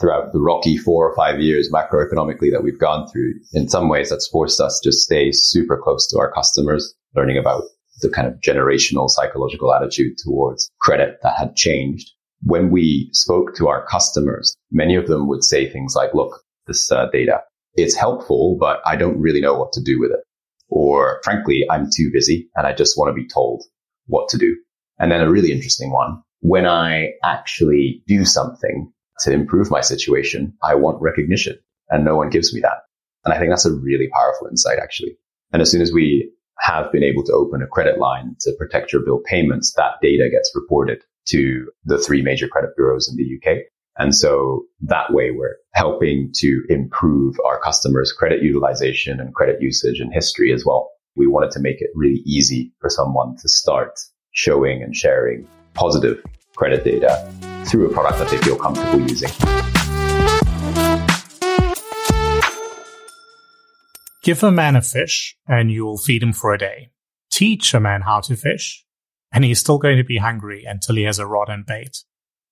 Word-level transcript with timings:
Throughout 0.00 0.32
the 0.32 0.40
rocky 0.40 0.76
four 0.76 1.08
or 1.08 1.16
five 1.16 1.40
years 1.40 1.72
macroeconomically 1.72 2.52
that 2.52 2.62
we've 2.62 2.78
gone 2.78 3.08
through, 3.08 3.34
in 3.52 3.68
some 3.68 3.88
ways 3.88 4.10
that's 4.10 4.28
forced 4.28 4.60
us 4.60 4.78
to 4.84 4.92
stay 4.92 5.30
super 5.32 5.76
close 5.76 6.06
to 6.08 6.18
our 6.18 6.30
customers, 6.30 6.94
learning 7.16 7.36
about 7.36 7.64
the 8.00 8.08
kind 8.08 8.28
of 8.28 8.34
generational 8.40 9.10
psychological 9.10 9.74
attitude 9.74 10.16
towards 10.18 10.70
credit 10.80 11.18
that 11.22 11.36
had 11.36 11.56
changed. 11.56 12.10
When 12.42 12.70
we 12.70 13.10
spoke 13.12 13.56
to 13.56 13.66
our 13.66 13.84
customers, 13.86 14.56
many 14.70 14.94
of 14.94 15.08
them 15.08 15.26
would 15.26 15.42
say 15.42 15.68
things 15.68 15.94
like, 15.96 16.14
look, 16.14 16.42
this 16.68 16.92
uh, 16.92 17.06
data, 17.12 17.40
it's 17.74 17.96
helpful, 17.96 18.56
but 18.60 18.80
I 18.86 18.94
don't 18.94 19.20
really 19.20 19.40
know 19.40 19.54
what 19.54 19.72
to 19.72 19.82
do 19.82 19.98
with 19.98 20.12
it. 20.12 20.20
Or 20.68 21.20
frankly, 21.24 21.66
I'm 21.70 21.88
too 21.94 22.10
busy 22.12 22.48
and 22.54 22.66
I 22.66 22.72
just 22.72 22.96
want 22.96 23.08
to 23.08 23.20
be 23.20 23.26
told 23.26 23.64
what 24.06 24.28
to 24.28 24.38
do. 24.38 24.56
And 24.98 25.10
then 25.10 25.20
a 25.20 25.30
really 25.30 25.52
interesting 25.52 25.90
one. 25.90 26.22
When 26.40 26.66
I 26.66 27.14
actually 27.24 28.02
do 28.06 28.24
something 28.24 28.92
to 29.20 29.32
improve 29.32 29.70
my 29.70 29.80
situation, 29.80 30.54
I 30.62 30.74
want 30.74 31.02
recognition 31.02 31.58
and 31.90 32.04
no 32.04 32.16
one 32.16 32.30
gives 32.30 32.54
me 32.54 32.60
that. 32.60 32.82
And 33.24 33.34
I 33.34 33.38
think 33.38 33.50
that's 33.50 33.66
a 33.66 33.72
really 33.72 34.08
powerful 34.08 34.46
insight, 34.48 34.78
actually. 34.78 35.16
And 35.52 35.62
as 35.62 35.70
soon 35.70 35.82
as 35.82 35.92
we 35.92 36.30
have 36.60 36.90
been 36.92 37.04
able 37.04 37.24
to 37.24 37.32
open 37.32 37.62
a 37.62 37.66
credit 37.66 37.98
line 37.98 38.36
to 38.40 38.52
protect 38.58 38.92
your 38.92 39.02
bill 39.02 39.20
payments, 39.24 39.72
that 39.76 39.94
data 40.02 40.28
gets 40.30 40.52
reported 40.54 41.02
to 41.28 41.70
the 41.84 41.98
three 41.98 42.22
major 42.22 42.48
credit 42.48 42.70
bureaus 42.76 43.08
in 43.08 43.16
the 43.16 43.36
UK. 43.36 43.58
And 43.98 44.14
so 44.14 44.64
that 44.82 45.12
way 45.12 45.30
we're 45.30 45.56
helping 45.74 46.30
to 46.36 46.62
improve 46.68 47.36
our 47.44 47.60
customers' 47.60 48.12
credit 48.12 48.42
utilization 48.42 49.20
and 49.20 49.34
credit 49.34 49.60
usage 49.60 50.00
and 50.00 50.12
history 50.12 50.52
as 50.52 50.64
well. 50.64 50.90
We 51.16 51.26
wanted 51.26 51.50
to 51.52 51.60
make 51.60 51.80
it 51.80 51.90
really 51.94 52.22
easy 52.24 52.72
for 52.80 52.88
someone 52.88 53.36
to 53.36 53.48
start 53.48 53.98
showing 54.30 54.82
and 54.82 54.94
sharing 54.94 55.48
positive 55.74 56.24
credit 56.56 56.84
data 56.84 57.28
through 57.68 57.90
a 57.90 57.92
product 57.92 58.18
that 58.18 58.28
they 58.30 58.38
feel 58.38 58.56
comfortable 58.56 59.00
using. 59.00 59.30
Give 64.22 64.42
a 64.42 64.50
man 64.50 64.76
a 64.76 64.82
fish 64.82 65.36
and 65.46 65.70
you 65.70 65.84
will 65.84 65.98
feed 65.98 66.22
him 66.22 66.32
for 66.32 66.52
a 66.52 66.58
day. 66.58 66.90
Teach 67.30 67.72
a 67.72 67.80
man 67.80 68.02
how 68.02 68.20
to 68.20 68.36
fish 68.36 68.84
and 69.32 69.44
he's 69.44 69.60
still 69.60 69.78
going 69.78 69.96
to 69.96 70.04
be 70.04 70.18
hungry 70.18 70.64
until 70.64 70.96
he 70.96 71.02
has 71.04 71.18
a 71.18 71.26
rod 71.26 71.48
and 71.48 71.64
bait. 71.64 72.04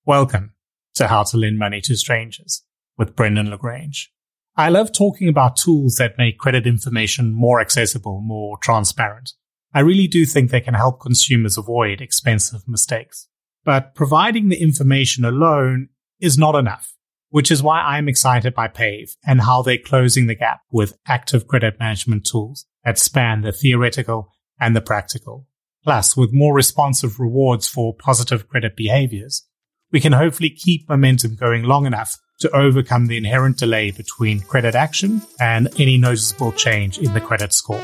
Welcome 0.05 0.53
to 0.95 1.07
How 1.07 1.23
to 1.23 1.37
Lend 1.37 1.59
Money 1.59 1.81
to 1.81 1.95
Strangers 1.95 2.63
with 2.97 3.15
Brendan 3.15 3.49
Le 3.49 3.57
Grange. 3.57 4.11
I 4.55 4.69
love 4.69 4.91
talking 4.91 5.29
about 5.29 5.55
tools 5.55 5.95
that 5.95 6.17
make 6.17 6.39
credit 6.39 6.65
information 6.65 7.31
more 7.31 7.61
accessible, 7.61 8.21
more 8.21 8.57
transparent. 8.57 9.33
I 9.73 9.81
really 9.81 10.07
do 10.07 10.25
think 10.25 10.49
they 10.49 10.61
can 10.61 10.73
help 10.73 10.99
consumers 10.99 11.57
avoid 11.57 12.01
expensive 12.01 12.67
mistakes. 12.67 13.27
But 13.67 13.95
providing 13.95 14.47
the 14.47 14.61
information 14.61 15.25
alone 15.25 15.89
is 16.21 16.37
not 16.37 16.55
enough, 16.55 16.93
which 17.31 17.51
is 17.51 17.61
why 17.61 17.81
I'm 17.81 18.07
excited 18.07 18.55
by 18.55 18.69
Pave 18.69 19.17
and 19.25 19.41
how 19.41 19.61
they're 19.61 19.77
closing 19.77 20.27
the 20.27 20.35
gap 20.35 20.61
with 20.71 20.97
active 21.05 21.49
credit 21.49 21.77
management 21.77 22.25
tools 22.25 22.65
that 22.85 22.97
span 22.97 23.41
the 23.41 23.51
theoretical 23.51 24.31
and 24.57 24.73
the 24.73 24.79
practical. 24.79 25.47
Plus, 25.83 26.15
with 26.15 26.31
more 26.31 26.55
responsive 26.55 27.19
rewards 27.19 27.67
for 27.67 27.93
positive 27.93 28.47
credit 28.47 28.77
behaviors, 28.77 29.45
we 29.91 29.99
can 29.99 30.13
hopefully 30.13 30.49
keep 30.49 30.87
momentum 30.87 31.35
going 31.35 31.63
long 31.63 31.85
enough 31.85 32.17
to 32.39 32.55
overcome 32.55 33.07
the 33.07 33.17
inherent 33.17 33.57
delay 33.57 33.91
between 33.91 34.39
credit 34.39 34.75
action 34.75 35.21
and 35.41 35.67
any 35.77 35.97
noticeable 35.97 36.53
change 36.53 36.99
in 36.99 37.13
the 37.13 37.19
credit 37.19 37.51
score. 37.51 37.83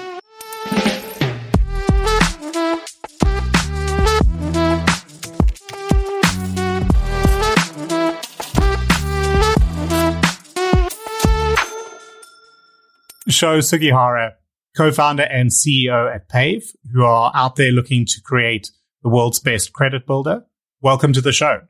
Sho 13.30 13.60
Sugihara, 13.60 14.34
co-founder 14.76 15.24
and 15.24 15.50
CEO 15.50 16.14
at 16.14 16.28
Pave, 16.28 16.74
who 16.92 17.04
are 17.04 17.32
out 17.34 17.56
there 17.56 17.72
looking 17.72 18.06
to 18.06 18.22
create 18.22 18.70
the 19.02 19.10
world's 19.10 19.40
best 19.40 19.72
credit 19.72 20.06
builder. 20.06 20.44
Welcome 20.82 21.14
to 21.14 21.22
the 21.22 21.32
show. 21.32 21.62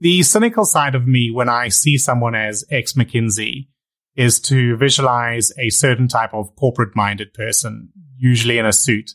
The 0.00 0.22
cynical 0.24 0.64
side 0.64 0.96
of 0.96 1.06
me 1.06 1.30
when 1.30 1.48
I 1.48 1.68
see 1.68 1.98
someone 1.98 2.34
as 2.34 2.64
ex 2.70 2.94
McKinsey 2.94 3.68
is 4.16 4.40
to 4.40 4.76
visualize 4.76 5.52
a 5.56 5.70
certain 5.70 6.08
type 6.08 6.34
of 6.34 6.56
corporate 6.56 6.96
minded 6.96 7.32
person, 7.32 7.90
usually 8.16 8.58
in 8.58 8.66
a 8.66 8.72
suit. 8.72 9.12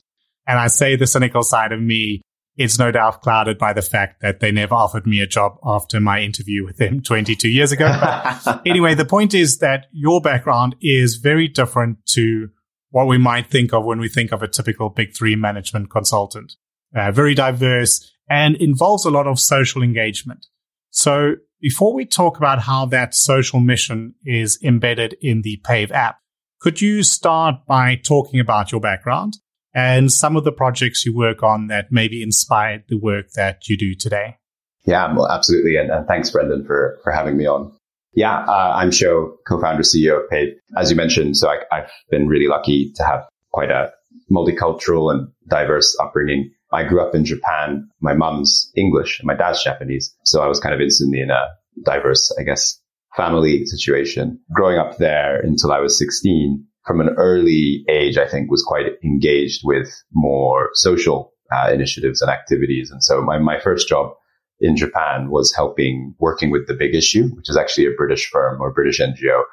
And 0.47 0.57
I 0.57 0.67
say 0.67 0.95
the 0.95 1.07
cynical 1.07 1.43
side 1.43 1.73
of 1.73 1.81
me 1.81 2.21
is 2.57 2.77
no 2.77 2.91
doubt 2.91 3.21
clouded 3.21 3.57
by 3.57 3.73
the 3.73 3.81
fact 3.81 4.21
that 4.21 4.39
they 4.39 4.51
never 4.51 4.75
offered 4.75 5.07
me 5.07 5.21
a 5.21 5.27
job 5.27 5.57
after 5.63 5.99
my 5.99 6.21
interview 6.21 6.63
with 6.63 6.77
them 6.77 7.01
22 7.03 7.49
years 7.49 7.71
ago. 7.71 7.87
But 7.87 8.61
anyway, 8.65 8.93
the 8.95 9.05
point 9.05 9.33
is 9.33 9.57
that 9.59 9.87
your 9.91 10.21
background 10.21 10.75
is 10.81 11.15
very 11.15 11.47
different 11.47 12.05
to 12.07 12.49
what 12.89 13.07
we 13.07 13.17
might 13.17 13.49
think 13.49 13.73
of 13.73 13.83
when 13.83 13.99
we 13.99 14.07
think 14.07 14.31
of 14.31 14.43
a 14.43 14.47
typical 14.47 14.89
big 14.89 15.15
three 15.15 15.35
management 15.35 15.89
consultant. 15.89 16.53
Uh, 16.95 17.11
very 17.11 17.33
diverse 17.33 18.11
and 18.29 18.55
involves 18.57 19.03
a 19.03 19.09
lot 19.09 19.25
of 19.25 19.39
social 19.39 19.81
engagement. 19.81 20.45
So 20.91 21.37
before 21.59 21.93
we 21.93 22.05
talk 22.05 22.37
about 22.37 22.59
how 22.59 22.85
that 22.87 23.15
social 23.15 23.59
mission 23.59 24.13
is 24.25 24.59
embedded 24.61 25.15
in 25.21 25.41
the 25.41 25.59
Pave 25.63 25.91
app, 25.91 26.19
could 26.61 26.81
you 26.81 27.01
start 27.01 27.65
by 27.67 27.95
talking 27.95 28.39
about 28.39 28.71
your 28.71 28.79
background 28.79 29.37
and 29.73 30.11
some 30.11 30.35
of 30.35 30.43
the 30.43 30.51
projects 30.51 31.05
you 31.05 31.15
work 31.15 31.43
on 31.43 31.67
that 31.67 31.91
maybe 31.91 32.21
inspired 32.21 32.83
the 32.87 32.97
work 32.97 33.31
that 33.35 33.67
you 33.67 33.77
do 33.77 33.95
today? 33.95 34.37
Yeah, 34.85 35.13
well, 35.13 35.29
absolutely. 35.29 35.77
And, 35.77 35.89
and 35.89 36.07
thanks, 36.07 36.29
Brendan, 36.29 36.65
for, 36.65 36.99
for 37.03 37.11
having 37.11 37.37
me 37.37 37.45
on. 37.45 37.71
Yeah, 38.13 38.39
uh, 38.45 38.73
I'm 38.75 38.91
Sho, 38.91 39.37
co-founder, 39.47 39.83
CEO 39.83 40.23
of 40.23 40.29
Pave. 40.29 40.53
As 40.77 40.91
you 40.91 40.95
mentioned, 40.95 41.37
so 41.37 41.49
I, 41.49 41.63
I've 41.71 41.89
been 42.11 42.27
really 42.27 42.47
lucky 42.47 42.91
to 42.95 43.03
have 43.03 43.25
quite 43.51 43.71
a 43.71 43.91
multicultural 44.31 45.11
and 45.11 45.29
diverse 45.47 45.97
upbringing. 45.99 46.51
I 46.71 46.83
grew 46.83 47.01
up 47.01 47.15
in 47.15 47.25
Japan. 47.25 47.89
My 48.01 48.13
mom's 48.13 48.71
English 48.75 49.19
and 49.19 49.27
my 49.27 49.35
dad's 49.35 49.63
Japanese. 49.63 50.13
So 50.25 50.41
I 50.41 50.47
was 50.47 50.59
kind 50.59 50.75
of 50.75 50.81
instantly 50.81 51.21
in 51.21 51.31
a 51.31 51.47
diverse, 51.83 52.35
I 52.39 52.43
guess, 52.43 52.79
family 53.15 53.65
situation. 53.65 54.39
Growing 54.53 54.77
up 54.77 54.97
there 54.97 55.39
until 55.39 55.71
I 55.71 55.79
was 55.79 55.97
16 55.97 56.65
from 56.85 56.99
an 56.99 57.09
early 57.17 57.85
age, 57.89 58.17
I 58.17 58.27
think 58.27 58.51
was 58.51 58.63
quite 58.63 58.85
engaged 59.03 59.61
with 59.63 59.89
more 60.13 60.69
social 60.73 61.33
uh, 61.51 61.71
initiatives 61.71 62.21
and 62.21 62.31
activities. 62.31 62.91
And 62.91 63.03
so 63.03 63.21
my, 63.21 63.37
my 63.37 63.59
first 63.59 63.87
job 63.87 64.13
in 64.59 64.75
Japan 64.75 65.29
was 65.29 65.53
helping 65.53 66.15
working 66.19 66.51
with 66.51 66.67
the 66.67 66.73
big 66.73 66.95
issue, 66.95 67.29
which 67.35 67.49
is 67.49 67.57
actually 67.57 67.85
a 67.85 67.97
British 67.97 68.29
firm 68.29 68.61
or 68.61 68.71
British 68.71 68.99
NGO. 68.99 69.43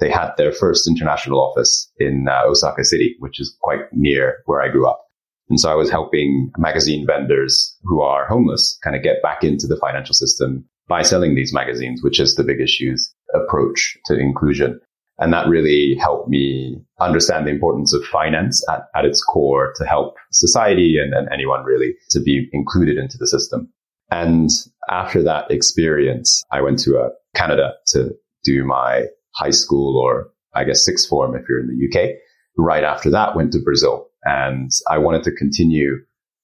They 0.00 0.10
had 0.10 0.32
their 0.36 0.52
first 0.52 0.86
international 0.88 1.40
office 1.40 1.90
in 1.98 2.26
uh, 2.28 2.42
Osaka 2.46 2.84
City, 2.84 3.16
which 3.18 3.40
is 3.40 3.56
quite 3.60 3.80
near 3.92 4.38
where 4.46 4.60
I 4.60 4.68
grew 4.68 4.88
up. 4.88 5.04
And 5.48 5.58
so 5.58 5.70
I 5.70 5.74
was 5.74 5.90
helping 5.90 6.52
magazine 6.58 7.06
vendors 7.06 7.76
who 7.82 8.02
are 8.02 8.26
homeless 8.26 8.78
kind 8.84 8.94
of 8.94 9.02
get 9.02 9.22
back 9.22 9.42
into 9.42 9.66
the 9.66 9.78
financial 9.78 10.14
system 10.14 10.68
by 10.88 11.02
selling 11.02 11.34
these 11.34 11.52
magazines, 11.52 12.02
which 12.02 12.20
is 12.20 12.34
the 12.34 12.44
big 12.44 12.60
issues 12.60 13.12
approach 13.34 13.96
to 14.06 14.18
inclusion. 14.18 14.80
And 15.18 15.32
that 15.32 15.48
really 15.48 15.96
helped 16.00 16.28
me 16.28 16.80
understand 17.00 17.46
the 17.46 17.50
importance 17.50 17.92
of 17.92 18.04
finance 18.04 18.64
at, 18.68 18.82
at 18.94 19.04
its 19.04 19.22
core 19.22 19.72
to 19.76 19.84
help 19.84 20.16
society 20.32 20.96
and, 20.98 21.12
and 21.12 21.28
anyone 21.32 21.64
really 21.64 21.94
to 22.10 22.20
be 22.20 22.48
included 22.52 22.98
into 22.98 23.18
the 23.18 23.26
system. 23.26 23.72
And 24.10 24.48
after 24.90 25.22
that 25.24 25.50
experience, 25.50 26.42
I 26.52 26.60
went 26.60 26.78
to 26.80 26.98
uh, 26.98 27.08
Canada 27.34 27.74
to 27.88 28.14
do 28.44 28.64
my 28.64 29.06
high 29.34 29.50
school 29.50 29.98
or 29.98 30.30
I 30.54 30.64
guess 30.64 30.84
sixth 30.84 31.08
form 31.08 31.36
if 31.36 31.48
you're 31.48 31.60
in 31.60 31.68
the 31.68 32.00
UK. 32.00 32.10
Right 32.56 32.84
after 32.84 33.10
that, 33.10 33.36
went 33.36 33.52
to 33.52 33.60
Brazil 33.62 34.08
and 34.24 34.70
I 34.90 34.98
wanted 34.98 35.24
to 35.24 35.32
continue 35.32 35.96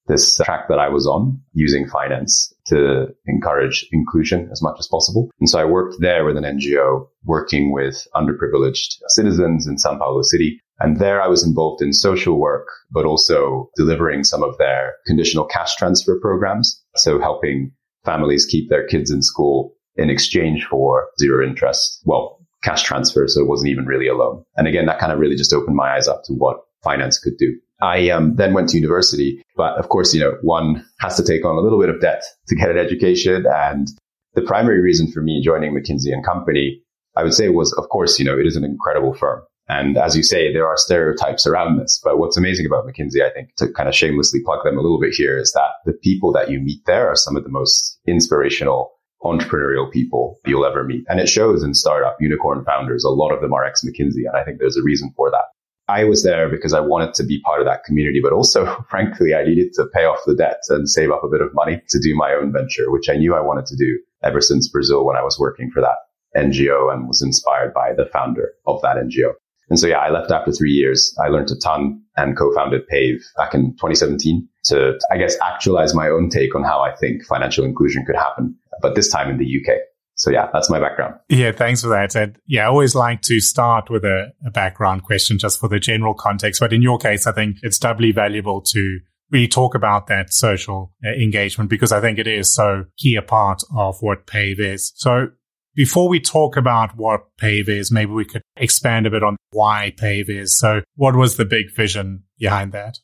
this 0.07 0.37
track 0.37 0.67
that 0.69 0.79
I 0.79 0.89
was 0.89 1.07
on 1.07 1.41
using 1.53 1.87
finance 1.87 2.53
to 2.67 3.07
encourage 3.27 3.85
inclusion 3.91 4.49
as 4.51 4.61
much 4.61 4.77
as 4.79 4.87
possible. 4.87 5.29
And 5.39 5.49
so 5.49 5.59
I 5.59 5.65
worked 5.65 5.95
there 5.99 6.25
with 6.25 6.37
an 6.37 6.43
NGO 6.43 7.07
working 7.23 7.71
with 7.71 8.07
underprivileged 8.15 8.97
citizens 9.07 9.67
in 9.67 9.77
Sao 9.77 9.97
Paulo 9.97 10.21
City. 10.23 10.59
And 10.79 10.99
there 10.99 11.21
I 11.21 11.27
was 11.27 11.45
involved 11.45 11.81
in 11.81 11.93
social 11.93 12.39
work, 12.39 12.67
but 12.91 13.05
also 13.05 13.69
delivering 13.75 14.23
some 14.23 14.43
of 14.43 14.57
their 14.57 14.95
conditional 15.07 15.45
cash 15.45 15.75
transfer 15.75 16.19
programs. 16.19 16.83
So 16.95 17.19
helping 17.19 17.71
families 18.03 18.45
keep 18.45 18.69
their 18.69 18.85
kids 18.85 19.09
in 19.09 19.21
school 19.21 19.73
in 19.95 20.09
exchange 20.09 20.65
for 20.65 21.07
zero 21.19 21.47
interest. 21.47 22.01
Well, 22.05 22.39
cash 22.63 22.83
transfer. 22.83 23.27
So 23.27 23.41
it 23.41 23.47
wasn't 23.47 23.69
even 23.69 23.85
really 23.85 24.07
a 24.07 24.15
loan. 24.15 24.43
And 24.57 24.67
again, 24.67 24.87
that 24.87 24.99
kind 24.99 25.11
of 25.11 25.19
really 25.19 25.35
just 25.35 25.53
opened 25.53 25.75
my 25.75 25.95
eyes 25.95 26.07
up 26.07 26.23
to 26.25 26.33
what 26.33 26.57
finance 26.83 27.19
could 27.19 27.37
do. 27.37 27.57
I 27.81 28.09
um, 28.09 28.35
then 28.35 28.53
went 28.53 28.69
to 28.69 28.77
university, 28.77 29.43
but 29.55 29.77
of 29.77 29.89
course, 29.89 30.13
you 30.13 30.21
know, 30.21 30.37
one 30.41 30.85
has 30.99 31.17
to 31.17 31.23
take 31.23 31.45
on 31.45 31.57
a 31.57 31.61
little 31.61 31.79
bit 31.79 31.89
of 31.89 31.99
debt 31.99 32.23
to 32.47 32.55
get 32.55 32.71
an 32.71 32.77
education. 32.77 33.45
And 33.47 33.87
the 34.33 34.41
primary 34.41 34.81
reason 34.81 35.11
for 35.11 35.21
me 35.21 35.41
joining 35.43 35.73
McKinsey 35.73 36.13
and 36.13 36.25
Company, 36.25 36.81
I 37.17 37.23
would 37.23 37.33
say 37.33 37.49
was, 37.49 37.73
of 37.73 37.89
course, 37.89 38.17
you 38.19 38.25
know, 38.25 38.37
it 38.37 38.47
is 38.47 38.55
an 38.55 38.63
incredible 38.63 39.13
firm. 39.13 39.41
And 39.67 39.97
as 39.97 40.15
you 40.15 40.23
say, 40.23 40.53
there 40.53 40.67
are 40.67 40.77
stereotypes 40.77 41.47
around 41.47 41.79
this. 41.79 41.99
But 42.03 42.19
what's 42.19 42.37
amazing 42.37 42.65
about 42.65 42.85
McKinsey, 42.85 43.25
I 43.25 43.31
think, 43.33 43.55
to 43.57 43.71
kind 43.71 43.89
of 43.89 43.95
shamelessly 43.95 44.41
plug 44.43 44.63
them 44.63 44.77
a 44.77 44.81
little 44.81 44.99
bit 44.99 45.13
here, 45.13 45.37
is 45.37 45.51
that 45.53 45.71
the 45.85 45.93
people 45.93 46.31
that 46.33 46.51
you 46.51 46.59
meet 46.59 46.85
there 46.85 47.09
are 47.09 47.15
some 47.15 47.35
of 47.35 47.43
the 47.43 47.49
most 47.49 47.99
inspirational 48.07 48.91
entrepreneurial 49.23 49.91
people 49.91 50.39
you'll 50.45 50.65
ever 50.65 50.83
meet. 50.83 51.03
And 51.09 51.19
it 51.19 51.27
shows 51.27 51.63
in 51.63 51.73
startup 51.73 52.17
unicorn 52.19 52.63
founders. 52.63 53.03
A 53.03 53.09
lot 53.09 53.33
of 53.33 53.41
them 53.41 53.53
are 53.53 53.65
ex 53.65 53.83
McKinsey. 53.83 54.27
And 54.27 54.37
I 54.37 54.43
think 54.43 54.59
there's 54.59 54.77
a 54.77 54.83
reason 54.83 55.11
for 55.15 55.31
that. 55.31 55.45
I 55.87 56.03
was 56.03 56.23
there 56.23 56.49
because 56.49 56.73
I 56.73 56.79
wanted 56.79 57.13
to 57.15 57.23
be 57.23 57.41
part 57.41 57.59
of 57.59 57.67
that 57.67 57.83
community, 57.83 58.19
but 58.21 58.33
also, 58.33 58.83
frankly, 58.89 59.35
I 59.35 59.43
needed 59.43 59.73
to 59.73 59.85
pay 59.93 60.05
off 60.05 60.19
the 60.25 60.35
debt 60.35 60.61
and 60.69 60.89
save 60.89 61.11
up 61.11 61.23
a 61.23 61.29
bit 61.29 61.41
of 61.41 61.53
money 61.53 61.81
to 61.89 61.99
do 61.99 62.15
my 62.15 62.33
own 62.33 62.51
venture, 62.51 62.91
which 62.91 63.09
I 63.09 63.15
knew 63.15 63.35
I 63.35 63.41
wanted 63.41 63.65
to 63.67 63.75
do 63.75 63.99
ever 64.23 64.41
since 64.41 64.67
Brazil 64.67 65.05
when 65.05 65.17
I 65.17 65.23
was 65.23 65.39
working 65.39 65.69
for 65.71 65.81
that 65.81 65.97
NGO 66.35 66.91
and 66.91 67.07
was 67.07 67.21
inspired 67.21 67.73
by 67.73 67.93
the 67.93 68.07
founder 68.07 68.51
of 68.65 68.81
that 68.81 68.97
NGO. 68.97 69.33
And 69.69 69.79
so, 69.79 69.87
yeah, 69.87 69.99
I 69.99 70.09
left 70.09 70.31
after 70.31 70.51
three 70.51 70.71
years. 70.71 71.15
I 71.23 71.29
learned 71.29 71.49
a 71.49 71.55
ton 71.55 72.01
and 72.17 72.37
co-founded 72.37 72.87
Pave 72.87 73.23
back 73.35 73.53
in 73.53 73.71
2017 73.73 74.47
to, 74.65 74.99
I 75.11 75.17
guess, 75.17 75.37
actualize 75.41 75.95
my 75.95 76.07
own 76.07 76.29
take 76.29 76.55
on 76.55 76.63
how 76.63 76.81
I 76.81 76.95
think 76.95 77.25
financial 77.25 77.65
inclusion 77.65 78.05
could 78.05 78.15
happen, 78.15 78.55
but 78.81 78.95
this 78.95 79.11
time 79.11 79.29
in 79.29 79.37
the 79.37 79.45
UK. 79.45 79.77
So 80.15 80.31
yeah, 80.31 80.49
that's 80.51 80.69
my 80.69 80.79
background. 80.79 81.15
Yeah, 81.29 81.51
thanks 81.51 81.81
for 81.81 81.89
that. 81.89 82.15
And 82.15 82.37
yeah, 82.47 82.63
I 82.63 82.67
always 82.67 82.95
like 82.95 83.21
to 83.23 83.39
start 83.39 83.89
with 83.89 84.05
a, 84.05 84.33
a 84.45 84.49
background 84.49 85.03
question 85.03 85.37
just 85.37 85.59
for 85.59 85.67
the 85.67 85.79
general 85.79 86.13
context. 86.13 86.59
But 86.61 86.73
in 86.73 86.81
your 86.81 86.97
case, 86.97 87.27
I 87.27 87.33
think 87.33 87.57
it's 87.61 87.77
doubly 87.77 88.11
valuable 88.11 88.61
to 88.61 88.99
really 89.31 89.47
talk 89.47 89.75
about 89.75 90.07
that 90.07 90.31
social 90.31 90.93
uh, 91.05 91.09
engagement 91.09 91.69
because 91.69 91.91
I 91.91 91.99
think 91.99 92.17
it 92.17 92.27
is 92.27 92.53
so 92.53 92.85
key 92.97 93.15
a 93.15 93.21
part 93.21 93.61
of 93.75 93.97
what 94.01 94.25
PAVE 94.27 94.59
is. 94.59 94.93
So 94.95 95.27
before 95.75 96.07
we 96.07 96.21
talk 96.21 96.55
about 96.55 96.95
what 96.95 97.35
PAVE 97.37 97.67
is, 97.67 97.91
maybe 97.91 98.11
we 98.11 98.25
could 98.25 98.41
expand 98.55 99.05
a 99.05 99.11
bit 99.11 99.23
on 99.23 99.35
why 99.51 99.93
PAVE 99.97 100.29
is. 100.29 100.57
So 100.57 100.81
what 100.95 101.15
was 101.15 101.35
the 101.35 101.45
big 101.45 101.75
vision 101.75 102.23
behind 102.39 102.71
that? 102.71 102.99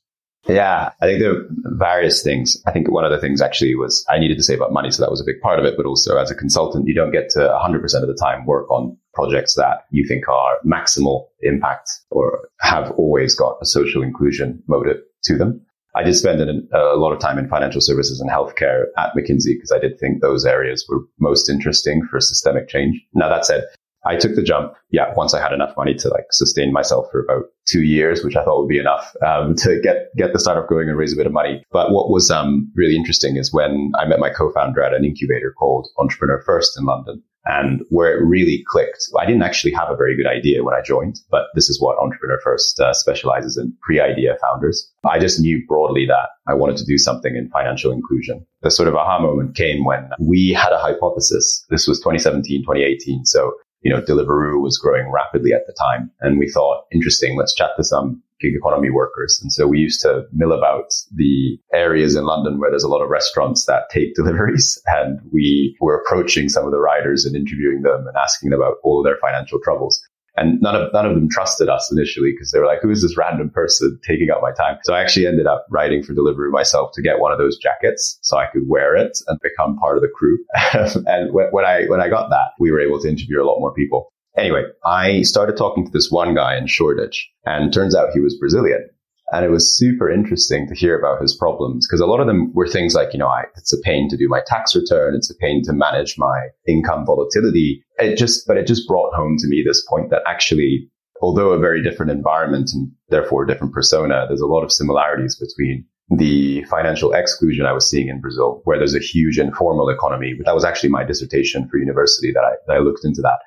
Yeah, 0.47 0.91
I 1.01 1.05
think 1.05 1.21
are 1.23 1.47
various 1.81 2.21
things. 2.21 2.61
I 2.67 2.71
think 2.71 2.89
one 2.91 3.03
of 3.03 3.11
the 3.11 3.19
things 3.19 3.41
actually 3.41 3.75
was 3.75 4.05
I 4.07 4.19
needed 4.19 4.37
to 4.37 4.43
save 4.43 4.61
up 4.61 4.71
money. 4.71 4.91
So 4.91 5.01
that 5.01 5.09
was 5.09 5.19
a 5.19 5.25
big 5.25 5.41
part 5.41 5.57
of 5.59 5.65
it. 5.65 5.73
But 5.75 5.87
also 5.87 6.17
as 6.17 6.29
a 6.29 6.35
consultant, 6.35 6.87
you 6.87 6.93
don't 6.93 7.11
get 7.11 7.29
to 7.31 7.39
100% 7.39 7.83
of 7.83 8.07
the 8.07 8.17
time 8.21 8.45
work 8.45 8.69
on 8.69 8.97
projects 9.13 9.55
that 9.55 9.85
you 9.89 10.07
think 10.07 10.29
are 10.29 10.59
maximal 10.65 11.27
impact 11.41 11.89
or 12.11 12.49
have 12.59 12.91
always 12.91 13.35
got 13.35 13.57
a 13.61 13.65
social 13.65 14.03
inclusion 14.03 14.61
motive 14.67 14.97
to 15.23 15.37
them. 15.37 15.61
I 15.93 16.03
did 16.03 16.15
spend 16.15 16.39
an, 16.39 16.69
a 16.73 16.95
lot 16.95 17.11
of 17.11 17.19
time 17.19 17.37
in 17.37 17.49
financial 17.49 17.81
services 17.81 18.21
and 18.21 18.29
healthcare 18.29 18.85
at 18.97 19.11
McKinsey 19.17 19.55
because 19.55 19.73
I 19.75 19.79
did 19.79 19.99
think 19.99 20.21
those 20.21 20.45
areas 20.45 20.85
were 20.87 21.01
most 21.19 21.49
interesting 21.49 22.01
for 22.09 22.21
systemic 22.21 22.69
change. 22.69 23.01
Now 23.13 23.27
that 23.27 23.45
said, 23.45 23.65
I 24.05 24.15
took 24.17 24.35
the 24.35 24.43
jump. 24.43 24.73
Yeah. 24.89 25.13
Once 25.15 25.33
I 25.33 25.41
had 25.41 25.53
enough 25.53 25.75
money 25.77 25.93
to 25.95 26.09
like 26.09 26.25
sustain 26.31 26.73
myself 26.73 27.07
for 27.11 27.23
about 27.23 27.45
two 27.67 27.83
years, 27.83 28.23
which 28.23 28.35
I 28.35 28.43
thought 28.43 28.61
would 28.61 28.69
be 28.69 28.79
enough, 28.79 29.15
um, 29.25 29.55
to 29.57 29.79
get, 29.81 30.09
get 30.17 30.33
the 30.33 30.39
startup 30.39 30.67
going 30.67 30.89
and 30.89 30.97
raise 30.97 31.13
a 31.13 31.17
bit 31.17 31.27
of 31.27 31.33
money. 31.33 31.63
But 31.71 31.91
what 31.91 32.09
was, 32.09 32.31
um, 32.31 32.71
really 32.75 32.95
interesting 32.95 33.37
is 33.37 33.53
when 33.53 33.91
I 33.99 34.05
met 34.05 34.19
my 34.19 34.29
co-founder 34.29 34.81
at 34.81 34.93
an 34.93 35.05
incubator 35.05 35.53
called 35.57 35.87
Entrepreneur 35.99 36.41
First 36.45 36.77
in 36.77 36.85
London. 36.85 37.23
And 37.45 37.81
where 37.89 38.15
it 38.15 38.23
really 38.23 38.63
clicked, 38.67 39.03
I 39.19 39.25
didn't 39.25 39.41
actually 39.41 39.73
have 39.73 39.89
a 39.89 39.95
very 39.95 40.15
good 40.15 40.27
idea 40.27 40.63
when 40.63 40.75
I 40.75 40.81
joined, 40.81 41.19
but 41.31 41.45
this 41.55 41.69
is 41.69 41.81
what 41.81 41.97
Entrepreneur 41.97 42.39
First 42.43 42.79
uh, 42.79 42.93
specializes 42.93 43.57
in 43.57 43.75
pre-idea 43.81 44.37
founders. 44.41 44.91
I 45.09 45.17
just 45.17 45.39
knew 45.39 45.63
broadly 45.67 46.05
that 46.05 46.29
I 46.47 46.53
wanted 46.53 46.77
to 46.77 46.85
do 46.85 46.99
something 46.99 47.35
in 47.35 47.49
financial 47.49 47.91
inclusion. 47.91 48.45
The 48.61 48.69
sort 48.69 48.87
of 48.87 48.95
aha 48.95 49.19
moment 49.19 49.55
came 49.55 49.83
when 49.85 50.11
we 50.19 50.49
had 50.55 50.71
a 50.71 50.77
hypothesis. 50.77 51.65
This 51.71 51.87
was 51.87 51.97
2017, 51.99 52.61
2018. 52.61 53.25
So, 53.25 53.53
you 53.81 53.91
know, 53.91 54.01
Deliveroo 54.01 54.61
was 54.61 54.77
growing 54.77 55.11
rapidly 55.11 55.53
at 55.53 55.65
the 55.67 55.73
time. 55.73 56.11
And 56.21 56.37
we 56.37 56.49
thought, 56.49 56.85
interesting, 56.91 57.37
let's 57.37 57.55
chat 57.55 57.71
to 57.77 57.83
some 57.83 58.21
gig 58.39 58.55
economy 58.55 58.89
workers. 58.89 59.39
And 59.41 59.51
so 59.51 59.67
we 59.67 59.79
used 59.79 60.01
to 60.01 60.25
mill 60.33 60.51
about 60.51 60.93
the 61.15 61.57
areas 61.73 62.15
in 62.15 62.25
London 62.25 62.59
where 62.59 62.69
there's 62.69 62.83
a 62.83 62.89
lot 62.89 63.03
of 63.03 63.09
restaurants 63.09 63.65
that 63.65 63.89
take 63.91 64.15
deliveries. 64.15 64.81
And 64.87 65.19
we 65.31 65.75
were 65.79 65.99
approaching 65.99 66.49
some 66.49 66.65
of 66.65 66.71
the 66.71 66.79
riders 66.79 67.25
and 67.25 67.35
interviewing 67.35 67.81
them 67.83 68.07
and 68.07 68.17
asking 68.17 68.49
them 68.49 68.61
about 68.61 68.77
all 68.83 69.03
their 69.03 69.17
financial 69.17 69.59
troubles. 69.63 70.01
And 70.37 70.61
none 70.61 70.75
of, 70.75 70.93
none 70.93 71.05
of 71.05 71.13
them 71.13 71.29
trusted 71.29 71.67
us 71.67 71.91
initially 71.91 72.31
because 72.31 72.51
they 72.51 72.59
were 72.59 72.65
like, 72.65 72.81
who 72.81 72.89
is 72.89 73.01
this 73.01 73.17
random 73.17 73.49
person 73.49 73.99
taking 74.07 74.29
up 74.29 74.41
my 74.41 74.51
time? 74.51 74.77
So 74.83 74.93
I 74.93 75.01
actually 75.01 75.27
ended 75.27 75.45
up 75.45 75.65
writing 75.69 76.03
for 76.03 76.13
Deliveroo 76.13 76.51
myself 76.51 76.91
to 76.93 77.01
get 77.01 77.19
one 77.19 77.31
of 77.31 77.37
those 77.37 77.57
jackets 77.57 78.17
so 78.21 78.37
I 78.37 78.45
could 78.45 78.63
wear 78.67 78.95
it 78.95 79.17
and 79.27 79.39
become 79.41 79.77
part 79.77 79.97
of 79.97 80.03
the 80.03 80.09
crew. 80.09 80.37
and 81.05 81.33
when 81.33 81.65
I, 81.65 81.85
when 81.87 81.99
I 81.99 82.09
got 82.09 82.29
that, 82.29 82.51
we 82.59 82.71
were 82.71 82.79
able 82.79 82.99
to 83.01 83.09
interview 83.09 83.41
a 83.41 83.45
lot 83.45 83.59
more 83.59 83.73
people. 83.73 84.11
Anyway, 84.37 84.63
I 84.85 85.23
started 85.23 85.57
talking 85.57 85.85
to 85.85 85.91
this 85.91 86.09
one 86.09 86.33
guy 86.33 86.57
in 86.57 86.65
Shoreditch 86.65 87.29
and 87.45 87.73
turns 87.73 87.93
out 87.93 88.11
he 88.13 88.21
was 88.21 88.37
Brazilian. 88.37 88.89
And 89.31 89.45
it 89.45 89.49
was 89.49 89.77
super 89.77 90.09
interesting 90.09 90.67
to 90.67 90.75
hear 90.75 90.97
about 90.97 91.21
his 91.21 91.35
problems 91.35 91.87
because 91.87 92.01
a 92.01 92.05
lot 92.05 92.19
of 92.19 92.27
them 92.27 92.51
were 92.53 92.67
things 92.67 92.93
like, 92.93 93.13
you 93.13 93.19
know, 93.19 93.27
I, 93.27 93.43
it's 93.55 93.71
a 93.71 93.79
pain 93.81 94.09
to 94.09 94.17
do 94.17 94.27
my 94.27 94.41
tax 94.45 94.75
return. 94.75 95.15
It's 95.15 95.31
a 95.31 95.35
pain 95.35 95.61
to 95.63 95.73
manage 95.73 96.17
my 96.17 96.49
income 96.67 97.05
volatility. 97.05 97.81
It 97.97 98.17
just, 98.17 98.45
but 98.45 98.57
it 98.57 98.67
just 98.67 98.87
brought 98.87 99.13
home 99.13 99.37
to 99.39 99.47
me 99.47 99.63
this 99.65 99.85
point 99.89 100.09
that 100.09 100.23
actually, 100.27 100.89
although 101.21 101.51
a 101.51 101.59
very 101.59 101.81
different 101.81 102.11
environment 102.11 102.71
and 102.73 102.91
therefore 103.07 103.43
a 103.43 103.47
different 103.47 103.73
persona, 103.73 104.25
there's 104.27 104.41
a 104.41 104.47
lot 104.47 104.63
of 104.63 104.71
similarities 104.71 105.37
between 105.37 105.85
the 106.17 106.63
financial 106.65 107.13
exclusion 107.13 107.65
I 107.65 107.71
was 107.71 107.89
seeing 107.89 108.09
in 108.09 108.19
Brazil, 108.19 108.59
where 108.65 108.77
there's 108.77 108.95
a 108.95 108.99
huge 108.99 109.39
informal 109.39 109.87
economy. 109.87 110.35
That 110.43 110.55
was 110.55 110.65
actually 110.65 110.89
my 110.89 111.05
dissertation 111.05 111.69
for 111.69 111.77
university 111.77 112.33
that 112.33 112.43
I, 112.43 112.55
that 112.67 112.73
I 112.73 112.79
looked 112.79 113.05
into 113.05 113.21
that. 113.21 113.39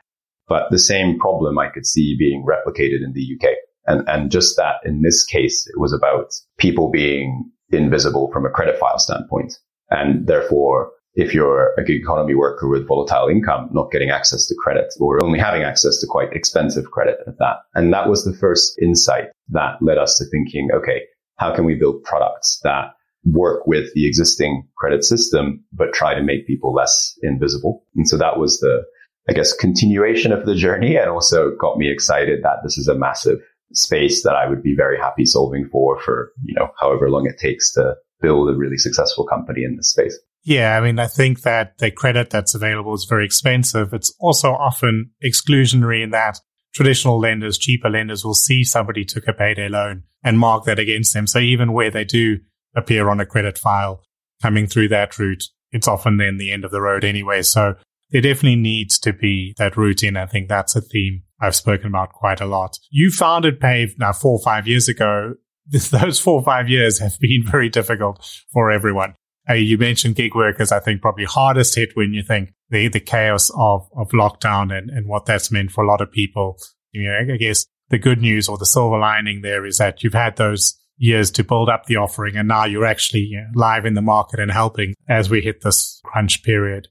But 0.49 0.71
the 0.71 0.79
same 0.79 1.19
problem 1.19 1.59
I 1.59 1.69
could 1.69 1.85
see 1.85 2.17
being 2.19 2.45
replicated 2.49 3.05
in 3.05 3.13
the 3.13 3.37
UK. 3.37 3.55
And, 3.87 4.09
and 4.09 4.31
just 4.31 4.57
that 4.57 4.77
in 4.85 5.03
this 5.03 5.25
case, 5.25 5.67
it 5.67 5.79
was 5.79 5.93
about 5.93 6.33
people 6.59 6.91
being 6.91 7.51
invisible 7.71 8.31
from 8.33 8.47
a 8.47 8.51
credit 8.51 8.79
file 8.79 8.99
standpoint. 8.99 9.59
And 9.91 10.27
therefore, 10.27 10.91
if 11.15 11.33
you're 11.33 11.73
a 11.79 11.85
gig 11.85 12.01
economy 12.01 12.35
worker 12.35 12.69
with 12.69 12.89
volatile 12.89 13.29
income, 13.29 13.71
not 13.73 13.91
getting 13.93 14.11
access 14.11 14.47
to 14.47 14.55
credit 14.63 14.93
or 14.99 15.25
only 15.25 15.39
having 15.39 15.63
access 15.63 15.99
to 16.01 16.07
quite 16.09 16.33
expensive 16.33 16.91
credit 16.91 17.19
at 17.27 17.39
that. 17.39 17.57
And 17.75 17.93
that 17.93 18.09
was 18.09 18.25
the 18.25 18.37
first 18.37 18.77
insight 18.83 19.27
that 19.51 19.81
led 19.81 19.99
us 19.99 20.19
to 20.19 20.25
thinking, 20.25 20.69
okay, 20.75 21.03
how 21.37 21.55
can 21.55 21.65
we 21.65 21.75
build 21.75 22.03
products 22.03 22.61
that 22.65 22.95
work 23.25 23.67
with 23.67 23.93
the 23.95 24.07
existing 24.07 24.67
credit 24.77 25.05
system, 25.05 25.65
but 25.73 25.93
try 25.93 26.15
to 26.15 26.23
make 26.23 26.47
people 26.47 26.75
less 26.75 27.17
invisible? 27.23 27.85
And 27.95 28.09
so 28.09 28.19
that 28.19 28.39
was 28.39 28.59
the, 28.59 28.83
I 29.29 29.33
guess, 29.33 29.53
continuation 29.53 30.33
of 30.33 30.47
the 30.47 30.55
journey 30.55 30.97
and 30.97 31.11
also 31.11 31.53
got 31.61 31.79
me 31.79 31.91
excited 31.91 32.43
that 32.43 32.59
this 32.65 32.77
is 32.77 32.89
a 32.89 32.99
massive 32.99 33.39
space 33.75 34.23
that 34.23 34.35
I 34.35 34.49
would 34.49 34.63
be 34.63 34.75
very 34.77 34.99
happy 34.99 35.27
solving 35.27 35.69
for, 35.71 36.01
for, 36.01 36.33
you 36.45 36.55
know, 36.55 36.69
however 36.81 37.11
long 37.11 37.27
it 37.27 37.39
takes 37.39 37.73
to 37.73 37.95
build 38.21 38.49
a 38.49 38.57
really 38.57 38.79
successful 38.79 39.27
company 39.27 39.65
in 39.65 39.77
this 39.77 39.91
space. 39.91 40.19
Yeah, 40.45 40.77
I 40.77 40.81
mean, 40.81 40.99
I 40.99 41.07
think 41.07 41.43
that 41.43 41.79
the 41.79 41.91
credit 41.91 42.31
that's 42.31 42.55
available 42.55 42.95
is 42.95 43.07
very 43.09 43.25
expensive. 43.25 43.95
It's 43.95 44.15
also 44.21 44.51
often 44.51 45.11
exclusionary 45.25 46.03
in 46.03 46.11
that 46.11 46.39
traditional 46.75 47.19
lenders, 47.19 47.57
cheaper 47.57 47.89
lenders 47.89 48.25
will 48.25 48.35
see 48.35 48.65
somebody 48.65 49.05
took 49.05 49.27
a 49.27 49.33
payday 49.33 49.69
loan 49.69 50.03
and 50.23 50.39
mark 50.39 50.65
that 50.65 50.79
against 50.79 51.15
them. 51.15 51.27
So 51.27 51.39
even 51.39 51.73
where 51.73 51.91
they 51.91 52.05
do 52.05 52.39
appear 52.77 53.09
on 53.09 53.21
a 53.21 53.27
credit 53.27 53.59
file 53.59 54.03
coming 54.43 54.67
through 54.67 54.89
that 54.89 55.19
route, 55.19 55.45
it's 55.71 55.89
often 55.89 56.19
then 56.19 56.37
the 56.37 56.53
end 56.53 56.65
of 56.65 56.71
the 56.71 56.81
road 56.81 57.05
anyway. 57.05 57.43
So 57.43 57.75
there 58.11 58.21
definitely 58.21 58.57
needs 58.57 58.99
to 59.01 59.13
be 59.13 59.55
that 59.59 59.77
routine. 59.77 60.17
I 60.17 60.27
think 60.27 60.49
that's 60.49 60.77
a 60.77 60.81
theme 60.81 61.24
I've 61.41 61.57
spoken 61.57 61.87
about 61.87 62.13
quite 62.13 62.41
a 62.41 62.47
lot. 62.47 62.79
You 62.91 63.11
founded 63.11 63.61
Pave 63.61 63.99
now 63.99 64.13
four 64.13 64.39
or 64.39 64.43
five 64.43 64.67
years 64.67 64.89
ago. 64.89 65.35
Those 65.67 66.21
four 66.21 66.41
or 66.41 66.45
five 66.45 66.69
years 66.69 66.99
have 67.01 67.19
been 67.21 67.45
very 67.51 67.69
difficult 67.69 68.25
for 68.53 68.71
everyone. 68.71 69.15
Uh, 69.49 69.55
you 69.55 69.77
mentioned 69.77 70.15
gig 70.15 70.35
workers, 70.35 70.73
I 70.73 70.81
think 70.81 71.03
probably 71.03 71.25
hardest 71.25 71.75
hit 71.75 71.91
when 71.95 72.15
you 72.15 72.23
think 72.23 72.55
the, 72.71 72.89
the 72.89 73.01
chaos 73.01 73.51
of, 73.55 73.87
of 73.95 74.09
lockdown 74.11 74.77
and, 74.77 74.89
and 74.89 75.07
what 75.07 75.27
that's 75.27 75.51
meant 75.51 75.71
for 75.71 75.85
a 75.85 75.87
lot 75.87 76.01
of 76.01 76.11
people. 76.11 76.57
You 76.93 77.11
know, 77.11 77.35
I 77.35 77.37
guess 77.37 77.67
the 77.91 77.99
good 77.99 78.21
news 78.21 78.49
or 78.49 78.57
the 78.57 78.65
silver 78.65 78.99
lining 78.99 79.43
there 79.43 79.67
is 79.67 79.79
that 79.79 80.03
you've 80.03 80.15
had 80.15 80.37
those 80.37 80.79
years 80.97 81.31
to 81.33 81.45
build 81.45 81.69
up 81.69 81.87
the 81.87 81.97
offering 81.97 82.37
and 82.37 82.49
now 82.49 82.65
you're 82.65 82.87
actually 82.87 83.21
you 83.21 83.39
know, 83.39 83.49
live 83.55 83.85
in 83.85 83.95
the 83.95 84.01
market 84.01 84.41
and 84.41 84.51
helping 84.51 84.95
as 85.09 85.29
we 85.29 85.41
hit 85.41 85.61
this 85.63 86.01
crunch 86.05 86.43
period. 86.43 86.89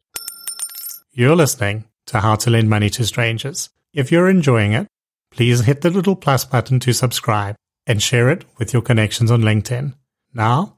You're 1.12 1.36
listening 1.36 1.86
to 2.08 2.20
How 2.20 2.36
to 2.36 2.50
Lend 2.50 2.70
Money 2.70 2.90
to 2.92 3.06
Strangers. 3.06 3.70
If 3.94 4.12
you're 4.12 4.28
enjoying 4.28 4.74
it, 4.74 4.88
please 5.32 5.66
hit 5.66 5.82
the 5.82 5.92
little 5.92 6.16
plus 6.16 6.46
button 6.46 6.80
to 6.80 6.94
subscribe 6.94 7.56
and 7.86 8.02
share 8.02 8.30
it 8.30 8.44
with 8.58 8.74
your 8.74 8.82
connections 8.82 9.30
on 9.30 9.42
LinkedIn. 9.42 9.94
Now, 10.34 10.78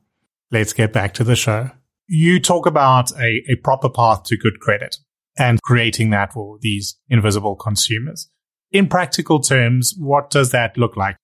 let's 0.52 0.74
get 0.74 0.92
back 0.92 1.14
to 1.14 1.24
the 1.24 1.36
show. 1.36 1.72
You 2.08 2.42
talk 2.42 2.66
about 2.66 3.12
a, 3.18 3.42
a 3.48 3.56
proper 3.64 3.90
path 3.90 4.24
to 4.26 4.38
good 4.38 4.60
credit 4.60 4.98
and 5.38 5.62
creating 5.62 6.10
that 6.10 6.34
for 6.34 6.58
these 6.62 6.98
invisible 7.10 7.56
consumers. 7.56 8.30
In 8.72 8.88
practical 8.88 9.40
terms, 9.40 9.94
what 9.98 10.30
does 10.30 10.52
that 10.52 10.78
look 10.78 10.98
like? 10.98 11.16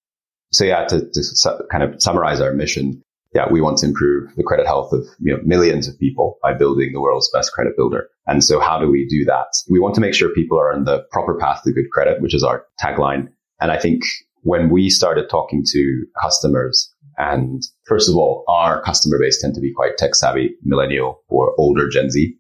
So 0.54 0.64
yeah, 0.64 0.86
to, 0.86 1.02
to 1.02 1.24
su- 1.24 1.68
kind 1.70 1.84
of 1.84 2.02
summarize 2.02 2.40
our 2.40 2.54
mission, 2.54 3.04
yeah, 3.34 3.52
we 3.52 3.60
want 3.60 3.80
to 3.80 3.88
improve 3.88 4.34
the 4.36 4.44
credit 4.44 4.66
health 4.66 4.94
of 4.94 5.06
you 5.20 5.36
know, 5.36 5.42
millions 5.44 5.90
of 5.90 6.00
people 6.00 6.38
by 6.42 6.54
building 6.54 6.92
the 6.94 7.02
world's 7.02 7.30
best 7.34 7.52
credit 7.52 7.76
builder. 7.76 8.08
And 8.32 8.46
so 8.46 8.62
how 8.62 8.80
do 8.80 8.90
we 8.90 9.06
do 9.10 9.26
that? 9.26 9.48
We 9.70 9.82
want 9.82 9.94
to 9.96 10.02
make 10.02 10.14
sure 10.14 10.30
people 10.30 10.58
are 10.58 10.72
on 10.72 10.86
the 10.86 11.04
proper 11.12 11.38
path 11.38 11.64
to 11.64 11.74
good 11.74 11.92
credit, 11.92 12.22
which 12.22 12.34
is 12.34 12.46
our 12.46 12.66
tagline. 12.82 13.28
And 13.60 13.72
I 13.72 13.78
think 13.78 14.04
when 14.44 14.70
we 14.70 14.90
started 14.90 15.30
talking 15.30 15.66
to 15.74 16.06
customers 16.22 16.96
and 17.18 17.62
first 17.90 18.08
of 18.10 18.16
all, 18.16 18.46
our 18.48 18.82
customer 18.84 19.20
base 19.20 19.42
tend 19.42 19.54
to 19.56 19.60
be 19.60 19.74
quite 19.74 19.98
tech 19.98 20.16
savvy, 20.16 20.56
millennial 20.64 21.22
or 21.28 21.54
older 21.58 21.90
Gen 21.90 22.10
Z. 22.10 22.34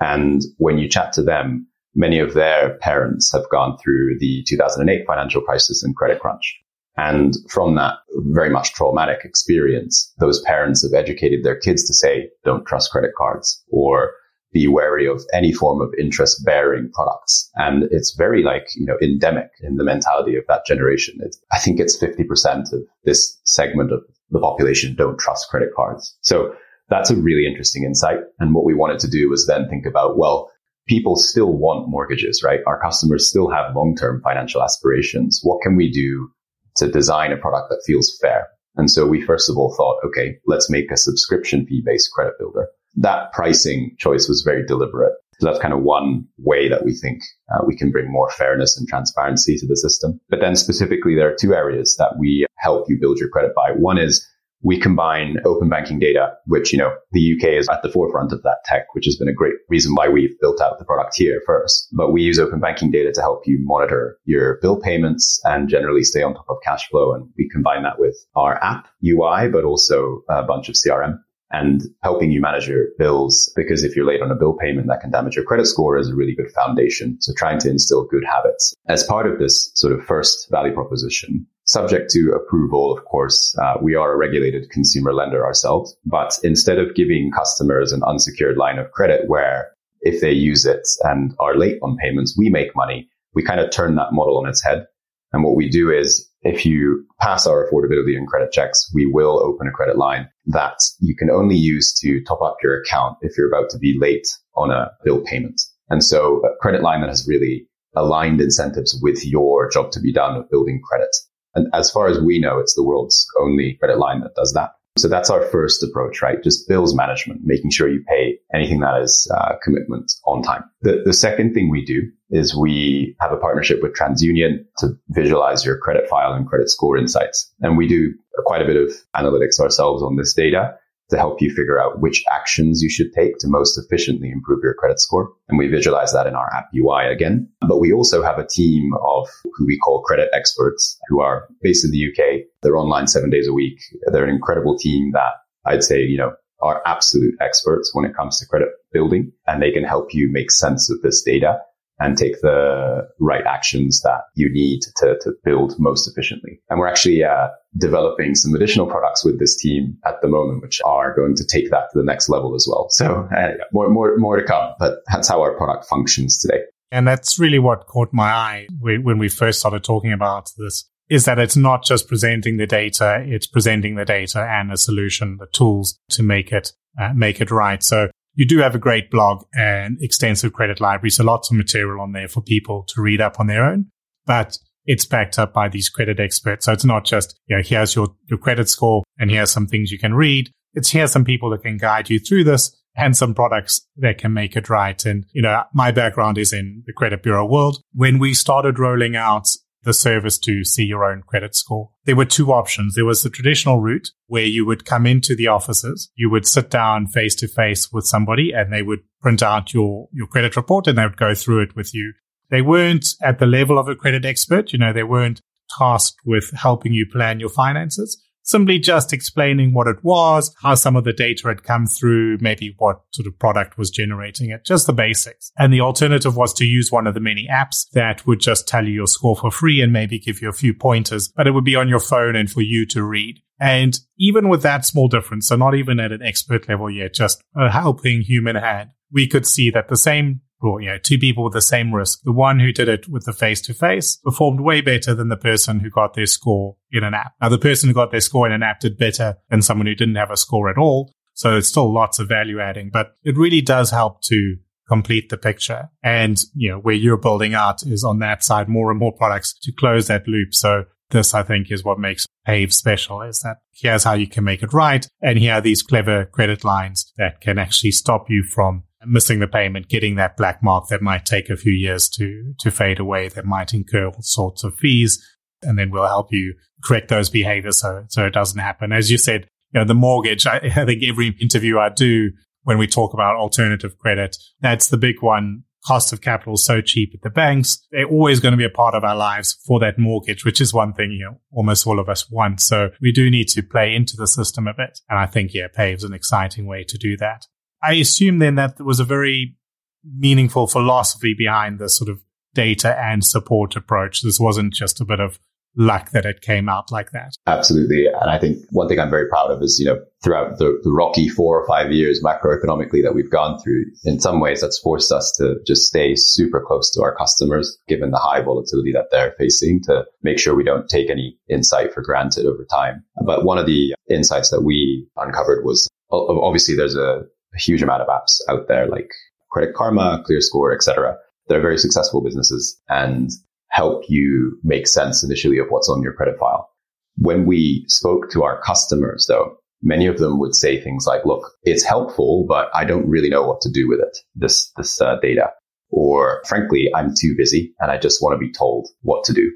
And 0.00 0.42
when 0.58 0.76
you 0.76 0.86
chat 0.86 1.14
to 1.14 1.22
them, 1.22 1.66
many 1.94 2.18
of 2.18 2.34
their 2.34 2.76
parents 2.82 3.32
have 3.32 3.48
gone 3.50 3.78
through 3.78 4.18
the 4.18 4.44
2008 4.46 5.06
financial 5.06 5.40
crisis 5.40 5.82
and 5.82 5.96
credit 5.96 6.20
crunch. 6.20 6.60
And 6.98 7.34
from 7.48 7.76
that 7.76 7.94
very 8.32 8.50
much 8.50 8.74
traumatic 8.74 9.20
experience, 9.24 10.12
those 10.18 10.42
parents 10.42 10.82
have 10.82 10.92
educated 10.92 11.42
their 11.42 11.56
kids 11.56 11.86
to 11.86 11.94
say, 11.94 12.28
don't 12.44 12.66
trust 12.66 12.92
credit 12.92 13.12
cards 13.16 13.64
or 13.70 14.12
be 14.52 14.68
wary 14.68 15.06
of 15.06 15.22
any 15.32 15.52
form 15.52 15.80
of 15.80 15.92
interest 15.98 16.44
bearing 16.44 16.90
products. 16.92 17.50
And 17.56 17.84
it's 17.90 18.14
very 18.16 18.42
like, 18.42 18.68
you 18.76 18.86
know, 18.86 18.96
endemic 19.02 19.50
in 19.62 19.76
the 19.76 19.84
mentality 19.84 20.36
of 20.36 20.44
that 20.48 20.66
generation. 20.66 21.18
It's, 21.20 21.40
I 21.52 21.58
think 21.58 21.80
it's 21.80 22.00
50% 22.02 22.72
of 22.72 22.80
this 23.04 23.40
segment 23.44 23.92
of 23.92 24.00
the 24.30 24.40
population 24.40 24.94
don't 24.94 25.18
trust 25.18 25.48
credit 25.50 25.70
cards. 25.74 26.16
So 26.22 26.54
that's 26.88 27.10
a 27.10 27.16
really 27.16 27.46
interesting 27.46 27.84
insight. 27.84 28.18
And 28.38 28.54
what 28.54 28.64
we 28.64 28.74
wanted 28.74 28.98
to 29.00 29.10
do 29.10 29.28
was 29.30 29.46
then 29.46 29.68
think 29.68 29.86
about, 29.86 30.18
well, 30.18 30.50
people 30.86 31.16
still 31.16 31.52
want 31.52 31.88
mortgages, 31.88 32.42
right? 32.44 32.60
Our 32.66 32.80
customers 32.80 33.28
still 33.28 33.50
have 33.50 33.74
long-term 33.74 34.20
financial 34.22 34.62
aspirations. 34.62 35.40
What 35.42 35.62
can 35.62 35.76
we 35.76 35.90
do 35.90 36.30
to 36.76 36.90
design 36.90 37.32
a 37.32 37.36
product 37.36 37.70
that 37.70 37.82
feels 37.86 38.18
fair? 38.20 38.48
And 38.76 38.90
so 38.90 39.06
we 39.06 39.22
first 39.22 39.50
of 39.50 39.56
all 39.56 39.74
thought, 39.76 39.98
okay, 40.06 40.38
let's 40.46 40.70
make 40.70 40.90
a 40.90 40.96
subscription 40.96 41.66
fee 41.66 41.82
based 41.84 42.10
credit 42.12 42.34
builder 42.38 42.68
that 42.96 43.32
pricing 43.32 43.96
choice 43.98 44.28
was 44.28 44.42
very 44.42 44.64
deliberate. 44.66 45.14
So 45.40 45.46
that's 45.46 45.58
kind 45.58 45.74
of 45.74 45.82
one 45.82 46.24
way 46.38 46.68
that 46.68 46.84
we 46.84 46.94
think 46.94 47.22
uh, 47.52 47.64
we 47.66 47.76
can 47.76 47.90
bring 47.90 48.10
more 48.10 48.30
fairness 48.30 48.78
and 48.78 48.86
transparency 48.86 49.56
to 49.56 49.66
the 49.66 49.76
system. 49.76 50.20
But 50.28 50.40
then 50.40 50.54
specifically, 50.54 51.16
there 51.16 51.32
are 51.32 51.36
two 51.36 51.54
areas 51.54 51.96
that 51.98 52.14
we 52.18 52.46
help 52.58 52.88
you 52.88 52.96
build 53.00 53.18
your 53.18 53.28
credit 53.28 53.52
by. 53.54 53.72
One 53.72 53.98
is 53.98 54.24
we 54.62 54.78
combine 54.78 55.38
open 55.44 55.68
banking 55.68 55.98
data, 55.98 56.34
which, 56.46 56.72
you 56.72 56.78
know, 56.78 56.94
the 57.10 57.34
UK 57.34 57.58
is 57.58 57.68
at 57.68 57.82
the 57.82 57.90
forefront 57.90 58.32
of 58.32 58.42
that 58.44 58.58
tech, 58.64 58.94
which 58.94 59.04
has 59.06 59.16
been 59.16 59.28
a 59.28 59.32
great 59.32 59.54
reason 59.68 59.94
why 59.94 60.08
we've 60.08 60.38
built 60.40 60.60
out 60.60 60.78
the 60.78 60.84
product 60.84 61.16
here 61.16 61.42
first. 61.44 61.88
But 61.92 62.12
we 62.12 62.22
use 62.22 62.38
open 62.38 62.60
banking 62.60 62.92
data 62.92 63.10
to 63.12 63.20
help 63.20 63.42
you 63.44 63.58
monitor 63.60 64.18
your 64.24 64.58
bill 64.62 64.80
payments 64.80 65.40
and 65.44 65.68
generally 65.68 66.04
stay 66.04 66.22
on 66.22 66.34
top 66.34 66.46
of 66.48 66.58
cash 66.64 66.88
flow. 66.88 67.12
And 67.12 67.28
we 67.36 67.48
combine 67.48 67.82
that 67.82 67.98
with 67.98 68.16
our 68.36 68.62
app 68.62 68.86
UI, 69.04 69.48
but 69.48 69.64
also 69.64 70.22
a 70.28 70.44
bunch 70.44 70.68
of 70.68 70.76
CRM 70.76 71.18
and 71.52 71.82
helping 72.02 72.32
you 72.32 72.40
manage 72.40 72.66
your 72.66 72.86
bills. 72.98 73.52
Because 73.54 73.84
if 73.84 73.94
you're 73.94 74.06
late 74.06 74.22
on 74.22 74.30
a 74.30 74.34
bill 74.34 74.54
payment, 74.54 74.88
that 74.88 75.00
can 75.00 75.10
damage 75.10 75.36
your 75.36 75.44
credit 75.44 75.66
score 75.66 75.98
is 75.98 76.08
a 76.08 76.14
really 76.14 76.34
good 76.34 76.50
foundation. 76.50 77.16
So 77.20 77.32
trying 77.36 77.58
to 77.60 77.70
instill 77.70 78.04
good 78.04 78.24
habits 78.24 78.74
as 78.88 79.04
part 79.04 79.26
of 79.26 79.38
this 79.38 79.70
sort 79.74 79.92
of 79.92 80.04
first 80.04 80.48
value 80.50 80.72
proposition. 80.72 81.46
Subject 81.64 82.10
to 82.10 82.32
approval, 82.32 82.96
of 82.96 83.04
course, 83.04 83.56
uh, 83.62 83.74
we 83.80 83.94
are 83.94 84.12
a 84.12 84.16
regulated 84.16 84.68
consumer 84.70 85.14
lender 85.14 85.44
ourselves, 85.46 85.96
but 86.04 86.36
instead 86.42 86.78
of 86.78 86.94
giving 86.94 87.30
customers 87.30 87.92
an 87.92 88.02
unsecured 88.02 88.56
line 88.56 88.78
of 88.78 88.90
credit 88.90 89.28
where 89.28 89.70
if 90.00 90.20
they 90.20 90.32
use 90.32 90.64
it 90.64 90.82
and 91.04 91.34
are 91.38 91.56
late 91.56 91.78
on 91.82 91.96
payments, 91.98 92.36
we 92.36 92.50
make 92.50 92.74
money, 92.74 93.08
we 93.34 93.44
kind 93.44 93.60
of 93.60 93.70
turn 93.70 93.94
that 93.94 94.12
model 94.12 94.38
on 94.38 94.48
its 94.48 94.62
head. 94.62 94.86
And 95.32 95.44
what 95.44 95.54
we 95.54 95.68
do 95.68 95.90
is 95.90 96.28
if 96.42 96.66
you 96.66 97.06
pass 97.20 97.46
our 97.46 97.66
affordability 97.66 98.16
and 98.16 98.26
credit 98.26 98.52
checks, 98.52 98.90
we 98.94 99.06
will 99.06 99.38
open 99.38 99.68
a 99.68 99.72
credit 99.72 99.96
line 99.96 100.28
that 100.46 100.78
you 101.00 101.14
can 101.16 101.30
only 101.30 101.56
use 101.56 101.92
to 102.00 102.22
top 102.24 102.42
up 102.42 102.56
your 102.62 102.80
account 102.80 103.16
if 103.22 103.36
you're 103.36 103.48
about 103.48 103.70
to 103.70 103.78
be 103.78 103.96
late 103.98 104.26
on 104.56 104.70
a 104.70 104.90
bill 105.04 105.20
payment. 105.24 105.60
And 105.88 106.02
so 106.02 106.42
a 106.44 106.56
credit 106.60 106.82
line 106.82 107.00
that 107.00 107.08
has 107.08 107.26
really 107.28 107.68
aligned 107.94 108.40
incentives 108.40 108.98
with 109.02 109.24
your 109.24 109.70
job 109.70 109.92
to 109.92 110.00
be 110.00 110.12
done 110.12 110.36
of 110.36 110.50
building 110.50 110.80
credit. 110.82 111.14
And 111.54 111.68
as 111.74 111.90
far 111.90 112.08
as 112.08 112.18
we 112.18 112.40
know, 112.40 112.58
it's 112.58 112.74
the 112.74 112.82
world's 112.82 113.26
only 113.38 113.76
credit 113.78 113.98
line 113.98 114.20
that 114.22 114.34
does 114.34 114.52
that. 114.54 114.70
So 114.98 115.08
that's 115.08 115.30
our 115.30 115.42
first 115.42 115.82
approach, 115.82 116.20
right? 116.20 116.42
Just 116.42 116.68
bills 116.68 116.94
management, 116.94 117.40
making 117.44 117.70
sure 117.70 117.88
you 117.88 118.04
pay 118.06 118.38
anything 118.54 118.80
that 118.80 119.00
is 119.00 119.30
uh, 119.34 119.54
commitment 119.62 120.12
on 120.26 120.42
time. 120.42 120.64
The, 120.82 121.02
the 121.04 121.14
second 121.14 121.54
thing 121.54 121.70
we 121.70 121.84
do 121.84 122.10
is 122.32 122.56
we 122.56 123.14
have 123.20 123.30
a 123.30 123.36
partnership 123.36 123.80
with 123.82 123.94
TransUnion 123.94 124.64
to 124.78 124.88
visualize 125.10 125.64
your 125.64 125.78
credit 125.78 126.08
file 126.08 126.32
and 126.32 126.48
credit 126.48 126.70
score 126.70 126.96
insights. 126.96 127.52
And 127.60 127.76
we 127.76 127.86
do 127.86 128.14
quite 128.46 128.62
a 128.62 128.66
bit 128.66 128.76
of 128.76 128.90
analytics 129.14 129.60
ourselves 129.60 130.02
on 130.02 130.16
this 130.16 130.32
data 130.32 130.74
to 131.10 131.18
help 131.18 131.42
you 131.42 131.50
figure 131.50 131.78
out 131.78 132.00
which 132.00 132.24
actions 132.32 132.80
you 132.82 132.88
should 132.88 133.12
take 133.12 133.36
to 133.38 133.46
most 133.48 133.78
efficiently 133.78 134.30
improve 134.30 134.60
your 134.62 134.72
credit 134.72 134.98
score. 134.98 135.30
And 135.48 135.58
we 135.58 135.68
visualize 135.68 136.12
that 136.14 136.26
in 136.26 136.34
our 136.34 136.50
app 136.54 136.70
UI 136.74 137.12
again. 137.12 137.46
But 137.60 137.80
we 137.80 137.92
also 137.92 138.22
have 138.22 138.38
a 138.38 138.46
team 138.46 138.92
of 138.94 139.28
who 139.54 139.66
we 139.66 139.78
call 139.78 140.02
credit 140.02 140.30
experts 140.32 140.98
who 141.08 141.20
are 141.20 141.48
based 141.60 141.84
in 141.84 141.90
the 141.90 142.06
UK. 142.08 142.46
They're 142.62 142.78
online 142.78 143.08
seven 143.08 143.28
days 143.28 143.46
a 143.46 143.52
week. 143.52 143.78
They're 144.06 144.24
an 144.24 144.34
incredible 144.34 144.78
team 144.78 145.12
that 145.12 145.34
I'd 145.66 145.84
say, 145.84 146.00
you 146.00 146.16
know, 146.16 146.32
are 146.62 146.80
absolute 146.86 147.34
experts 147.40 147.90
when 147.92 148.06
it 148.06 148.16
comes 148.16 148.38
to 148.38 148.46
credit 148.46 148.68
building 148.92 149.32
and 149.46 149.60
they 149.60 149.72
can 149.72 149.84
help 149.84 150.14
you 150.14 150.30
make 150.30 150.50
sense 150.50 150.88
of 150.90 151.02
this 151.02 151.20
data 151.22 151.58
and 151.98 152.16
take 152.16 152.40
the 152.40 153.08
right 153.20 153.44
actions 153.46 154.00
that 154.02 154.22
you 154.34 154.50
need 154.52 154.80
to, 154.96 155.16
to 155.20 155.32
build 155.44 155.74
most 155.78 156.08
efficiently. 156.08 156.60
And 156.68 156.78
we're 156.78 156.88
actually 156.88 157.22
uh, 157.22 157.48
developing 157.78 158.34
some 158.34 158.54
additional 158.54 158.86
products 158.86 159.24
with 159.24 159.38
this 159.38 159.56
team 159.56 159.96
at 160.04 160.20
the 160.22 160.28
moment, 160.28 160.62
which 160.62 160.80
are 160.84 161.14
going 161.14 161.34
to 161.36 161.46
take 161.46 161.70
that 161.70 161.90
to 161.92 161.98
the 161.98 162.04
next 162.04 162.28
level 162.28 162.54
as 162.54 162.66
well. 162.68 162.88
So 162.90 163.28
uh, 163.36 163.48
more, 163.72 163.88
more, 163.88 164.16
more 164.16 164.36
to 164.36 164.44
come, 164.44 164.74
but 164.78 164.98
that's 165.12 165.28
how 165.28 165.40
our 165.42 165.56
product 165.56 165.86
functions 165.86 166.38
today. 166.38 166.62
And 166.90 167.08
that's 167.08 167.38
really 167.38 167.58
what 167.58 167.86
caught 167.86 168.12
my 168.12 168.30
eye 168.30 168.66
when 168.80 169.18
we 169.18 169.28
first 169.28 169.60
started 169.60 169.82
talking 169.82 170.12
about 170.12 170.50
this 170.58 170.88
is 171.08 171.24
that 171.24 171.38
it's 171.38 171.56
not 171.56 171.84
just 171.84 172.08
presenting 172.08 172.56
the 172.56 172.66
data, 172.66 173.22
it's 173.26 173.46
presenting 173.46 173.96
the 173.96 174.04
data 174.04 174.40
and 174.40 174.72
a 174.72 174.76
solution, 174.76 175.36
the 175.38 175.46
tools 175.46 175.98
to 176.10 176.22
make 176.22 176.52
it, 176.52 176.72
uh, 177.00 177.12
make 177.14 177.40
it 177.40 177.50
right. 177.50 177.82
So 177.82 178.08
you 178.34 178.46
do 178.46 178.58
have 178.58 178.74
a 178.74 178.78
great 178.78 179.10
blog 179.10 179.44
and 179.54 179.98
extensive 180.00 180.52
credit 180.52 180.80
library. 180.80 181.10
So 181.10 181.24
lots 181.24 181.50
of 181.50 181.56
material 181.56 182.00
on 182.00 182.12
there 182.12 182.28
for 182.28 182.42
people 182.42 182.84
to 182.88 183.02
read 183.02 183.20
up 183.20 183.38
on 183.38 183.46
their 183.46 183.64
own, 183.64 183.86
but 184.26 184.56
it's 184.84 185.06
backed 185.06 185.38
up 185.38 185.52
by 185.52 185.68
these 185.68 185.88
credit 185.88 186.18
experts. 186.18 186.66
So 186.66 186.72
it's 186.72 186.84
not 186.84 187.04
just, 187.04 187.38
you 187.46 187.56
know, 187.56 187.62
here's 187.62 187.94
your, 187.94 188.08
your 188.28 188.38
credit 188.38 188.68
score 188.68 189.02
and 189.18 189.30
here's 189.30 189.50
some 189.50 189.66
things 189.66 189.92
you 189.92 189.98
can 189.98 190.14
read. 190.14 190.50
It's 190.74 190.90
here's 190.90 191.12
some 191.12 191.24
people 191.24 191.50
that 191.50 191.62
can 191.62 191.76
guide 191.76 192.10
you 192.10 192.18
through 192.18 192.44
this 192.44 192.74
and 192.96 193.16
some 193.16 193.34
products 193.34 193.86
that 193.96 194.18
can 194.18 194.32
make 194.32 194.56
it 194.56 194.68
right. 194.68 195.04
And, 195.04 195.24
you 195.32 195.42
know, 195.42 195.62
my 195.74 195.92
background 195.92 196.38
is 196.38 196.52
in 196.52 196.82
the 196.86 196.92
credit 196.92 197.22
bureau 197.22 197.46
world. 197.46 197.78
When 197.92 198.18
we 198.18 198.34
started 198.34 198.78
rolling 198.78 199.16
out 199.16 199.46
the 199.84 199.92
service 199.92 200.38
to 200.38 200.64
see 200.64 200.84
your 200.84 201.04
own 201.04 201.22
credit 201.22 201.54
score. 201.54 201.90
There 202.04 202.16
were 202.16 202.24
two 202.24 202.52
options. 202.52 202.94
There 202.94 203.04
was 203.04 203.22
the 203.22 203.30
traditional 203.30 203.80
route 203.80 204.10
where 204.26 204.44
you 204.44 204.64
would 204.66 204.84
come 204.84 205.06
into 205.06 205.34
the 205.34 205.48
offices, 205.48 206.10
you 206.14 206.30
would 206.30 206.46
sit 206.46 206.70
down 206.70 207.06
face 207.06 207.34
to 207.36 207.48
face 207.48 207.92
with 207.92 208.04
somebody 208.04 208.52
and 208.52 208.72
they 208.72 208.82
would 208.82 209.00
print 209.20 209.42
out 209.42 209.74
your, 209.74 210.08
your 210.12 210.26
credit 210.26 210.56
report 210.56 210.86
and 210.86 210.98
they 210.98 211.04
would 211.04 211.16
go 211.16 211.34
through 211.34 211.62
it 211.62 211.76
with 211.76 211.94
you. 211.94 212.12
They 212.50 212.62
weren't 212.62 213.08
at 213.22 213.38
the 213.38 213.46
level 213.46 213.78
of 213.78 213.88
a 213.88 213.96
credit 213.96 214.24
expert. 214.24 214.72
You 214.72 214.78
know, 214.78 214.92
they 214.92 215.04
weren't 215.04 215.40
tasked 215.78 216.18
with 216.24 216.50
helping 216.52 216.92
you 216.92 217.06
plan 217.10 217.40
your 217.40 217.48
finances 217.48 218.22
simply 218.42 218.78
just 218.78 219.12
explaining 219.12 219.72
what 219.72 219.86
it 219.86 220.02
was, 220.02 220.54
how 220.62 220.74
some 220.74 220.96
of 220.96 221.04
the 221.04 221.12
data 221.12 221.48
had 221.48 221.62
come 221.62 221.86
through, 221.86 222.38
maybe 222.40 222.74
what 222.78 223.02
sort 223.10 223.26
of 223.26 223.38
product 223.38 223.78
was 223.78 223.90
generating 223.90 224.50
it, 224.50 224.64
just 224.64 224.86
the 224.86 224.92
basics. 224.92 225.52
And 225.58 225.72
the 225.72 225.80
alternative 225.80 226.36
was 226.36 226.52
to 226.54 226.64
use 226.64 226.92
one 226.92 227.06
of 227.06 227.14
the 227.14 227.20
many 227.20 227.48
apps 227.50 227.88
that 227.92 228.26
would 228.26 228.40
just 228.40 228.68
tell 228.68 228.86
you 228.86 228.92
your 228.92 229.06
score 229.06 229.36
for 229.36 229.50
free 229.50 229.80
and 229.80 229.92
maybe 229.92 230.18
give 230.18 230.42
you 230.42 230.48
a 230.48 230.52
few 230.52 230.74
pointers, 230.74 231.32
but 231.36 231.46
it 231.46 231.52
would 231.52 231.64
be 231.64 231.76
on 231.76 231.88
your 231.88 232.00
phone 232.00 232.36
and 232.36 232.50
for 232.50 232.60
you 232.60 232.86
to 232.86 233.02
read. 233.02 233.40
And 233.60 233.98
even 234.18 234.48
with 234.48 234.62
that 234.62 234.84
small 234.84 235.06
difference, 235.06 235.48
so 235.48 235.56
not 235.56 235.74
even 235.74 236.00
at 236.00 236.10
an 236.10 236.22
expert 236.22 236.68
level 236.68 236.90
yet, 236.90 237.14
just 237.14 237.40
a 237.54 237.70
helping 237.70 238.22
human 238.22 238.56
hand, 238.56 238.90
we 239.12 239.28
could 239.28 239.46
see 239.46 239.70
that 239.70 239.88
the 239.88 239.96
same 239.96 240.40
you 240.62 240.88
know, 240.88 240.98
two 240.98 241.18
people 241.18 241.44
with 241.44 241.52
the 241.52 241.62
same 241.62 241.94
risk. 241.94 242.20
The 242.24 242.32
one 242.32 242.60
who 242.60 242.72
did 242.72 242.88
it 242.88 243.08
with 243.08 243.24
the 243.24 243.32
face 243.32 243.60
to 243.62 243.74
face 243.74 244.16
performed 244.16 244.60
way 244.60 244.80
better 244.80 245.14
than 245.14 245.28
the 245.28 245.36
person 245.36 245.80
who 245.80 245.90
got 245.90 246.14
their 246.14 246.26
score 246.26 246.76
in 246.90 247.04
an 247.04 247.14
app. 247.14 247.32
Now, 247.40 247.48
the 247.48 247.58
person 247.58 247.88
who 247.88 247.94
got 247.94 248.10
their 248.10 248.20
score 248.20 248.46
in 248.46 248.52
an 248.52 248.62
app 248.62 248.80
did 248.80 248.98
better 248.98 249.36
than 249.50 249.62
someone 249.62 249.86
who 249.86 249.94
didn't 249.94 250.16
have 250.16 250.30
a 250.30 250.36
score 250.36 250.70
at 250.70 250.78
all. 250.78 251.12
So 251.34 251.56
it's 251.56 251.68
still 251.68 251.92
lots 251.92 252.18
of 252.18 252.28
value 252.28 252.60
adding, 252.60 252.90
but 252.92 253.16
it 253.24 253.36
really 253.36 253.62
does 253.62 253.90
help 253.90 254.22
to 254.24 254.56
complete 254.86 255.30
the 255.30 255.38
picture. 255.38 255.88
And, 256.02 256.38
you 256.54 256.70
know, 256.70 256.78
where 256.78 256.94
you're 256.94 257.16
building 257.16 257.54
out 257.54 257.82
is 257.82 258.04
on 258.04 258.18
that 258.18 258.44
side, 258.44 258.68
more 258.68 258.90
and 258.90 259.00
more 259.00 259.12
products 259.12 259.54
to 259.62 259.72
close 259.72 260.08
that 260.08 260.28
loop. 260.28 260.54
So 260.54 260.84
this, 261.10 261.34
I 261.34 261.42
think, 261.42 261.70
is 261.70 261.84
what 261.84 261.98
makes 261.98 262.26
Pave 262.44 262.74
special 262.74 263.22
is 263.22 263.40
that 263.40 263.58
here's 263.72 264.04
how 264.04 264.14
you 264.14 264.26
can 264.26 264.44
make 264.44 264.62
it 264.62 264.72
right. 264.72 265.06
And 265.22 265.38
here 265.38 265.54
are 265.54 265.60
these 265.60 265.82
clever 265.82 266.26
credit 266.26 266.64
lines 266.64 267.12
that 267.16 267.40
can 267.40 267.58
actually 267.58 267.92
stop 267.92 268.28
you 268.28 268.42
from 268.42 268.82
missing 269.06 269.40
the 269.40 269.48
payment, 269.48 269.88
getting 269.88 270.16
that 270.16 270.36
black 270.36 270.62
mark 270.62 270.88
that 270.88 271.02
might 271.02 271.24
take 271.24 271.50
a 271.50 271.56
few 271.56 271.72
years 271.72 272.08
to, 272.10 272.54
to 272.60 272.70
fade 272.70 272.98
away, 272.98 273.28
that 273.28 273.44
might 273.44 273.74
incur 273.74 274.06
all 274.06 274.22
sorts 274.22 274.64
of 274.64 274.74
fees. 274.76 275.22
And 275.62 275.78
then 275.78 275.90
we'll 275.90 276.06
help 276.06 276.32
you 276.32 276.54
correct 276.84 277.08
those 277.08 277.30
behaviors 277.30 277.80
so, 277.80 278.04
so 278.08 278.26
it 278.26 278.32
doesn't 278.32 278.58
happen. 278.58 278.92
As 278.92 279.10
you 279.10 279.18
said, 279.18 279.46
you 279.72 279.80
know, 279.80 279.86
the 279.86 279.94
mortgage, 279.94 280.46
I, 280.46 280.56
I 280.76 280.84
think 280.84 281.02
every 281.04 281.28
interview 281.40 281.78
I 281.78 281.88
do 281.88 282.32
when 282.64 282.78
we 282.78 282.86
talk 282.86 283.12
about 283.12 283.36
alternative 283.36 283.98
credit, 283.98 284.36
that's 284.60 284.88
the 284.88 284.96
big 284.96 285.20
one 285.20 285.64
cost 285.84 286.12
of 286.12 286.20
capital 286.20 286.54
is 286.54 286.64
so 286.64 286.80
cheap 286.80 287.12
at 287.14 287.22
the 287.22 287.30
banks. 287.30 287.84
They're 287.90 288.06
always 288.06 288.40
going 288.40 288.52
to 288.52 288.58
be 288.58 288.64
a 288.64 288.70
part 288.70 288.94
of 288.94 289.04
our 289.04 289.16
lives 289.16 289.58
for 289.66 289.80
that 289.80 289.98
mortgage, 289.98 290.44
which 290.44 290.60
is 290.60 290.72
one 290.72 290.92
thing, 290.92 291.10
you 291.10 291.24
know, 291.24 291.40
almost 291.50 291.86
all 291.86 291.98
of 291.98 292.08
us 292.08 292.30
want. 292.30 292.60
So 292.60 292.90
we 293.00 293.12
do 293.12 293.30
need 293.30 293.48
to 293.48 293.62
play 293.62 293.94
into 293.94 294.16
the 294.16 294.26
system 294.26 294.66
a 294.66 294.74
bit. 294.74 295.00
And 295.08 295.18
I 295.18 295.26
think, 295.26 295.52
yeah, 295.54 295.68
Pave's 295.72 296.04
an 296.04 296.14
exciting 296.14 296.66
way 296.66 296.84
to 296.84 296.98
do 296.98 297.16
that. 297.18 297.46
I 297.82 297.94
assume 297.94 298.38
then 298.38 298.54
that 298.56 298.76
there 298.76 298.86
was 298.86 299.00
a 299.00 299.04
very 299.04 299.56
meaningful 300.04 300.66
philosophy 300.66 301.34
behind 301.36 301.78
the 301.78 301.88
sort 301.88 302.10
of 302.10 302.22
data 302.54 302.98
and 303.00 303.24
support 303.24 303.76
approach. 303.76 304.22
This 304.22 304.38
wasn't 304.38 304.74
just 304.74 305.00
a 305.00 305.04
bit 305.04 305.20
of 305.20 305.38
luck 305.74 306.10
that 306.10 306.26
it 306.26 306.42
came 306.42 306.68
out 306.68 306.92
like 306.92 307.12
that. 307.12 307.32
Absolutely. 307.46 308.06
And 308.06 308.30
I 308.30 308.38
think 308.38 308.58
one 308.72 308.88
thing 308.88 309.00
I'm 309.00 309.08
very 309.08 309.26
proud 309.28 309.50
of 309.50 309.62
is, 309.62 309.78
you 309.80 309.86
know, 309.86 310.00
throughout 310.22 310.58
the, 310.58 310.78
the 310.84 310.92
rocky 310.92 311.28
four 311.28 311.58
or 311.58 311.66
five 311.66 311.90
years 311.90 312.22
macroeconomically 312.22 313.02
that 313.02 313.14
we've 313.14 313.30
gone 313.30 313.58
through, 313.58 313.84
in 314.04 314.20
some 314.20 314.38
ways 314.38 314.60
that's 314.60 314.78
forced 314.78 315.10
us 315.10 315.32
to 315.38 315.56
just 315.66 315.86
stay 315.86 316.12
super 316.14 316.62
close 316.66 316.90
to 316.90 317.02
our 317.02 317.14
customers, 317.16 317.78
given 317.88 318.10
the 318.10 318.18
high 318.18 318.42
volatility 318.42 318.92
that 318.92 319.06
they're 319.10 319.34
facing 319.38 319.80
to 319.84 320.04
make 320.22 320.38
sure 320.38 320.54
we 320.54 320.62
don't 320.62 320.90
take 320.90 321.08
any 321.08 321.38
insight 321.48 321.94
for 321.94 322.02
granted 322.02 322.44
over 322.44 322.66
time. 322.70 323.02
But 323.24 323.44
one 323.44 323.56
of 323.56 323.64
the 323.64 323.94
insights 324.10 324.50
that 324.50 324.62
we 324.62 325.06
uncovered 325.16 325.64
was 325.64 325.88
obviously 326.10 326.76
there's 326.76 326.96
a, 326.96 327.22
a 327.54 327.60
huge 327.60 327.82
amount 327.82 328.02
of 328.02 328.08
apps 328.08 328.40
out 328.48 328.68
there 328.68 328.86
like 328.86 329.10
Credit 329.50 329.74
Karma, 329.74 330.24
ClearScore, 330.28 330.74
etc. 330.74 331.16
They're 331.48 331.60
very 331.60 331.78
successful 331.78 332.22
businesses 332.22 332.80
and 332.88 333.30
help 333.68 334.04
you 334.08 334.58
make 334.62 334.86
sense 334.86 335.22
initially 335.22 335.58
of 335.58 335.66
what's 335.68 335.88
on 335.88 336.02
your 336.02 336.12
credit 336.12 336.38
file. 336.38 336.68
When 337.16 337.46
we 337.46 337.84
spoke 337.88 338.30
to 338.30 338.42
our 338.42 338.60
customers, 338.62 339.26
though, 339.28 339.56
many 339.82 340.06
of 340.06 340.18
them 340.18 340.38
would 340.38 340.54
say 340.54 340.80
things 340.80 341.06
like, 341.06 341.24
look, 341.24 341.52
it's 341.64 341.84
helpful, 341.84 342.46
but 342.48 342.70
I 342.74 342.84
don't 342.84 343.08
really 343.08 343.28
know 343.28 343.42
what 343.42 343.60
to 343.62 343.70
do 343.70 343.88
with 343.88 344.00
it, 344.00 344.16
this, 344.34 344.70
this 344.76 345.00
uh, 345.00 345.16
data. 345.20 345.50
Or 345.90 346.42
frankly, 346.46 346.90
I'm 346.94 347.12
too 347.18 347.34
busy 347.36 347.74
and 347.80 347.90
I 347.90 347.98
just 347.98 348.22
want 348.22 348.34
to 348.34 348.38
be 348.38 348.52
told 348.52 348.88
what 349.02 349.24
to 349.24 349.34
do. 349.34 349.50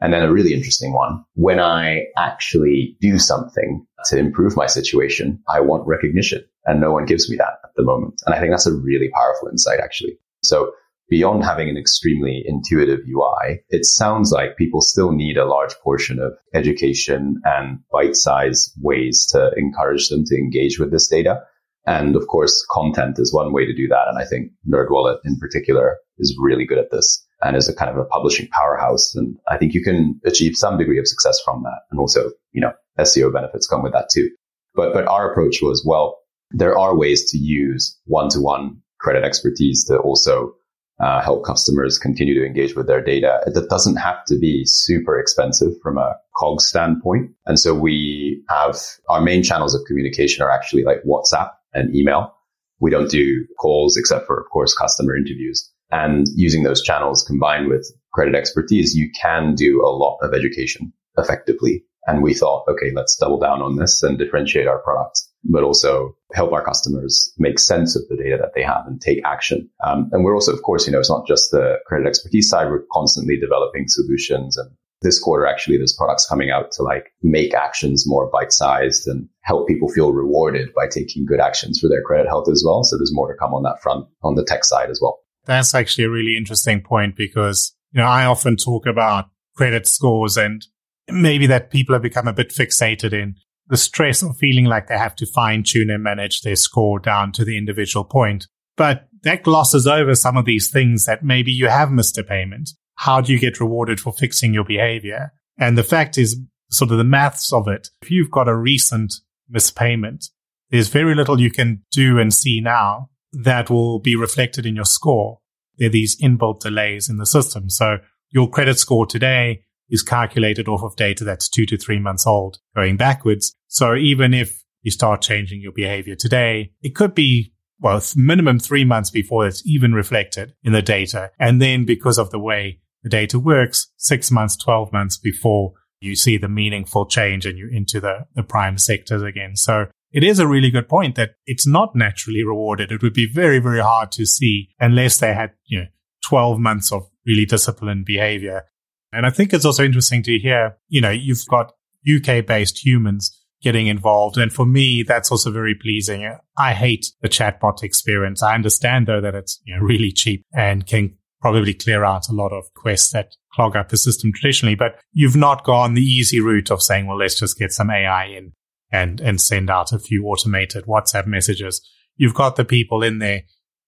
And 0.00 0.12
then 0.12 0.22
a 0.22 0.32
really 0.32 0.54
interesting 0.54 0.92
one. 0.92 1.24
When 1.34 1.60
I 1.60 2.06
actually 2.16 2.96
do 3.00 3.18
something 3.18 3.86
to 4.06 4.18
improve 4.18 4.56
my 4.56 4.66
situation, 4.66 5.42
I 5.48 5.60
want 5.60 5.86
recognition 5.86 6.44
and 6.66 6.80
no 6.80 6.92
one 6.92 7.06
gives 7.06 7.28
me 7.30 7.36
that 7.36 7.58
at 7.64 7.70
the 7.76 7.82
moment. 7.82 8.22
And 8.26 8.34
I 8.34 8.40
think 8.40 8.52
that's 8.52 8.66
a 8.66 8.74
really 8.74 9.10
powerful 9.14 9.48
insight, 9.48 9.80
actually. 9.80 10.18
So 10.42 10.72
beyond 11.08 11.44
having 11.44 11.68
an 11.68 11.76
extremely 11.76 12.42
intuitive 12.46 13.00
UI, 13.08 13.60
it 13.68 13.84
sounds 13.84 14.32
like 14.32 14.56
people 14.56 14.80
still 14.80 15.12
need 15.12 15.36
a 15.36 15.44
large 15.44 15.74
portion 15.82 16.18
of 16.18 16.32
education 16.54 17.40
and 17.44 17.80
bite-sized 17.92 18.72
ways 18.80 19.26
to 19.32 19.50
encourage 19.56 20.08
them 20.08 20.24
to 20.24 20.36
engage 20.36 20.78
with 20.78 20.90
this 20.90 21.08
data. 21.08 21.42
And 21.86 22.14
of 22.16 22.28
course, 22.28 22.64
content 22.70 23.18
is 23.18 23.34
one 23.34 23.52
way 23.52 23.66
to 23.66 23.74
do 23.74 23.88
that. 23.88 24.06
And 24.08 24.18
I 24.18 24.24
think 24.24 24.52
NerdWallet 24.68 25.18
in 25.24 25.36
particular 25.38 25.98
is 26.18 26.38
really 26.40 26.64
good 26.64 26.78
at 26.78 26.90
this 26.90 27.26
and 27.42 27.56
is 27.56 27.68
a 27.68 27.74
kind 27.74 27.90
of 27.90 27.98
a 27.98 28.04
publishing 28.04 28.48
powerhouse. 28.48 29.14
And 29.14 29.36
I 29.50 29.58
think 29.58 29.74
you 29.74 29.82
can 29.82 30.20
achieve 30.24 30.56
some 30.56 30.78
degree 30.78 30.98
of 30.98 31.08
success 31.08 31.40
from 31.44 31.62
that. 31.64 31.80
And 31.90 31.98
also, 31.98 32.30
you 32.52 32.60
know, 32.60 32.72
SEO 33.00 33.32
benefits 33.32 33.66
come 33.66 33.82
with 33.82 33.92
that 33.92 34.08
too. 34.14 34.30
But, 34.74 34.94
but 34.94 35.06
our 35.06 35.30
approach 35.30 35.60
was, 35.60 35.84
well, 35.86 36.21
there 36.54 36.78
are 36.78 36.96
ways 36.96 37.30
to 37.30 37.38
use 37.38 37.98
one 38.04 38.28
to 38.30 38.40
one 38.40 38.80
credit 39.00 39.24
expertise 39.24 39.84
to 39.84 39.98
also 39.98 40.54
uh, 41.00 41.20
help 41.20 41.44
customers 41.44 41.98
continue 41.98 42.34
to 42.34 42.46
engage 42.46 42.76
with 42.76 42.86
their 42.86 43.02
data. 43.02 43.40
That 43.46 43.68
doesn't 43.68 43.96
have 43.96 44.24
to 44.26 44.38
be 44.38 44.62
super 44.64 45.18
expensive 45.18 45.72
from 45.82 45.98
a 45.98 46.14
COG 46.36 46.60
standpoint. 46.60 47.32
And 47.46 47.58
so 47.58 47.74
we 47.74 48.42
have 48.48 48.76
our 49.08 49.20
main 49.20 49.42
channels 49.42 49.74
of 49.74 49.82
communication 49.86 50.44
are 50.44 50.50
actually 50.50 50.84
like 50.84 51.02
WhatsApp 51.04 51.50
and 51.74 51.94
email. 51.94 52.32
We 52.78 52.90
don't 52.90 53.10
do 53.10 53.44
calls 53.58 53.96
except 53.96 54.26
for, 54.26 54.40
of 54.40 54.48
course, 54.50 54.74
customer 54.74 55.16
interviews. 55.16 55.68
And 55.90 56.26
using 56.36 56.62
those 56.62 56.82
channels 56.82 57.24
combined 57.24 57.68
with 57.68 57.86
credit 58.12 58.34
expertise, 58.34 58.94
you 58.94 59.10
can 59.20 59.54
do 59.54 59.82
a 59.84 59.90
lot 59.90 60.18
of 60.22 60.34
education 60.34 60.92
effectively. 61.18 61.84
And 62.06 62.22
we 62.22 62.34
thought, 62.34 62.64
okay, 62.68 62.92
let's 62.94 63.16
double 63.16 63.38
down 63.38 63.60
on 63.62 63.76
this 63.76 64.02
and 64.02 64.18
differentiate 64.18 64.66
our 64.66 64.78
products 64.78 65.31
but 65.44 65.62
also 65.62 66.16
help 66.34 66.52
our 66.52 66.64
customers 66.64 67.32
make 67.38 67.58
sense 67.58 67.96
of 67.96 68.02
the 68.08 68.16
data 68.16 68.38
that 68.40 68.52
they 68.54 68.62
have 68.62 68.86
and 68.86 69.00
take 69.00 69.20
action. 69.24 69.68
Um, 69.84 70.08
and 70.12 70.24
we're 70.24 70.34
also, 70.34 70.52
of 70.52 70.62
course, 70.62 70.86
you 70.86 70.92
know, 70.92 71.00
it's 71.00 71.10
not 71.10 71.26
just 71.26 71.50
the 71.50 71.78
credit 71.86 72.06
expertise 72.06 72.48
side. 72.48 72.68
We're 72.68 72.84
constantly 72.92 73.38
developing 73.38 73.84
solutions. 73.88 74.56
And 74.56 74.70
this 75.02 75.18
quarter, 75.18 75.46
actually, 75.46 75.78
there's 75.78 75.94
products 75.94 76.26
coming 76.26 76.50
out 76.50 76.70
to 76.72 76.82
like 76.82 77.12
make 77.22 77.54
actions 77.54 78.04
more 78.06 78.30
bite 78.30 78.52
sized 78.52 79.08
and 79.08 79.28
help 79.42 79.66
people 79.66 79.88
feel 79.88 80.12
rewarded 80.12 80.72
by 80.74 80.86
taking 80.88 81.26
good 81.26 81.40
actions 81.40 81.80
for 81.80 81.88
their 81.88 82.02
credit 82.02 82.28
health 82.28 82.48
as 82.50 82.62
well. 82.64 82.84
So 82.84 82.96
there's 82.96 83.14
more 83.14 83.32
to 83.32 83.38
come 83.38 83.52
on 83.52 83.64
that 83.64 83.82
front 83.82 84.06
on 84.22 84.36
the 84.36 84.44
tech 84.44 84.64
side 84.64 84.90
as 84.90 85.00
well. 85.02 85.18
That's 85.44 85.74
actually 85.74 86.04
a 86.04 86.10
really 86.10 86.36
interesting 86.36 86.82
point 86.82 87.16
because, 87.16 87.74
you 87.90 88.00
know, 88.00 88.06
I 88.06 88.26
often 88.26 88.56
talk 88.56 88.86
about 88.86 89.30
credit 89.56 89.88
scores 89.88 90.36
and 90.36 90.64
maybe 91.10 91.48
that 91.48 91.70
people 91.70 91.94
have 91.94 92.02
become 92.02 92.28
a 92.28 92.32
bit 92.32 92.50
fixated 92.50 93.12
in 93.12 93.34
the 93.72 93.78
stress 93.78 94.20
of 94.20 94.36
feeling 94.36 94.66
like 94.66 94.88
they 94.88 94.98
have 94.98 95.16
to 95.16 95.24
fine 95.24 95.62
tune 95.62 95.88
and 95.88 96.02
manage 96.02 96.42
their 96.42 96.56
score 96.56 96.98
down 96.98 97.32
to 97.32 97.42
the 97.42 97.56
individual 97.56 98.04
point. 98.04 98.46
But 98.76 99.08
that 99.22 99.44
glosses 99.44 99.86
over 99.86 100.14
some 100.14 100.36
of 100.36 100.44
these 100.44 100.70
things 100.70 101.06
that 101.06 101.24
maybe 101.24 101.52
you 101.52 101.68
have 101.68 101.90
missed 101.90 102.18
a 102.18 102.22
payment. 102.22 102.68
How 102.96 103.22
do 103.22 103.32
you 103.32 103.38
get 103.38 103.60
rewarded 103.60 103.98
for 103.98 104.12
fixing 104.12 104.52
your 104.52 104.66
behavior? 104.66 105.32
And 105.56 105.78
the 105.78 105.82
fact 105.82 106.18
is 106.18 106.38
sort 106.70 106.90
of 106.90 106.98
the 106.98 107.04
maths 107.04 107.50
of 107.50 107.66
it. 107.66 107.88
If 108.02 108.10
you've 108.10 108.30
got 108.30 108.46
a 108.46 108.54
recent 108.54 109.14
mispayment, 109.50 110.26
there's 110.68 110.88
very 110.88 111.14
little 111.14 111.40
you 111.40 111.50
can 111.50 111.82
do 111.92 112.18
and 112.18 112.32
see 112.32 112.60
now 112.60 113.08
that 113.32 113.70
will 113.70 114.00
be 114.00 114.16
reflected 114.16 114.66
in 114.66 114.76
your 114.76 114.84
score. 114.84 115.38
There 115.78 115.88
are 115.88 115.90
these 115.90 116.20
inbuilt 116.20 116.60
delays 116.60 117.08
in 117.08 117.16
the 117.16 117.24
system. 117.24 117.70
So 117.70 118.00
your 118.28 118.50
credit 118.50 118.78
score 118.78 119.06
today 119.06 119.62
is 119.92 120.02
calculated 120.02 120.66
off 120.66 120.82
of 120.82 120.96
data 120.96 121.22
that's 121.22 121.48
two 121.48 121.66
to 121.66 121.76
three 121.76 122.00
months 122.00 122.26
old 122.26 122.58
going 122.74 122.96
backwards. 122.96 123.54
So 123.68 123.94
even 123.94 124.34
if 124.34 124.64
you 124.80 124.90
start 124.90 125.22
changing 125.22 125.60
your 125.60 125.72
behavior 125.72 126.16
today, 126.16 126.72
it 126.82 126.96
could 126.96 127.14
be 127.14 127.52
well, 127.78 128.00
minimum 128.14 128.60
three 128.60 128.84
months 128.84 129.10
before 129.10 129.46
it's 129.46 129.66
even 129.66 129.92
reflected 129.92 130.54
in 130.62 130.72
the 130.72 130.82
data. 130.82 131.30
And 131.38 131.60
then 131.60 131.84
because 131.84 132.16
of 132.16 132.30
the 132.30 132.38
way 132.38 132.80
the 133.02 133.10
data 133.10 133.40
works, 133.40 133.88
six 133.96 134.30
months, 134.30 134.56
12 134.56 134.92
months 134.92 135.18
before 135.18 135.72
you 136.00 136.14
see 136.14 136.36
the 136.36 136.48
meaningful 136.48 137.06
change 137.06 137.44
and 137.44 137.58
you're 137.58 137.72
into 137.72 138.00
the, 138.00 138.26
the 138.34 138.44
prime 138.44 138.78
sectors 138.78 139.22
again. 139.22 139.56
So 139.56 139.86
it 140.12 140.22
is 140.22 140.38
a 140.38 140.46
really 140.46 140.70
good 140.70 140.88
point 140.88 141.16
that 141.16 141.32
it's 141.44 141.66
not 141.66 141.96
naturally 141.96 142.44
rewarded. 142.44 142.92
It 142.92 143.02
would 143.02 143.14
be 143.14 143.28
very, 143.32 143.58
very 143.58 143.80
hard 143.80 144.12
to 144.12 144.26
see 144.26 144.68
unless 144.78 145.18
they 145.18 145.34
had, 145.34 145.50
you 145.66 145.80
know, 145.80 145.86
12 146.28 146.60
months 146.60 146.92
of 146.92 147.02
really 147.26 147.44
disciplined 147.44 148.04
behavior 148.04 148.62
and 149.12 149.26
I 149.26 149.30
think 149.30 149.52
it's 149.52 149.64
also 149.64 149.84
interesting 149.84 150.22
to 150.24 150.38
hear, 150.38 150.76
you 150.88 151.00
know, 151.00 151.10
you've 151.10 151.46
got 151.48 151.72
UK 152.08 152.44
based 152.46 152.84
humans 152.84 153.38
getting 153.62 153.86
involved. 153.86 154.36
And 154.36 154.52
for 154.52 154.66
me, 154.66 155.02
that's 155.02 155.30
also 155.30 155.52
very 155.52 155.74
pleasing. 155.74 156.36
I 156.58 156.72
hate 156.72 157.06
the 157.20 157.28
chatbot 157.28 157.82
experience. 157.82 158.42
I 158.42 158.54
understand 158.54 159.06
though 159.06 159.20
that 159.20 159.34
it's 159.34 159.60
you 159.64 159.76
know, 159.76 159.82
really 159.82 160.10
cheap 160.10 160.44
and 160.52 160.86
can 160.86 161.16
probably 161.40 161.74
clear 161.74 162.04
out 162.04 162.28
a 162.28 162.32
lot 162.32 162.52
of 162.52 162.64
quests 162.74 163.12
that 163.12 163.34
clog 163.52 163.76
up 163.76 163.88
the 163.88 163.96
system 163.96 164.32
traditionally, 164.34 164.74
but 164.74 164.98
you've 165.12 165.36
not 165.36 165.64
gone 165.64 165.94
the 165.94 166.02
easy 166.02 166.40
route 166.40 166.70
of 166.70 166.82
saying, 166.82 167.06
well, 167.06 167.18
let's 167.18 167.38
just 167.38 167.58
get 167.58 167.72
some 167.72 167.90
AI 167.90 168.26
in 168.26 168.52
and, 168.90 169.20
and 169.20 169.40
send 169.40 169.68
out 169.68 169.92
a 169.92 169.98
few 169.98 170.24
automated 170.26 170.84
WhatsApp 170.84 171.26
messages. 171.26 171.86
You've 172.16 172.34
got 172.34 172.56
the 172.56 172.64
people 172.64 173.02
in 173.02 173.18
there, 173.18 173.42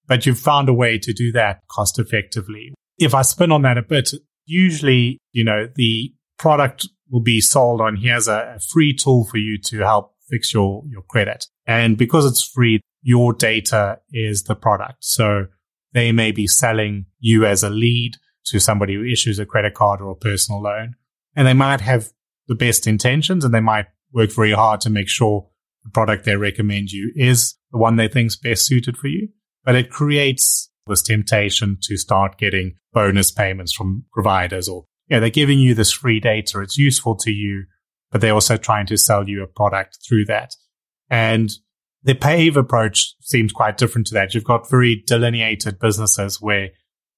but 0.07 0.27
you've 0.27 0.39
found 0.39 0.69
a 0.69 0.75
way 0.75 0.99
to 0.99 1.13
do 1.13 1.31
that 1.33 1.61
cost 1.71 1.99
effectively. 1.99 2.75
If 2.99 3.15
I 3.15 3.23
spin 3.23 3.53
on 3.53 3.63
that 3.63 3.79
a 3.79 3.83
bit, 3.83 4.11
usually, 4.47 5.19
you 5.33 5.45
know, 5.45 5.69
the 5.75 6.13
product 6.39 6.89
will 7.11 7.23
be 7.23 7.41
sold 7.41 7.81
on 7.81 7.97
here's 7.97 8.29
a, 8.29 8.55
a 8.57 8.61
free 8.61 8.95
tool 8.95 9.25
for 9.25 9.39
you 9.39 9.59
to 9.59 9.79
help 9.79 10.15
fix 10.31 10.53
your, 10.53 10.83
your 10.89 11.03
credit. 11.03 11.47
And 11.67 11.97
because 11.97 12.27
it's 12.27 12.43
free, 12.43 12.81
your 13.03 13.33
data 13.33 14.01
is 14.13 14.45
the 14.45 14.55
product. 14.55 14.97
So 15.01 15.47
they 15.93 16.13
may 16.13 16.33
be 16.33 16.47
selling 16.47 17.07
you 17.21 17.45
as 17.47 17.63
a 17.63 17.71
lead 17.71 18.17
to 18.47 18.59
somebody 18.59 18.95
who 18.95 19.05
issues 19.05 19.39
a 19.39 19.47
credit 19.47 19.75
card 19.75 20.01
or 20.01 20.11
a 20.13 20.17
personal 20.17 20.63
loan. 20.63 20.95
And 21.37 21.47
they 21.47 21.55
might 21.55 21.81
have 21.81 22.11
the 22.49 22.55
best 22.55 22.87
intentions 22.87 23.45
and 23.45 23.55
they 23.55 23.61
might 23.61 23.87
work 24.13 24.33
very 24.33 24.53
hard 24.53 24.81
to 24.83 24.91
make 24.91 25.09
sure 25.09 25.49
the 25.83 25.91
product 25.91 26.25
they 26.25 26.37
recommend 26.37 26.91
you 26.91 27.13
is 27.15 27.57
the 27.73 27.79
one 27.79 27.97
they 27.97 28.09
think's 28.09 28.37
best 28.37 28.67
suited 28.67 28.97
for 28.97 29.09
you. 29.09 29.29
But 29.65 29.77
it 29.77 29.91
creates 29.91 30.71
this 30.87 31.03
temptation 31.03 31.79
to 31.83 31.97
start 31.97 32.39
getting 32.39 32.75
bonus 32.93 33.31
payments 33.31 33.73
from 33.73 34.05
providers 34.13 34.69
or 34.69 34.85
yeah, 35.09 35.21
they're 35.21 35.31
giving 35.31 35.59
you 35.59 35.75
this 35.75 35.93
free 35.93 36.21
data. 36.21 36.61
It's 36.61 36.79
useful 36.79 37.15
to 37.17 37.31
you, 37.31 37.65
but 38.11 38.21
they're 38.21 38.33
also 38.33 38.57
trying 38.57 38.87
to 38.87 38.97
sell 38.97 39.29
you 39.29 39.43
a 39.43 39.47
product 39.47 39.99
through 40.07 40.25
that. 40.27 40.55
And 41.11 41.53
the 42.03 42.15
Pave 42.15 42.57
approach 42.57 43.15
seems 43.21 43.53
quite 43.53 43.77
different 43.77 44.07
to 44.09 44.15
that. 44.15 44.35
You've 44.35 44.45
got 44.45 44.71
very 44.71 45.03
delineated 45.07 45.79
businesses 45.79 46.41
where 46.41 46.71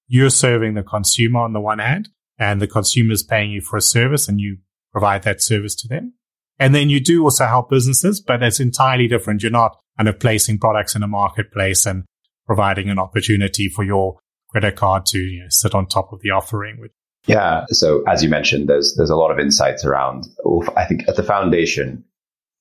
you're 0.08 0.30
serving 0.30 0.74
the 0.74 0.82
consumer 0.82 1.40
on 1.40 1.52
the 1.52 1.60
one 1.60 1.78
hand 1.78 2.08
and 2.38 2.60
the 2.60 2.66
consumer 2.66 3.12
is 3.12 3.22
paying 3.22 3.50
you 3.50 3.60
for 3.60 3.76
a 3.76 3.82
service 3.82 4.28
and 4.28 4.40
you 4.40 4.58
provide 4.92 5.22
that 5.22 5.42
service 5.42 5.74
to 5.76 5.88
them. 5.88 6.14
And 6.58 6.74
then 6.74 6.88
you 6.88 7.00
do 7.00 7.22
also 7.22 7.46
help 7.46 7.70
businesses, 7.70 8.20
but 8.20 8.42
it's 8.42 8.60
entirely 8.60 9.08
different. 9.08 9.42
You're 9.42 9.52
not 9.52 9.76
kind 9.96 10.08
of 10.08 10.18
placing 10.18 10.58
products 10.58 10.94
in 10.94 11.02
a 11.02 11.08
marketplace 11.08 11.84
and 11.86 12.04
providing 12.46 12.88
an 12.88 12.98
opportunity 12.98 13.68
for 13.68 13.84
your 13.84 14.18
credit 14.50 14.76
card 14.76 15.06
to 15.06 15.18
you 15.18 15.40
know, 15.40 15.46
sit 15.50 15.74
on 15.74 15.86
top 15.86 16.12
of 16.12 16.20
the 16.22 16.30
offering. 16.30 16.88
Yeah. 17.26 17.64
So 17.70 18.04
as 18.06 18.22
you 18.22 18.28
mentioned, 18.28 18.68
there's 18.68 18.94
there's 18.96 19.10
a 19.10 19.16
lot 19.16 19.30
of 19.30 19.38
insights 19.38 19.84
around. 19.84 20.26
I 20.76 20.84
think 20.84 21.08
at 21.08 21.16
the 21.16 21.24
foundation, 21.24 22.04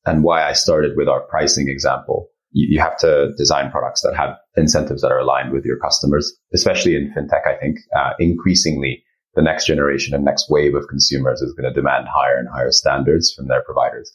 and 0.06 0.24
why 0.24 0.48
I 0.48 0.54
started 0.54 0.98
with 0.98 1.08
our 1.08 1.22
pricing 1.22 1.70
example, 1.70 2.30
you, 2.52 2.68
you 2.72 2.80
have 2.80 2.98
to 2.98 3.32
design 3.38 3.70
products 3.70 4.02
that 4.02 4.16
have 4.16 4.38
incentives 4.58 5.02
that 5.04 5.12
are 5.12 5.20
aligned 5.20 5.52
with 5.52 5.66
your 5.66 5.78
customers, 5.78 6.36
especially 6.54 6.96
in 6.96 7.14
fintech. 7.16 7.48
I 7.48 7.60
think 7.60 7.78
uh, 7.96 8.14
increasingly 8.20 9.04
the 9.36 9.44
next 9.44 9.68
generation 9.68 10.16
and 10.16 10.24
next 10.24 10.50
wave 10.50 10.76
of 10.76 10.88
consumers 10.90 11.42
is 11.42 11.54
going 11.54 11.72
to 11.72 11.74
demand 11.74 12.08
higher 12.08 12.38
and 12.38 12.48
higher 12.50 12.72
standards 12.72 13.34
from 13.34 13.48
their 13.48 13.62
providers. 13.64 14.12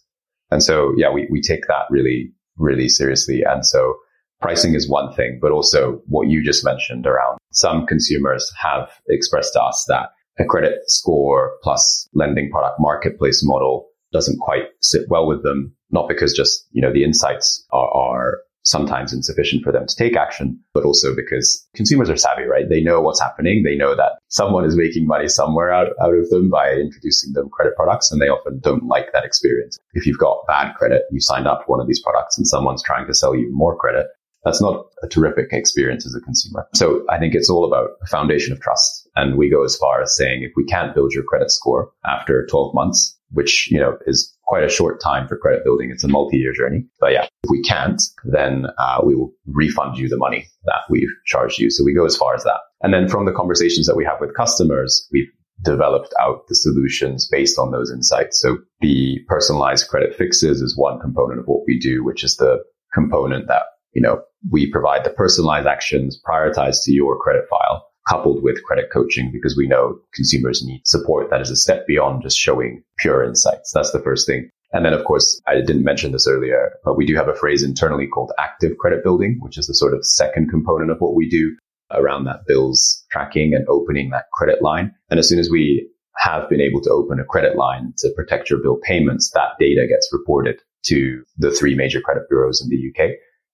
And 0.51 0.63
so, 0.63 0.93
yeah, 0.97 1.13
we, 1.13 1.29
we 1.31 1.43
take 1.43 1.67
that 1.69 1.85
really, 1.91 2.33
really 2.57 2.89
seriously. 2.89 3.43
And 3.47 3.65
so 3.65 3.97
pricing 4.41 4.75
is 4.75 4.89
one 4.89 5.13
thing, 5.15 5.39
but 5.41 5.53
also 5.53 6.01
what 6.07 6.29
you 6.29 6.43
just 6.45 6.65
mentioned 6.65 7.07
around 7.07 7.39
some 7.53 7.87
consumers 7.87 8.51
have 8.61 8.89
expressed 9.09 9.53
to 9.55 9.63
us 9.63 9.85
that 9.89 10.11
a 10.39 10.45
credit 10.45 10.79
score 10.87 11.53
plus 11.63 12.09
lending 12.15 12.51
product 12.51 12.77
marketplace 12.79 13.43
model 13.45 13.89
doesn't 14.13 14.41
quite 14.41 14.65
sit 14.81 15.09
well 15.09 15.27
with 15.27 15.43
them, 15.43 15.75
not 15.91 16.09
because 16.09 16.33
just, 16.33 16.67
you 16.73 16.83
know, 16.83 16.93
the 16.93 17.05
insights 17.05 17.65
are, 17.73 17.91
are 17.95 18.39
sometimes 18.63 19.13
insufficient 19.13 19.63
for 19.63 19.73
them 19.73 19.87
to 19.87 19.97
take 19.97 20.17
action, 20.17 20.59
but 20.75 20.85
also 20.85 21.15
because 21.15 21.67
consumers 21.75 22.11
are 22.11 22.17
savvy, 22.17 22.45
right? 22.45 22.69
They 22.69 22.83
know 22.83 23.01
what's 23.01 23.21
happening. 23.21 23.63
They 23.63 23.77
know 23.77 23.97
that 23.97 24.13
someone 24.29 24.65
is 24.65 24.77
making 24.77 25.07
money 25.07 25.29
somewhere 25.29 25.73
out, 25.73 25.89
out 26.03 26.15
of 26.15 26.29
them 26.29 26.51
by 26.51 26.73
introducing 26.73 27.33
them 27.33 27.49
credit 27.51 27.75
products, 27.77 28.11
and 28.11 28.21
they 28.21 28.29
often 28.29 28.61
don't 28.61 28.85
like 28.85 29.13
that 29.13 29.25
experience. 29.25 29.79
If 29.95 30.07
you've 30.07 30.19
got 30.19 30.47
bad 30.47 30.75
credit, 30.75 31.03
you 31.11 31.21
signed 31.21 31.47
up 31.47 31.63
for 31.65 31.73
one 31.73 31.81
of 31.81 31.87
these 31.87 32.03
products 32.03 32.37
and 32.37 32.47
someone's 32.47 32.83
trying 32.83 33.07
to 33.07 33.15
sell 33.15 33.35
you 33.35 33.49
more 33.53 33.77
credit, 33.77 34.07
that's 34.45 34.63
not 34.63 34.87
a 35.03 35.09
terrific 35.09 35.49
experience 35.53 36.07
as 36.07 36.15
a 36.15 36.21
consumer. 36.21 36.67
So 36.75 37.05
I 37.11 37.19
think 37.19 37.35
it's 37.35 37.51
all 37.51 37.65
about 37.65 37.91
a 38.03 38.07
foundation 38.07 38.53
of 38.53 38.61
trust. 38.61 39.09
And 39.17 39.37
we 39.37 39.51
go 39.51 39.65
as 39.65 39.77
far 39.77 40.03
as 40.03 40.17
saying 40.17 40.43
if 40.43 40.53
we 40.57 40.65
can't 40.65 40.95
build 40.95 41.13
your 41.13 41.25
credit 41.25 41.51
score 41.51 41.93
after 42.05 42.47
12 42.47 42.75
months, 42.75 43.19
which, 43.33 43.71
you 43.71 43.79
know, 43.79 43.97
is 44.07 44.37
quite 44.45 44.65
a 44.65 44.69
short 44.69 45.01
time 45.01 45.29
for 45.29 45.37
credit 45.37 45.63
building. 45.63 45.91
It's 45.93 46.05
a 46.05 46.09
multi-year 46.09 46.53
journey. 46.53 46.85
But 46.99 47.13
yeah, 47.13 47.25
if 47.25 47.51
we 47.51 47.63
can't, 47.63 48.03
then 48.25 48.67
uh, 48.79 49.03
we 49.05 49.15
will 49.15 49.33
refund 49.47 49.99
you 49.99 50.09
the 50.09 50.17
money 50.17 50.49
that 50.65 50.83
we've 50.89 51.09
charged 51.27 51.59
you. 51.59 51.71
So 51.71 51.85
we 51.85 51.95
go 51.95 52.05
as 52.05 52.17
far 52.17 52.35
as 52.35 52.45
that. 52.45 52.61
And 52.83 52.93
then 52.93 53.09
from 53.09 53.27
the 53.27 53.33
conversations 53.33 53.87
that 53.87 53.97
we 53.97 54.05
have 54.05 54.21
with 54.21 54.35
customers, 54.35 55.07
we've 55.13 55.31
developed 55.63 56.15
out 56.21 56.49
the 56.49 56.55
solutions 56.55 57.29
based 57.31 57.59
on 57.59 57.71
those 57.71 57.93
insights. 57.93 58.41
So 58.41 58.59
the 58.81 59.19
personalized 59.29 59.89
credit 59.89 60.17
fixes 60.17 60.63
is 60.63 60.77
one 60.77 60.99
component 61.01 61.41
of 61.41 61.47
what 61.47 61.65
we 61.67 61.79
do, 61.79 62.03
which 62.05 62.25
is 62.25 62.37
the 62.37 62.59
component 62.93 63.49
that, 63.49 63.65
you 63.93 64.03
know, 64.03 64.23
we 64.51 64.71
provide 64.71 65.05
the 65.05 65.11
personalized 65.11 65.67
actions 65.67 66.21
prioritized 66.27 66.85
to 66.85 66.93
your 66.93 67.19
credit 67.19 67.45
file 67.49 67.87
coupled 68.09 68.43
with 68.43 68.63
credit 68.65 68.91
coaching 68.93 69.31
because 69.33 69.57
we 69.57 69.69
know 69.69 69.99
consumers 70.15 70.65
need 70.65 70.81
support 70.85 71.29
that 71.31 71.41
is 71.41 71.51
a 71.51 71.57
step 71.57 71.87
beyond 71.87 72.23
just 72.23 72.39
showing 72.39 72.83
pure 72.99 73.23
insights. 73.23 73.73
That's 73.73 73.93
the 73.93 74.01
first 74.01 74.27
thing. 74.27 74.51
And 74.73 74.85
then, 74.85 74.93
of 74.93 75.05
course, 75.05 75.41
I 75.47 75.57
didn't 75.57 75.85
mention 75.85 76.13
this 76.13 76.29
earlier, 76.29 76.71
but 76.85 76.97
we 76.97 77.05
do 77.05 77.17
have 77.17 77.29
a 77.29 77.35
phrase 77.35 77.63
internally 77.63 78.07
called 78.07 78.33
active 78.39 78.79
credit 78.79 79.03
building, 79.03 79.39
which 79.41 79.59
is 79.59 79.67
the 79.67 79.75
sort 79.75 79.95
of 79.95 80.07
second 80.07 80.49
component 80.49 80.91
of 80.91 80.99
what 81.01 81.15
we 81.15 81.29
do 81.29 81.57
around 81.93 82.25
that 82.25 82.47
bills 82.47 83.05
tracking 83.11 83.53
and 83.53 83.67
opening 83.69 84.11
that 84.11 84.27
credit 84.33 84.63
line. 84.63 84.95
And 85.11 85.19
as 85.19 85.29
soon 85.29 85.41
as 85.41 85.51
we 85.51 85.89
have 86.19 86.49
been 86.49 86.61
able 86.61 86.81
to 86.83 86.91
open 86.91 87.19
a 87.19 87.25
credit 87.25 87.57
line 87.57 87.93
to 87.99 88.11
protect 88.15 88.49
your 88.49 88.61
bill 88.63 88.79
payments, 88.83 89.31
that 89.35 89.59
data 89.59 89.87
gets 89.89 90.09
reported 90.13 90.61
to 90.85 91.25
the 91.37 91.51
three 91.51 91.75
major 91.75 92.01
credit 92.01 92.25
bureaus 92.29 92.63
in 92.63 92.69
the 92.71 92.91
UK. 92.91 93.11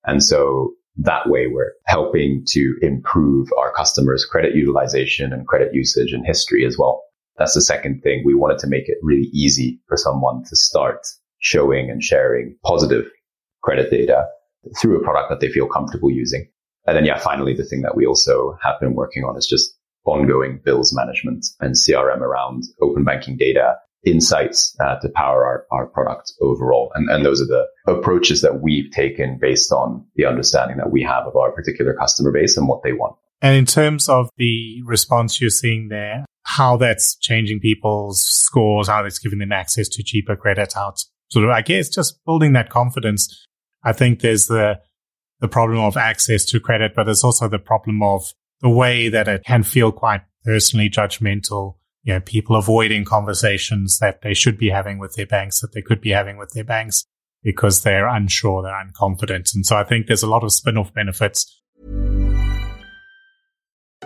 And 0.06 0.22
so 0.22 0.72
that 0.96 1.28
way 1.28 1.46
we're 1.46 1.72
helping 1.86 2.44
to 2.48 2.76
improve 2.80 3.48
our 3.58 3.72
customers' 3.72 4.24
credit 4.24 4.54
utilization 4.54 5.32
and 5.32 5.46
credit 5.46 5.74
usage 5.74 6.12
and 6.12 6.24
history 6.24 6.64
as 6.64 6.78
well. 6.78 7.02
That's 7.36 7.54
the 7.54 7.60
second 7.60 8.00
thing. 8.02 8.22
We 8.24 8.34
wanted 8.34 8.58
to 8.60 8.66
make 8.66 8.88
it 8.88 8.98
really 9.02 9.28
easy 9.32 9.80
for 9.88 9.96
someone 9.96 10.42
to 10.44 10.56
start 10.56 11.06
showing 11.38 11.90
and 11.90 12.02
sharing 12.02 12.56
positive 12.64 13.04
credit 13.62 13.90
data 13.90 14.26
through 14.80 14.98
a 14.98 15.04
product 15.04 15.28
that 15.28 15.40
they 15.40 15.52
feel 15.52 15.66
comfortable 15.66 16.10
using. 16.10 16.48
And 16.86 16.96
then, 16.96 17.04
yeah, 17.04 17.18
finally, 17.18 17.54
the 17.54 17.64
thing 17.64 17.82
that 17.82 17.96
we 17.96 18.06
also 18.06 18.56
have 18.62 18.80
been 18.80 18.94
working 18.94 19.24
on 19.24 19.36
is 19.36 19.46
just 19.46 19.76
ongoing 20.04 20.60
bills 20.64 20.94
management 20.94 21.44
and 21.60 21.74
CRM 21.74 22.20
around 22.20 22.62
open 22.80 23.04
banking 23.04 23.36
data 23.36 23.74
insights 24.04 24.76
uh, 24.80 24.96
to 25.00 25.08
power 25.08 25.44
our, 25.44 25.66
our 25.72 25.86
product 25.86 26.32
overall. 26.40 26.92
And, 26.94 27.08
and 27.10 27.24
those 27.24 27.40
are 27.40 27.46
the 27.46 27.66
approaches 27.86 28.42
that 28.42 28.62
we've 28.62 28.90
taken 28.92 29.38
based 29.40 29.72
on 29.72 30.04
the 30.14 30.26
understanding 30.26 30.76
that 30.76 30.92
we 30.92 31.02
have 31.02 31.26
of 31.26 31.36
our 31.36 31.50
particular 31.52 31.94
customer 31.94 32.32
base 32.32 32.56
and 32.56 32.68
what 32.68 32.82
they 32.82 32.92
want. 32.92 33.16
And 33.42 33.56
in 33.56 33.66
terms 33.66 34.08
of 34.08 34.30
the 34.38 34.82
response 34.84 35.40
you're 35.40 35.50
seeing 35.50 35.88
there, 35.88 36.24
how 36.44 36.76
that's 36.76 37.16
changing 37.16 37.60
people's 37.60 38.22
scores, 38.22 38.88
how 38.88 39.02
that's 39.02 39.18
giving 39.18 39.40
them 39.40 39.52
access 39.52 39.88
to 39.88 40.02
cheaper 40.02 40.36
credit, 40.36 40.72
it's 40.76 41.10
sort 41.28 41.44
of, 41.44 41.50
I 41.50 41.62
guess, 41.62 41.88
just 41.88 42.24
building 42.24 42.52
that 42.52 42.70
confidence. 42.70 43.46
I 43.82 43.92
think 43.92 44.20
there's 44.20 44.46
the, 44.46 44.80
the 45.40 45.48
problem 45.48 45.80
of 45.80 45.96
access 45.96 46.44
to 46.46 46.60
credit, 46.60 46.92
but 46.94 47.04
there's 47.04 47.24
also 47.24 47.48
the 47.48 47.58
problem 47.58 48.02
of 48.02 48.32
the 48.62 48.70
way 48.70 49.08
that 49.08 49.28
it 49.28 49.44
can 49.44 49.62
feel 49.62 49.92
quite 49.92 50.22
personally 50.44 50.88
judgmental 50.88 51.74
you 52.06 52.14
know, 52.14 52.20
people 52.20 52.54
avoiding 52.54 53.04
conversations 53.04 53.98
that 53.98 54.22
they 54.22 54.32
should 54.32 54.56
be 54.56 54.70
having 54.70 54.98
with 54.98 55.14
their 55.16 55.26
banks, 55.26 55.60
that 55.60 55.72
they 55.72 55.82
could 55.82 56.00
be 56.00 56.10
having 56.10 56.36
with 56.36 56.50
their 56.50 56.64
banks 56.64 57.04
because 57.42 57.82
they're 57.82 58.06
unsure, 58.06 58.62
they're 58.62 58.72
unconfident. 58.72 59.52
And 59.56 59.66
so 59.66 59.76
I 59.76 59.82
think 59.82 60.06
there's 60.06 60.22
a 60.22 60.28
lot 60.28 60.44
of 60.44 60.52
spin-off 60.52 60.94
benefits. 60.94 61.60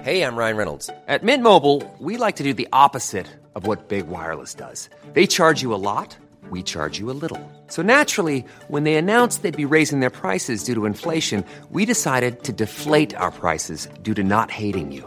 Hey, 0.01 0.23
I'm 0.23 0.35
Ryan 0.35 0.57
Reynolds. 0.57 0.89
At 1.07 1.23
Mint 1.23 1.43
Mobile, 1.43 1.83
we 1.99 2.17
like 2.17 2.37
to 2.37 2.43
do 2.43 2.55
the 2.55 2.69
opposite 2.73 3.27
of 3.55 3.67
what 3.67 3.89
Big 3.89 4.09
Wireless 4.09 4.55
does. 4.55 4.89
They 5.13 5.27
charge 5.27 5.61
you 5.61 5.75
a 5.75 5.83
lot, 5.83 6.17
we 6.49 6.63
charge 6.63 6.99
you 6.99 7.11
a 7.11 7.19
little. 7.23 7.53
So 7.67 7.83
naturally, 7.83 8.47
when 8.69 8.85
they 8.85 8.95
announced 8.95 9.43
they'd 9.43 9.55
be 9.55 9.67
raising 9.67 10.01
their 10.01 10.09
prices 10.09 10.65
due 10.65 10.75
to 10.75 10.87
inflation, 10.87 11.45
we 11.69 11.85
decided 11.85 12.45
to 12.45 12.53
deflate 12.53 13.15
our 13.15 13.31
prices 13.31 13.89
due 14.01 14.15
to 14.15 14.25
not 14.25 14.51
hating 14.51 14.91
you. 14.91 15.07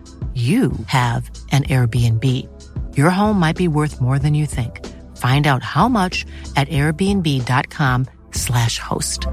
you 0.33 0.71
have 0.87 1.29
an 1.51 1.63
Airbnb. 1.63 2.47
Your 2.97 3.09
home 3.09 3.37
might 3.37 3.57
be 3.57 3.67
worth 3.67 3.99
more 3.99 4.17
than 4.17 4.33
you 4.33 4.45
think. 4.45 4.87
Find 5.17 5.45
out 5.45 5.61
how 5.61 5.89
much 5.89 6.25
at 6.55 6.69
airbnb.com/slash 6.69 8.79
host. 8.79 9.27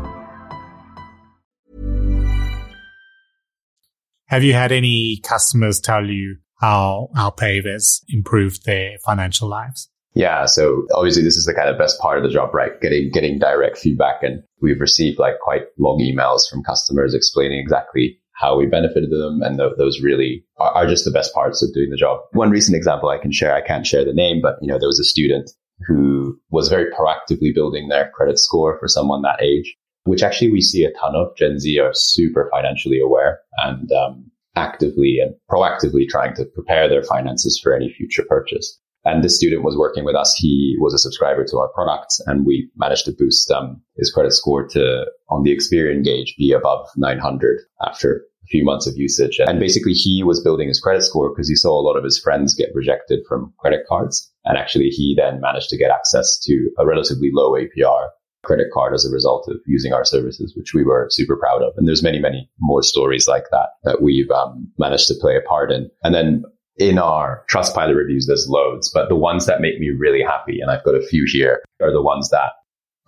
Have 4.27 4.43
you 4.43 4.55
had 4.55 4.73
any 4.73 5.21
customers 5.23 5.81
tell 5.81 6.05
you 6.05 6.39
how 6.61 7.09
how 7.15 7.31
Pave 7.31 7.65
has 7.65 8.01
improved 8.09 8.67
their 8.67 8.99
financial 9.05 9.49
lives? 9.49 9.89
Yeah, 10.15 10.47
so 10.47 10.87
obviously 10.95 11.23
this 11.23 11.37
is 11.37 11.45
the 11.45 11.55
kind 11.55 11.69
of 11.69 11.79
best 11.79 12.01
part 12.01 12.19
of 12.19 12.25
the 12.25 12.31
job, 12.31 12.53
right? 12.53 12.81
Getting 12.81 13.11
getting 13.13 13.39
direct 13.39 13.79
feedback, 13.79 14.23
and 14.23 14.43
we've 14.61 14.81
received 14.81 15.19
like 15.19 15.39
quite 15.41 15.63
long 15.79 16.01
emails 16.01 16.41
from 16.51 16.65
customers 16.65 17.15
explaining 17.15 17.61
exactly 17.61 18.19
how 18.39 18.57
we 18.57 18.67
benefited 18.67 19.11
them. 19.11 19.41
And 19.43 19.59
th- 19.59 19.73
those 19.79 20.01
really 20.01 20.45
are, 20.59 20.71
are 20.71 20.87
just 20.87 21.05
the 21.05 21.11
best 21.11 21.35
parts 21.35 21.63
of 21.63 21.75
doing 21.75 21.91
the 21.91 21.97
job. 21.97 22.21
One 22.33 22.51
recent 22.51 22.77
example 22.77 23.09
I 23.09 23.19
can 23.19 23.33
share, 23.33 23.55
I 23.55 23.67
can't 23.67 23.87
share 23.87 24.05
the 24.05 24.15
name, 24.15 24.41
but 24.41 24.57
you 24.63 24.69
know, 24.69 24.79
there 24.79 24.89
was 24.89 25.01
a 25.01 25.05
student 25.05 25.51
who 25.87 26.39
was 26.51 26.69
very 26.69 26.91
proactively 26.91 27.55
building 27.55 27.89
their 27.89 28.11
credit 28.15 28.39
score 28.39 28.79
for 28.79 28.89
someone 28.89 29.23
that 29.23 29.43
age, 29.43 29.77
which 30.05 30.23
actually 30.23 30.51
we 30.51 30.61
see 30.61 30.85
a 30.85 30.93
ton 30.93 31.15
of. 31.15 31.37
Gen 31.37 31.59
Z 31.59 31.79
are 31.79 31.93
super 31.95 32.49
financially 32.53 33.01
aware 33.01 33.41
and 33.59 33.91
um, 33.93 34.31
actively 34.57 35.19
and 35.21 35.35
proactively 35.51 36.09
trying 36.09 36.35
to 36.35 36.45
prepare 36.45 36.89
their 36.89 37.03
finances 37.03 37.61
for 37.63 37.75
any 37.75 37.93
future 37.93 38.25
purchase. 38.29 38.79
And 39.05 39.23
this 39.23 39.37
student 39.37 39.65
was 39.65 39.77
working 39.77 40.05
with 40.05 40.17
us. 40.17 40.35
He 40.37 40.77
was 40.81 40.93
a 40.93 40.99
subscriber 40.99 41.45
to 41.45 41.59
our 41.59 41.69
product 41.69 42.15
and 42.27 42.45
we 42.45 42.71
managed 42.77 43.05
to 43.07 43.13
boost 43.13 43.51
um, 43.51 43.81
his 43.97 44.11
credit 44.13 44.33
score 44.33 44.67
to 44.69 45.07
on 45.31 45.43
the 45.43 45.55
Experian 45.55 46.05
gauge 46.05 46.35
be 46.37 46.53
above 46.53 46.89
900 46.97 47.61
after 47.87 48.23
a 48.43 48.47
few 48.49 48.65
months 48.65 48.87
of 48.87 48.97
usage. 48.97 49.39
And 49.41 49.61
basically 49.61 49.93
he 49.93 50.23
was 50.25 50.43
building 50.43 50.69
his 50.69 50.81
credit 50.81 51.03
score 51.03 51.31
because 51.31 51.49
he 51.49 51.55
saw 51.55 51.79
a 51.79 51.87
lot 51.87 51.97
of 51.97 52.05
his 52.05 52.19
friends 52.19 52.55
get 52.55 52.71
rejected 52.75 53.21
from 53.29 53.53
credit 53.59 53.81
cards. 53.89 54.31
And 54.45 54.59
actually 54.59 54.89
he 54.89 55.15
then 55.17 55.41
managed 55.41 55.69
to 55.71 55.79
get 55.79 55.91
access 55.91 56.39
to 56.45 56.71
a 56.79 56.87
relatively 56.87 57.31
low 57.33 57.53
APR 57.53 58.09
credit 58.45 58.69
card 58.73 58.95
as 58.95 59.05
a 59.05 59.13
result 59.13 59.49
of 59.49 59.57
using 59.67 59.93
our 59.93 60.05
services, 60.05 60.55
which 60.57 60.73
we 60.75 60.85
were 60.85 61.09
super 61.11 61.37
proud 61.37 61.63
of. 61.63 61.75
And 61.77 61.87
there's 61.87 62.03
many, 62.03 62.19
many 62.19 62.49
more 62.61 62.83
stories 62.83 63.29
like 63.29 63.45
that 63.51 63.69
that 63.85 64.03
we've 64.03 64.31
um, 64.31 64.71
managed 64.79 65.09
to 65.09 65.15
play 65.21 65.37
a 65.37 65.47
part 65.47 65.71
in. 65.71 65.91
And 66.03 66.15
then 66.15 66.45
in 66.79 66.99
our 66.99 67.45
Trustpilot 67.51 67.97
reviews, 67.97 68.27
there's 68.27 68.47
loads, 68.49 68.91
but 68.93 69.09
the 69.09 69.17
ones 69.17 69.47
that 69.47 69.61
make 69.61 69.79
me 69.79 69.91
really 69.91 70.23
happy, 70.23 70.61
and 70.61 70.71
I've 70.71 70.85
got 70.85 70.95
a 70.95 71.07
few 71.07 71.25
here, 71.27 71.63
are 71.81 71.93
the 71.93 72.03
ones 72.03 72.31
that 72.31 72.53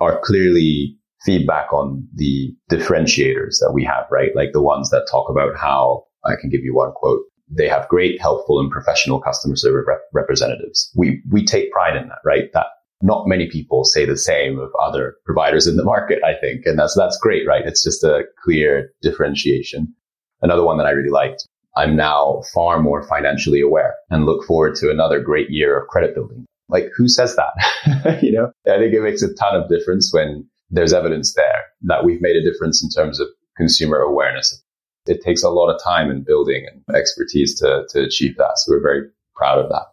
are 0.00 0.20
clearly 0.20 0.96
feedback 1.24 1.72
on 1.72 2.06
the 2.14 2.54
differentiators 2.70 3.58
that 3.60 3.72
we 3.74 3.84
have, 3.84 4.06
right? 4.10 4.34
Like 4.34 4.52
the 4.52 4.62
ones 4.62 4.90
that 4.90 5.06
talk 5.10 5.28
about 5.28 5.56
how 5.56 6.04
I 6.24 6.34
can 6.40 6.50
give 6.50 6.62
you 6.62 6.74
one 6.74 6.92
quote. 6.92 7.22
They 7.48 7.68
have 7.68 7.88
great, 7.88 8.20
helpful 8.20 8.60
and 8.60 8.70
professional 8.70 9.20
customer 9.20 9.56
service 9.56 9.84
rep- 9.86 10.02
representatives. 10.12 10.90
We, 10.96 11.22
we 11.30 11.44
take 11.44 11.72
pride 11.72 11.96
in 11.96 12.08
that, 12.08 12.20
right? 12.24 12.50
That 12.54 12.66
not 13.02 13.26
many 13.26 13.48
people 13.50 13.84
say 13.84 14.04
the 14.04 14.16
same 14.16 14.58
of 14.58 14.70
other 14.80 15.16
providers 15.24 15.66
in 15.66 15.76
the 15.76 15.84
market, 15.84 16.20
I 16.24 16.38
think. 16.40 16.62
And 16.64 16.78
that's, 16.78 16.94
that's 16.96 17.18
great, 17.18 17.46
right? 17.46 17.66
It's 17.66 17.82
just 17.82 18.04
a 18.04 18.24
clear 18.42 18.92
differentiation. 19.02 19.94
Another 20.42 20.64
one 20.64 20.78
that 20.78 20.86
I 20.86 20.90
really 20.90 21.10
liked. 21.10 21.46
I'm 21.76 21.96
now 21.96 22.42
far 22.52 22.80
more 22.80 23.06
financially 23.06 23.60
aware 23.60 23.94
and 24.10 24.26
look 24.26 24.44
forward 24.44 24.74
to 24.76 24.90
another 24.90 25.20
great 25.20 25.50
year 25.50 25.80
of 25.80 25.88
credit 25.88 26.14
building. 26.14 26.46
Like 26.68 26.90
who 26.96 27.08
says 27.08 27.36
that? 27.36 28.20
you 28.22 28.32
know, 28.32 28.52
I 28.66 28.78
think 28.78 28.94
it 28.94 29.02
makes 29.02 29.22
a 29.22 29.34
ton 29.34 29.54
of 29.54 29.68
difference 29.68 30.12
when 30.12 30.48
there's 30.70 30.92
evidence 30.92 31.34
there 31.34 31.64
that 31.82 32.04
we've 32.04 32.22
made 32.22 32.36
a 32.36 32.44
difference 32.44 32.82
in 32.82 32.90
terms 32.90 33.20
of 33.20 33.28
consumer 33.56 33.98
awareness. 33.98 34.62
It 35.06 35.22
takes 35.22 35.42
a 35.42 35.50
lot 35.50 35.72
of 35.72 35.82
time 35.82 36.10
and 36.10 36.24
building 36.24 36.66
and 36.70 36.96
expertise 36.96 37.58
to, 37.60 37.86
to 37.90 38.02
achieve 38.02 38.36
that. 38.36 38.52
So 38.56 38.72
we're 38.72 38.82
very 38.82 39.08
proud 39.34 39.58
of 39.58 39.68
that. 39.70 39.86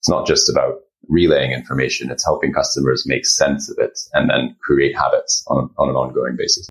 It's 0.00 0.08
not 0.08 0.26
just 0.26 0.48
about 0.48 0.76
relaying 1.08 1.52
information. 1.52 2.10
It's 2.10 2.24
helping 2.24 2.52
customers 2.52 3.04
make 3.06 3.26
sense 3.26 3.70
of 3.70 3.76
it 3.78 3.98
and 4.12 4.30
then 4.30 4.56
create 4.62 4.96
habits 4.96 5.44
on, 5.48 5.70
on 5.78 5.88
an 5.88 5.96
ongoing 5.96 6.36
basis. 6.36 6.68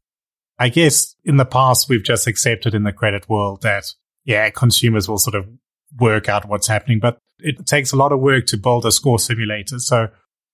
I 0.58 0.69
guess 0.69 1.15
in 1.24 1.38
the 1.38 1.45
past, 1.45 1.89
we've 1.89 2.04
just 2.04 2.28
accepted 2.28 2.76
in 2.76 2.84
the 2.84 2.93
credit 2.93 3.28
world 3.28 3.62
that, 3.63 3.93
yeah, 4.23 4.49
consumers 4.49 5.07
will 5.07 5.17
sort 5.17 5.36
of 5.36 5.47
work 5.99 6.29
out 6.29 6.47
what's 6.47 6.67
happening, 6.67 6.99
but 6.99 7.17
it 7.39 7.65
takes 7.65 7.91
a 7.91 7.97
lot 7.97 8.12
of 8.12 8.19
work 8.19 8.45
to 8.47 8.57
build 8.57 8.86
a 8.86 8.91
score 8.91 9.19
simulator. 9.19 9.79
So 9.79 10.07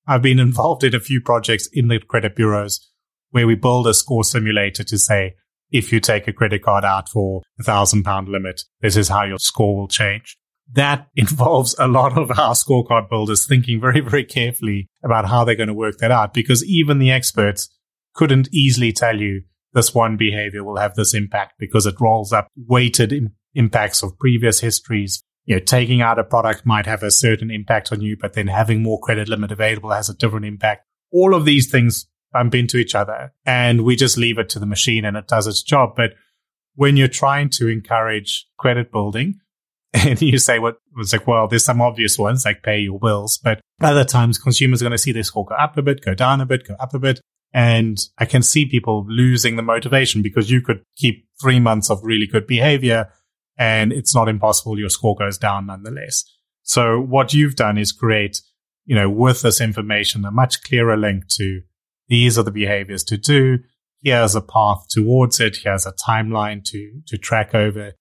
I've 0.08 0.21
been 0.21 0.39
involved 0.47 0.84
in 0.84 0.95
a 0.95 0.99
few 0.99 1.21
projects 1.21 1.67
in 1.71 1.88
the 1.88 1.99
credit 1.99 2.36
bureaus 2.36 2.89
where 3.32 3.47
we 3.47 3.56
build 3.56 3.88
a 3.88 3.93
score 3.93 4.23
simulator 4.23 4.84
to 4.84 4.97
say, 4.97 5.36
if 5.69 5.91
you 5.91 5.99
take 5.99 6.27
a 6.30 6.34
credit 6.34 6.63
card 6.63 6.86
out 6.86 7.10
for 7.10 7.41
a 7.60 7.63
thousand 7.63 8.03
pound 8.03 8.30
limit, 8.30 8.62
this 8.80 8.95
is 8.95 9.10
how 9.10 9.25
your 9.25 9.38
score 9.38 9.75
will 9.75 9.89
change 9.89 10.38
that 10.73 11.08
involves 11.15 11.75
a 11.80 11.88
lot 11.88 12.17
of 12.17 12.32
our 12.32 12.53
scorecard 12.53 13.10
builders 13.10 13.45
thinking 13.45 13.80
very, 13.80 14.01
very 14.01 14.23
carefully 14.23 14.88
about 15.03 15.27
how 15.27 15.43
they're 15.43 15.56
going 15.56 15.67
to 15.67 15.73
work 15.73 15.97
that 15.99 16.12
out 16.12 16.34
because 16.34 16.65
even 16.65 16.99
the 16.99 17.12
experts 17.12 17.69
couldn't 18.13 18.49
easily 18.51 18.91
tell 18.91 19.19
you 19.19 19.43
this 19.73 19.93
one 19.93 20.17
behavior 20.17 20.63
will 20.63 20.77
have 20.77 20.95
this 20.95 21.13
impact 21.13 21.53
because 21.60 21.86
it 21.86 21.99
rolls 21.99 22.34
up 22.34 22.47
weighted 22.56 23.12
impacts 23.53 24.03
of 24.03 24.17
previous 24.19 24.60
histories. 24.60 25.23
You 25.45 25.55
know, 25.55 25.62
taking 25.62 26.01
out 26.01 26.19
a 26.19 26.23
product 26.23 26.65
might 26.65 26.86
have 26.86 27.03
a 27.03 27.12
certain 27.12 27.49
impact 27.49 27.91
on 27.91 28.01
you, 28.01 28.17
but 28.19 28.33
then 28.33 28.47
having 28.47 28.83
more 28.83 28.99
credit 28.99 29.29
limit 29.29 29.51
available 29.51 29.91
has 29.91 30.10
a 30.10 30.13
different 30.13 30.45
impact. 30.45 30.86
All 31.12 31.33
of 31.33 31.45
these 31.45 31.71
things 31.71 32.07
bump 32.33 32.53
into 32.53 32.77
each 32.77 32.95
other 32.95 33.33
and 33.45 33.83
we 33.83 33.95
just 33.95 34.17
leave 34.17 34.38
it 34.38 34.49
to 34.49 34.60
the 34.60 34.65
machine 34.65 35.05
and 35.05 35.15
it 35.15 35.27
does 35.27 35.47
its 35.47 35.63
job. 35.63 35.93
But 35.95 36.12
when 36.75 36.97
you're 36.97 37.07
trying 37.07 37.49
to 37.51 37.67
encourage 37.67 38.45
credit 38.57 38.91
building, 38.91 39.39
and 39.93 40.21
you 40.21 40.38
say 40.38 40.60
what 40.60 40.77
was 40.95 41.13
like, 41.13 41.25
well, 41.27 41.47
there's 41.47 41.65
some 41.65 41.81
obvious 41.81 42.17
ones 42.17 42.45
like 42.45 42.62
pay 42.62 42.79
your 42.79 42.99
bills, 42.99 43.39
but 43.41 43.62
other 43.81 44.03
times 44.03 44.38
consumers 44.38 44.81
are 44.81 44.86
going 44.86 44.91
to 44.91 44.97
see 44.97 45.12
their 45.12 45.23
score 45.23 45.45
go 45.45 45.55
up 45.55 45.77
a 45.77 45.81
bit, 45.81 46.03
go 46.03 46.13
down 46.13 46.41
a 46.41 46.45
bit, 46.45 46.67
go 46.67 46.75
up 46.75 46.93
a 46.93 46.99
bit. 46.99 47.21
And 47.53 47.97
I 48.17 48.25
can 48.25 48.43
see 48.43 48.65
people 48.65 49.05
losing 49.07 49.55
the 49.55 49.63
motivation 49.63 50.21
because 50.21 50.51
you 50.51 50.62
could 50.62 50.83
keep 50.97 51.25
three 51.41 51.60
months 51.60 51.89
of 51.89 52.03
really 52.03 52.27
good 52.27 52.45
behavior 52.45 53.10
and 53.58 53.91
it's 53.91 54.13
not 54.13 54.30
impossible. 54.30 54.80
Your 54.80 54.89
score 54.89 55.15
goes 55.15 55.38
down 55.38 55.67
nonetheless. 55.67 56.24
So 56.63 57.00
what 57.00 57.34
you've 57.34 57.56
done 57.56 57.78
is 57.78 57.91
create, 57.91 58.41
you 58.86 58.96
know, 58.96 59.10
with 59.10 59.41
this 59.41 59.62
information, 59.62 60.26
a 60.26 60.32
much 60.32 60.63
clearer 60.63 60.98
link 60.98 61.28
to 61.36 61.62
these 62.10 62.38
are 62.38 62.43
the 62.43 62.52
behaviors 62.52 63.04
to 63.06 63.17
do. 63.17 63.60
Here's 64.02 64.36
a 64.36 64.41
path 64.41 64.86
towards 64.89 65.39
it. 65.39 65.58
Here's 65.63 65.86
a 65.86 65.93
timeline 65.93 66.63
to, 66.65 67.02
to 67.08 67.17
track 67.17 67.56
over. 67.56 67.93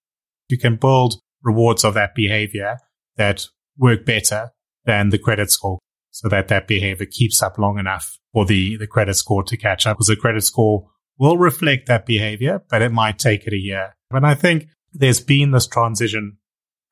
You 0.49 0.59
can 0.59 0.77
build 0.77 1.15
rewards 1.43 1.85
of 1.85 1.95
that 1.95 2.15
behavior 2.15 2.79
that 3.17 3.47
work 3.79 4.05
better 4.05 4.51
than 4.85 5.11
the 5.11 5.19
credit 5.19 5.51
score 5.51 5.79
so 6.11 6.29
that 6.29 6.49
that 6.49 6.69
behavior 6.69 7.07
keeps 7.07 7.43
up 7.43 7.59
long 7.59 7.79
enough 7.79 8.19
for 8.33 8.45
the, 8.45 8.77
the 8.77 8.87
credit 8.87 9.15
score 9.15 9.43
to 9.43 9.57
catch 9.57 9.87
up 9.87 9.97
because 9.97 10.07
the 10.07 10.17
credit 10.17 10.43
score 10.43 10.89
will 11.19 11.37
reflect 11.37 11.87
that 11.87 12.07
behavior, 12.07 12.63
but 12.69 12.83
it 12.83 12.93
might 12.93 13.19
take 13.19 13.47
it 13.47 13.53
a 13.53 13.59
year. 13.59 13.97
And 14.11 14.27
I 14.27 14.35
think 14.35 14.69
there's 14.99 15.21
been 15.21 15.51
this 15.51 15.67
transition 15.67 16.39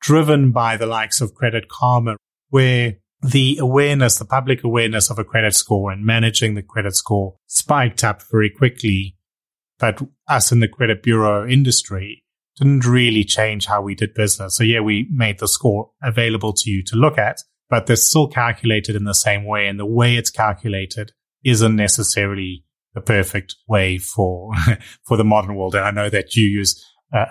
driven 0.01 0.51
by 0.51 0.77
the 0.77 0.85
likes 0.85 1.21
of 1.21 1.33
Credit 1.33 1.67
Karma 1.67 2.15
where 2.49 2.95
the 3.21 3.57
awareness, 3.59 4.17
the 4.17 4.25
public 4.25 4.63
awareness 4.63 5.09
of 5.09 5.17
a 5.17 5.23
credit 5.23 5.55
score 5.55 5.91
and 5.91 6.05
managing 6.05 6.53
the 6.53 6.61
credit 6.61 6.95
score 6.95 7.35
spiked 7.47 8.03
up 8.03 8.21
very 8.31 8.49
quickly. 8.49 9.17
But 9.79 10.01
us 10.27 10.51
in 10.51 10.59
the 10.59 10.67
credit 10.67 11.03
bureau 11.03 11.47
industry 11.47 12.23
didn't 12.57 12.85
really 12.85 13.23
change 13.23 13.65
how 13.65 13.81
we 13.81 13.95
did 13.95 14.13
business. 14.13 14.55
So 14.55 14.63
yeah, 14.63 14.79
we 14.79 15.07
made 15.11 15.39
the 15.39 15.47
score 15.47 15.91
available 16.01 16.53
to 16.53 16.69
you 16.69 16.83
to 16.83 16.95
look 16.95 17.17
at, 17.17 17.41
but 17.69 17.87
they're 17.87 17.95
still 17.95 18.27
calculated 18.27 18.95
in 18.95 19.03
the 19.03 19.13
same 19.13 19.43
way. 19.43 19.67
And 19.67 19.79
the 19.79 19.85
way 19.85 20.15
it's 20.15 20.29
calculated 20.29 21.11
isn't 21.43 21.75
necessarily 21.75 22.63
the 22.93 23.01
perfect 23.01 23.55
way 23.67 23.97
for, 23.97 24.51
for 25.03 25.17
the 25.17 25.25
modern 25.25 25.55
world. 25.55 25.75
And 25.75 25.83
I 25.83 25.91
know 25.91 26.09
that 26.09 26.35
you 26.35 26.45
use 26.45 26.81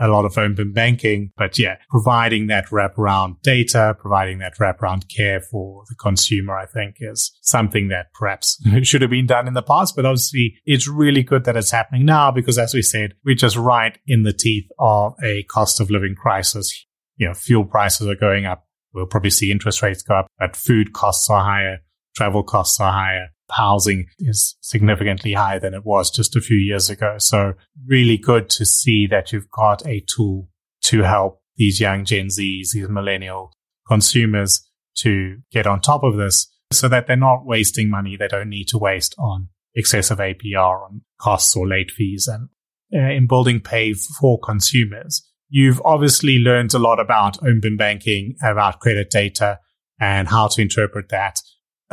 a 0.01 0.09
lot 0.09 0.25
of 0.25 0.37
open 0.39 0.73
banking. 0.73 1.31
But 1.37 1.59
yeah, 1.59 1.77
providing 1.91 2.47
that 2.49 2.67
wraparound 2.67 3.41
data, 3.43 3.97
providing 3.99 4.39
that 4.39 4.57
wraparound 4.59 5.09
care 5.15 5.41
for 5.41 5.85
the 5.89 5.95
consumer, 5.95 6.57
I 6.57 6.67
think 6.67 6.97
is 7.01 7.37
something 7.43 7.89
that 7.89 8.13
perhaps 8.15 8.61
should 8.83 9.03
have 9.03 9.11
been 9.11 9.27
done 9.27 9.47
in 9.47 9.55
the 9.55 9.63
past. 9.63 9.97
But 9.97 10.07
obviously 10.07 10.57
it's 10.65 10.89
really 10.89 11.23
good 11.23 11.45
that 11.45 11.57
it's 11.57 11.71
happening 11.71 12.05
now 12.05 12.31
because 12.31 12.59
as 12.59 12.75
we 12.75 12.83
said, 12.83 13.15
we're 13.25 13.35
just 13.35 13.57
right 13.57 13.99
in 14.07 14.23
the 14.23 14.33
teeth 14.33 14.69
of 14.79 15.15
a 15.23 15.43
cost 15.45 15.81
of 15.81 15.91
living 15.91 16.15
crisis. 16.15 16.87
You 17.17 17.29
know, 17.29 17.35
fuel 17.35 17.65
prices 17.65 18.09
are 18.09 18.17
going 18.17 18.45
up. 18.45 18.67
We'll 18.93 19.07
probably 19.07 19.31
see 19.31 19.51
interest 19.51 19.83
rates 19.83 20.03
go 20.03 20.15
up, 20.15 20.27
but 20.39 20.57
food 20.57 20.93
costs 20.93 21.29
are 21.29 21.45
higher. 21.45 21.79
Travel 22.17 22.45
costs 22.45 22.79
are 22.81 22.93
higher 22.93 23.34
housing 23.51 24.07
is 24.19 24.57
significantly 24.61 25.35
higher 25.35 25.61
than 25.61 25.75
it 25.75 25.85
was 25.85 26.11
just 26.11 26.37
a 26.37 26.41
few 26.41 26.57
years 26.57 26.91
ago. 26.91 27.17
So 27.19 27.55
really 27.87 28.17
good 28.17 28.49
to 28.51 28.65
see 28.65 29.07
that 29.09 29.33
you've 29.33 29.51
got 29.51 29.87
a 29.87 30.05
tool 30.15 30.49
to 30.85 31.03
help 31.03 31.43
these 31.57 31.81
young 31.81 32.05
Gen 32.05 32.27
Zs, 32.27 32.71
these 32.73 32.89
millennial 32.89 33.53
consumers 33.87 34.69
to 34.99 35.39
get 35.53 35.67
on 35.67 35.81
top 35.81 36.03
of 36.03 36.17
this 36.17 36.51
so 36.73 36.89
that 36.89 37.07
they're 37.07 37.17
not 37.17 37.45
wasting 37.45 37.91
money 37.91 38.17
they 38.17 38.29
don't 38.29 38.49
need 38.49 38.69
to 38.69 38.79
waste 38.79 39.15
on 39.19 39.49
excessive 39.75 40.19
APR 40.19 40.85
on 40.85 41.03
costs 41.21 41.55
or 41.57 41.67
late 41.67 41.91
fees 41.91 42.29
and 42.29 42.49
uh, 42.95 43.11
in 43.11 43.27
building 43.27 43.61
pay 43.61 43.93
for 43.93 44.39
consumers. 44.39 45.29
You've 45.49 45.81
obviously 45.85 46.39
learned 46.39 46.75
a 46.75 46.79
lot 46.79 47.01
about 47.01 47.39
open 47.39 47.77
banking, 47.77 48.37
about 48.43 48.81
credit 48.81 49.11
data 49.11 49.59
and 50.01 50.29
how 50.29 50.49
to 50.49 50.63
interpret 50.63 51.09
that 51.11 51.39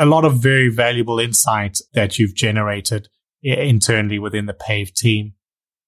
a 0.01 0.05
lot 0.05 0.25
of 0.25 0.41
very 0.41 0.67
valuable 0.67 1.19
insight 1.19 1.77
that 1.93 2.17
you've 2.17 2.33
generated 2.33 3.07
internally 3.43 4.17
within 4.17 4.47
the 4.47 4.53
PAVE 4.53 4.91
team. 4.95 5.33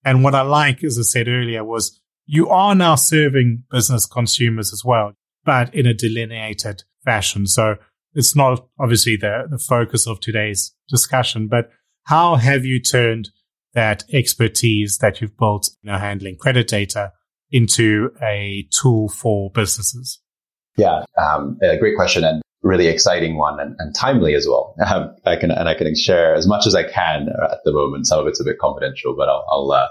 And 0.06 0.24
what 0.24 0.36
I 0.36 0.42
like, 0.42 0.84
as 0.84 1.00
I 1.00 1.02
said 1.02 1.28
earlier, 1.28 1.64
was 1.64 2.00
you 2.28 2.48
are 2.50 2.76
now 2.76 2.94
serving 2.94 3.64
business 3.72 4.06
consumers 4.06 4.72
as 4.72 4.84
well, 4.86 5.14
but 5.44 5.74
in 5.74 5.88
a 5.88 5.96
delineated 5.96 6.84
fashion. 7.04 7.48
So 7.48 7.78
it's 8.14 8.36
not 8.36 8.68
obviously 8.80 9.16
the, 9.16 9.48
the 9.50 9.58
focus 9.58 10.06
of 10.06 10.20
today's 10.20 10.76
discussion, 10.88 11.48
but 11.48 11.72
how 12.04 12.36
have 12.36 12.66
you 12.66 12.80
turned 12.80 13.32
that 13.74 14.04
expertise 14.14 15.00
that 15.00 15.22
you've 15.22 15.38
built, 15.38 15.72
you 15.82 15.92
know, 15.92 15.98
handling 15.98 16.36
credit 16.36 16.68
data 16.68 17.14
into 17.50 18.12
a 18.22 18.68
tool 18.80 19.10
for 19.10 19.50
businesses? 19.50 20.20
Yeah, 20.78 21.04
um, 21.18 21.58
a 21.64 21.78
great 21.78 21.96
question 21.96 22.24
and 22.24 22.44
really 22.64 22.88
exciting 22.88 23.38
one 23.38 23.60
and, 23.60 23.76
and 23.78 23.94
timely 23.94 24.34
as 24.34 24.48
well. 24.48 24.76
Um, 24.94 25.16
I 25.26 25.38
can 25.38 25.52
and 25.52 25.68
I 25.68 25.76
can 25.76 25.96
share 25.96 26.36
as 26.36 26.48
much 26.48 26.68
as 26.68 26.76
I 26.76 26.84
can 26.84 27.30
at 27.30 27.60
the 27.64 27.72
moment. 27.72 28.08
Some 28.08 28.20
of 28.20 28.28
it's 28.28 28.40
a 28.40 28.44
bit 28.44 28.60
confidential, 28.60 29.16
but 29.16 29.30
I'll, 29.30 29.46
I'll 29.50 29.72
uh, 29.72 29.88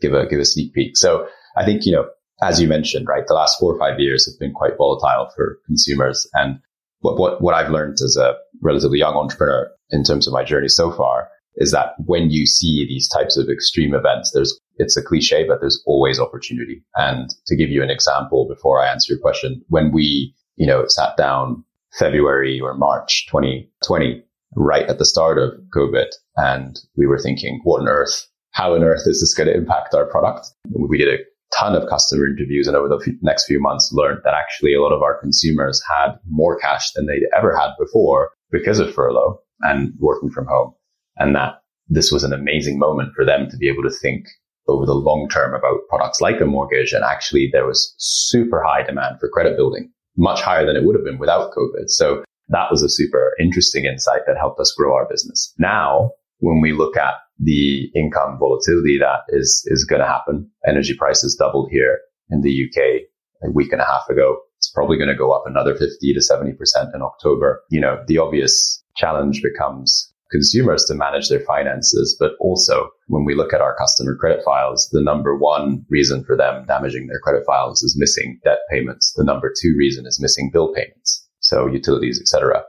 give 0.00 0.14
a 0.14 0.26
give 0.26 0.40
a 0.40 0.44
sneak 0.44 0.72
peek. 0.72 0.96
So 0.96 1.28
I 1.56 1.64
think 1.64 1.84
you 1.84 1.92
know, 1.92 2.08
as 2.40 2.60
you 2.60 2.68
mentioned, 2.68 3.06
right, 3.08 3.26
the 3.26 3.34
last 3.34 3.58
four 3.58 3.74
or 3.74 3.78
five 3.78 4.00
years 4.00 4.26
have 4.26 4.38
been 4.38 4.52
quite 4.52 4.76
volatile 4.78 5.30
for 5.34 5.58
consumers, 5.66 6.26
and 6.34 6.60
what 7.00 7.18
what 7.18 7.42
what 7.42 7.54
I've 7.54 7.70
learned 7.70 7.98
as 8.02 8.16
a 8.16 8.36
relatively 8.62 8.98
young 8.98 9.14
entrepreneur 9.14 9.70
in 9.90 10.04
terms 10.04 10.26
of 10.26 10.32
my 10.32 10.44
journey 10.44 10.68
so 10.68 10.90
far 10.92 11.28
is 11.58 11.72
that 11.72 11.94
when 12.06 12.30
you 12.30 12.46
see 12.46 12.86
these 12.88 13.08
types 13.08 13.36
of 13.36 13.48
extreme 13.48 13.92
events, 13.92 14.30
there's, 14.32 14.58
it's 14.76 14.96
a 14.96 15.02
cliche, 15.02 15.44
but 15.46 15.60
there's 15.60 15.82
always 15.86 16.20
opportunity. 16.20 16.84
And 16.94 17.28
to 17.46 17.56
give 17.56 17.68
you 17.68 17.82
an 17.82 17.90
example 17.90 18.46
before 18.48 18.80
I 18.80 18.90
answer 18.90 19.12
your 19.12 19.20
question, 19.20 19.62
when 19.68 19.90
we, 19.92 20.34
you 20.56 20.66
know, 20.66 20.84
sat 20.86 21.16
down 21.16 21.64
February 21.98 22.60
or 22.60 22.74
March 22.74 23.26
2020, 23.30 24.22
right 24.54 24.88
at 24.88 24.98
the 24.98 25.04
start 25.04 25.38
of 25.38 25.52
COVID, 25.74 26.08
and 26.36 26.78
we 26.96 27.06
were 27.06 27.18
thinking, 27.18 27.60
what 27.64 27.80
on 27.80 27.88
earth? 27.88 28.26
How 28.52 28.74
on 28.74 28.82
earth 28.82 29.02
is 29.06 29.20
this 29.20 29.34
going 29.34 29.48
to 29.48 29.54
impact 29.54 29.94
our 29.94 30.06
product? 30.06 30.48
We 30.70 30.98
did 30.98 31.20
a 31.20 31.22
ton 31.56 31.74
of 31.74 31.88
customer 31.88 32.26
interviews 32.26 32.66
and 32.66 32.76
over 32.76 32.88
the 32.88 33.02
f- 33.04 33.14
next 33.22 33.46
few 33.46 33.60
months 33.60 33.90
learned 33.92 34.20
that 34.24 34.34
actually 34.34 34.74
a 34.74 34.82
lot 34.82 34.92
of 34.92 35.02
our 35.02 35.18
consumers 35.18 35.82
had 35.88 36.12
more 36.28 36.58
cash 36.58 36.92
than 36.92 37.06
they'd 37.06 37.22
ever 37.36 37.56
had 37.56 37.70
before 37.78 38.30
because 38.50 38.78
of 38.78 38.92
furlough 38.94 39.38
and 39.62 39.92
working 39.98 40.30
from 40.30 40.46
home 40.46 40.74
and 41.16 41.34
that 41.34 41.60
this 41.88 42.12
was 42.12 42.22
an 42.22 42.32
amazing 42.32 42.78
moment 42.78 43.14
for 43.14 43.24
them 43.24 43.48
to 43.50 43.56
be 43.56 43.68
able 43.68 43.82
to 43.82 43.90
think 43.90 44.26
over 44.68 44.84
the 44.84 44.94
long 44.94 45.28
term 45.28 45.54
about 45.54 45.78
products 45.88 46.20
like 46.20 46.40
a 46.40 46.44
mortgage. 46.44 46.92
And 46.92 47.02
actually 47.02 47.48
there 47.52 47.66
was 47.66 47.94
super 47.98 48.62
high 48.62 48.82
demand 48.82 49.18
for 49.18 49.28
credit 49.28 49.56
building, 49.56 49.90
much 50.18 50.42
higher 50.42 50.66
than 50.66 50.76
it 50.76 50.84
would 50.84 50.96
have 50.96 51.04
been 51.04 51.18
without 51.18 51.52
COVID. 51.52 51.88
So 51.88 52.24
that 52.48 52.70
was 52.70 52.82
a 52.82 52.88
super 52.88 53.34
interesting 53.40 53.84
insight 53.84 54.22
that 54.26 54.36
helped 54.36 54.60
us 54.60 54.74
grow 54.76 54.94
our 54.94 55.08
business. 55.08 55.54
Now, 55.58 56.10
when 56.40 56.60
we 56.60 56.72
look 56.72 56.96
at 56.96 57.14
the 57.38 57.90
income 57.94 58.36
volatility 58.38 58.98
that 58.98 59.20
is, 59.28 59.62
is 59.66 59.84
going 59.84 60.00
to 60.00 60.08
happen, 60.08 60.50
energy 60.66 60.94
prices 60.94 61.36
doubled 61.38 61.70
here 61.70 62.00
in 62.30 62.42
the 62.42 62.64
UK 62.66 63.02
a 63.48 63.52
week 63.52 63.72
and 63.72 63.80
a 63.80 63.84
half 63.84 64.08
ago. 64.10 64.38
It's 64.56 64.70
probably 64.70 64.96
going 64.96 65.08
to 65.08 65.16
go 65.16 65.30
up 65.30 65.44
another 65.46 65.74
50 65.74 66.12
to 66.12 66.20
70% 66.20 66.94
in 66.94 67.02
October. 67.02 67.62
You 67.70 67.80
know, 67.80 68.02
the 68.08 68.18
obvious 68.18 68.82
challenge 68.96 69.40
becomes 69.42 70.12
consumers 70.32 70.84
to 70.84 70.94
manage 70.94 71.28
their 71.28 71.40
finances. 71.40 72.16
But 72.18 72.32
also 72.40 72.90
when 73.08 73.24
we 73.24 73.34
look 73.34 73.52
at 73.52 73.60
our 73.60 73.74
customer 73.76 74.14
credit 74.14 74.42
files, 74.44 74.88
the 74.92 75.02
number 75.02 75.36
one 75.36 75.84
reason 75.88 76.24
for 76.24 76.36
them 76.36 76.64
damaging 76.66 77.06
their 77.06 77.20
credit 77.20 77.42
files 77.46 77.82
is 77.82 77.96
missing 77.98 78.38
debt 78.44 78.58
payments. 78.70 79.12
The 79.16 79.24
number 79.24 79.52
two 79.60 79.74
reason 79.76 80.06
is 80.06 80.20
missing 80.20 80.50
bill 80.52 80.72
payments. 80.74 81.26
So 81.40 81.66
utilities, 81.66 82.20
etc. 82.20 82.62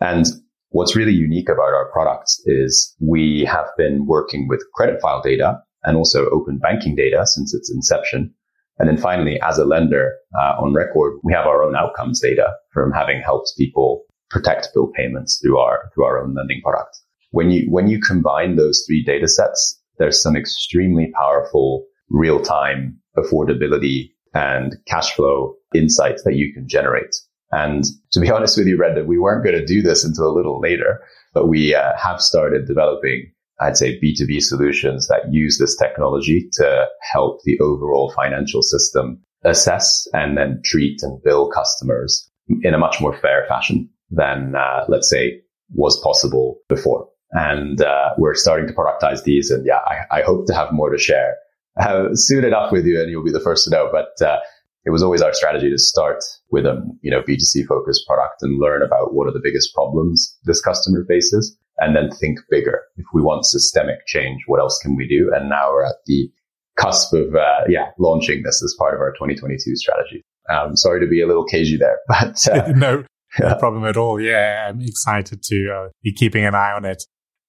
And 0.00 0.26
what's 0.70 0.96
really 0.96 1.12
unique 1.12 1.48
about 1.48 1.74
our 1.74 1.90
products 1.92 2.40
is 2.46 2.94
we 3.00 3.44
have 3.44 3.66
been 3.76 4.06
working 4.06 4.46
with 4.48 4.62
credit 4.74 5.00
file 5.00 5.20
data 5.22 5.60
and 5.82 5.96
also 5.96 6.28
open 6.30 6.58
banking 6.58 6.94
data 6.94 7.26
since 7.26 7.52
its 7.52 7.70
inception. 7.70 8.32
And 8.78 8.88
then 8.88 8.98
finally, 8.98 9.40
as 9.40 9.58
a 9.58 9.64
lender 9.64 10.12
uh, 10.38 10.60
on 10.60 10.74
record, 10.74 11.18
we 11.24 11.32
have 11.32 11.46
our 11.46 11.62
own 11.62 11.74
outcomes 11.74 12.20
data 12.20 12.52
from 12.72 12.92
having 12.92 13.22
helped 13.22 13.52
people 13.56 14.04
protect 14.30 14.68
bill 14.74 14.90
payments 14.94 15.40
through 15.42 15.58
our 15.58 15.90
through 15.94 16.04
our 16.04 16.22
own 16.22 16.34
lending 16.34 16.60
product. 16.62 16.98
When 17.30 17.50
you 17.50 17.66
when 17.70 17.88
you 17.88 18.00
combine 18.00 18.56
those 18.56 18.84
three 18.86 19.02
data 19.04 19.28
sets, 19.28 19.80
there's 19.98 20.22
some 20.22 20.36
extremely 20.36 21.12
powerful 21.18 21.86
real 22.10 22.40
time 22.40 22.98
affordability 23.16 24.10
and 24.34 24.76
cash 24.86 25.14
flow 25.14 25.54
insights 25.74 26.22
that 26.24 26.34
you 26.34 26.52
can 26.52 26.68
generate. 26.68 27.14
And 27.52 27.84
to 28.12 28.20
be 28.20 28.30
honest 28.32 28.56
with 28.58 28.66
you, 28.66 28.76
Brendan, 28.76 29.06
we 29.06 29.18
weren't 29.18 29.44
going 29.44 29.56
to 29.56 29.64
do 29.64 29.82
this 29.82 30.04
until 30.04 30.28
a 30.28 30.36
little 30.36 30.60
later, 30.60 31.00
but 31.34 31.48
we 31.48 31.74
uh, 31.74 31.92
have 31.96 32.20
started 32.20 32.66
developing, 32.66 33.30
I'd 33.60 33.76
say, 33.76 33.98
B2B 34.00 34.42
solutions 34.42 35.08
that 35.08 35.32
use 35.32 35.58
this 35.58 35.76
technology 35.76 36.48
to 36.54 36.86
help 37.12 37.40
the 37.44 37.58
overall 37.60 38.12
financial 38.14 38.62
system 38.62 39.22
assess 39.44 40.06
and 40.12 40.36
then 40.36 40.60
treat 40.64 41.02
and 41.02 41.22
bill 41.22 41.50
customers 41.50 42.28
in 42.62 42.74
a 42.74 42.78
much 42.78 43.00
more 43.00 43.16
fair 43.16 43.46
fashion 43.48 43.88
than, 44.10 44.54
uh, 44.54 44.84
let's 44.88 45.10
say, 45.10 45.40
was 45.74 46.00
possible 46.02 46.58
before. 46.68 47.08
And 47.36 47.82
uh, 47.82 48.10
we're 48.16 48.34
starting 48.34 48.66
to 48.66 48.72
productize 48.72 49.24
these. 49.24 49.50
And 49.50 49.66
yeah, 49.66 49.80
I, 49.86 50.20
I 50.20 50.22
hope 50.22 50.46
to 50.46 50.54
have 50.54 50.72
more 50.72 50.90
to 50.90 50.98
share 50.98 51.36
uh, 51.78 52.08
soon 52.14 52.44
enough 52.44 52.72
with 52.72 52.86
you, 52.86 52.98
and 53.00 53.10
you'll 53.10 53.24
be 53.24 53.30
the 53.30 53.40
first 53.40 53.64
to 53.64 53.70
know. 53.70 53.90
But 53.92 54.24
uh, 54.26 54.38
it 54.86 54.90
was 54.90 55.02
always 55.02 55.20
our 55.20 55.34
strategy 55.34 55.68
to 55.68 55.78
start 55.78 56.24
with 56.50 56.64
a 56.64 56.82
you 57.02 57.10
know 57.10 57.20
B2C 57.20 57.66
focused 57.66 58.06
product 58.06 58.42
and 58.42 58.58
learn 58.58 58.82
about 58.82 59.12
what 59.12 59.28
are 59.28 59.32
the 59.32 59.40
biggest 59.42 59.74
problems 59.74 60.34
this 60.44 60.62
customer 60.62 61.04
faces, 61.06 61.56
and 61.78 61.94
then 61.94 62.10
think 62.10 62.38
bigger. 62.50 62.82
If 62.96 63.04
we 63.12 63.20
want 63.20 63.44
systemic 63.44 64.06
change, 64.06 64.42
what 64.46 64.60
else 64.60 64.78
can 64.82 64.96
we 64.96 65.06
do? 65.06 65.30
And 65.34 65.50
now 65.50 65.72
we're 65.72 65.84
at 65.84 65.96
the 66.06 66.30
cusp 66.78 67.12
of 67.12 67.34
uh, 67.34 67.64
yeah 67.68 67.90
launching 67.98 68.44
this 68.44 68.62
as 68.62 68.74
part 68.78 68.94
of 68.94 69.00
our 69.00 69.12
2022 69.12 69.76
strategy. 69.76 70.24
Um, 70.48 70.76
sorry 70.76 71.00
to 71.00 71.06
be 71.06 71.20
a 71.20 71.26
little 71.26 71.44
cagey 71.44 71.76
there, 71.76 71.98
but 72.08 72.48
uh, 72.48 72.68
no, 72.74 73.04
no 73.38 73.54
problem 73.56 73.84
at 73.84 73.98
all. 73.98 74.20
Yeah, 74.20 74.68
I'm 74.70 74.80
excited 74.80 75.42
to 75.42 75.70
uh, 75.70 75.88
be 76.02 76.12
keeping 76.12 76.46
an 76.46 76.54
eye 76.54 76.72
on 76.72 76.86
it. 76.86 77.02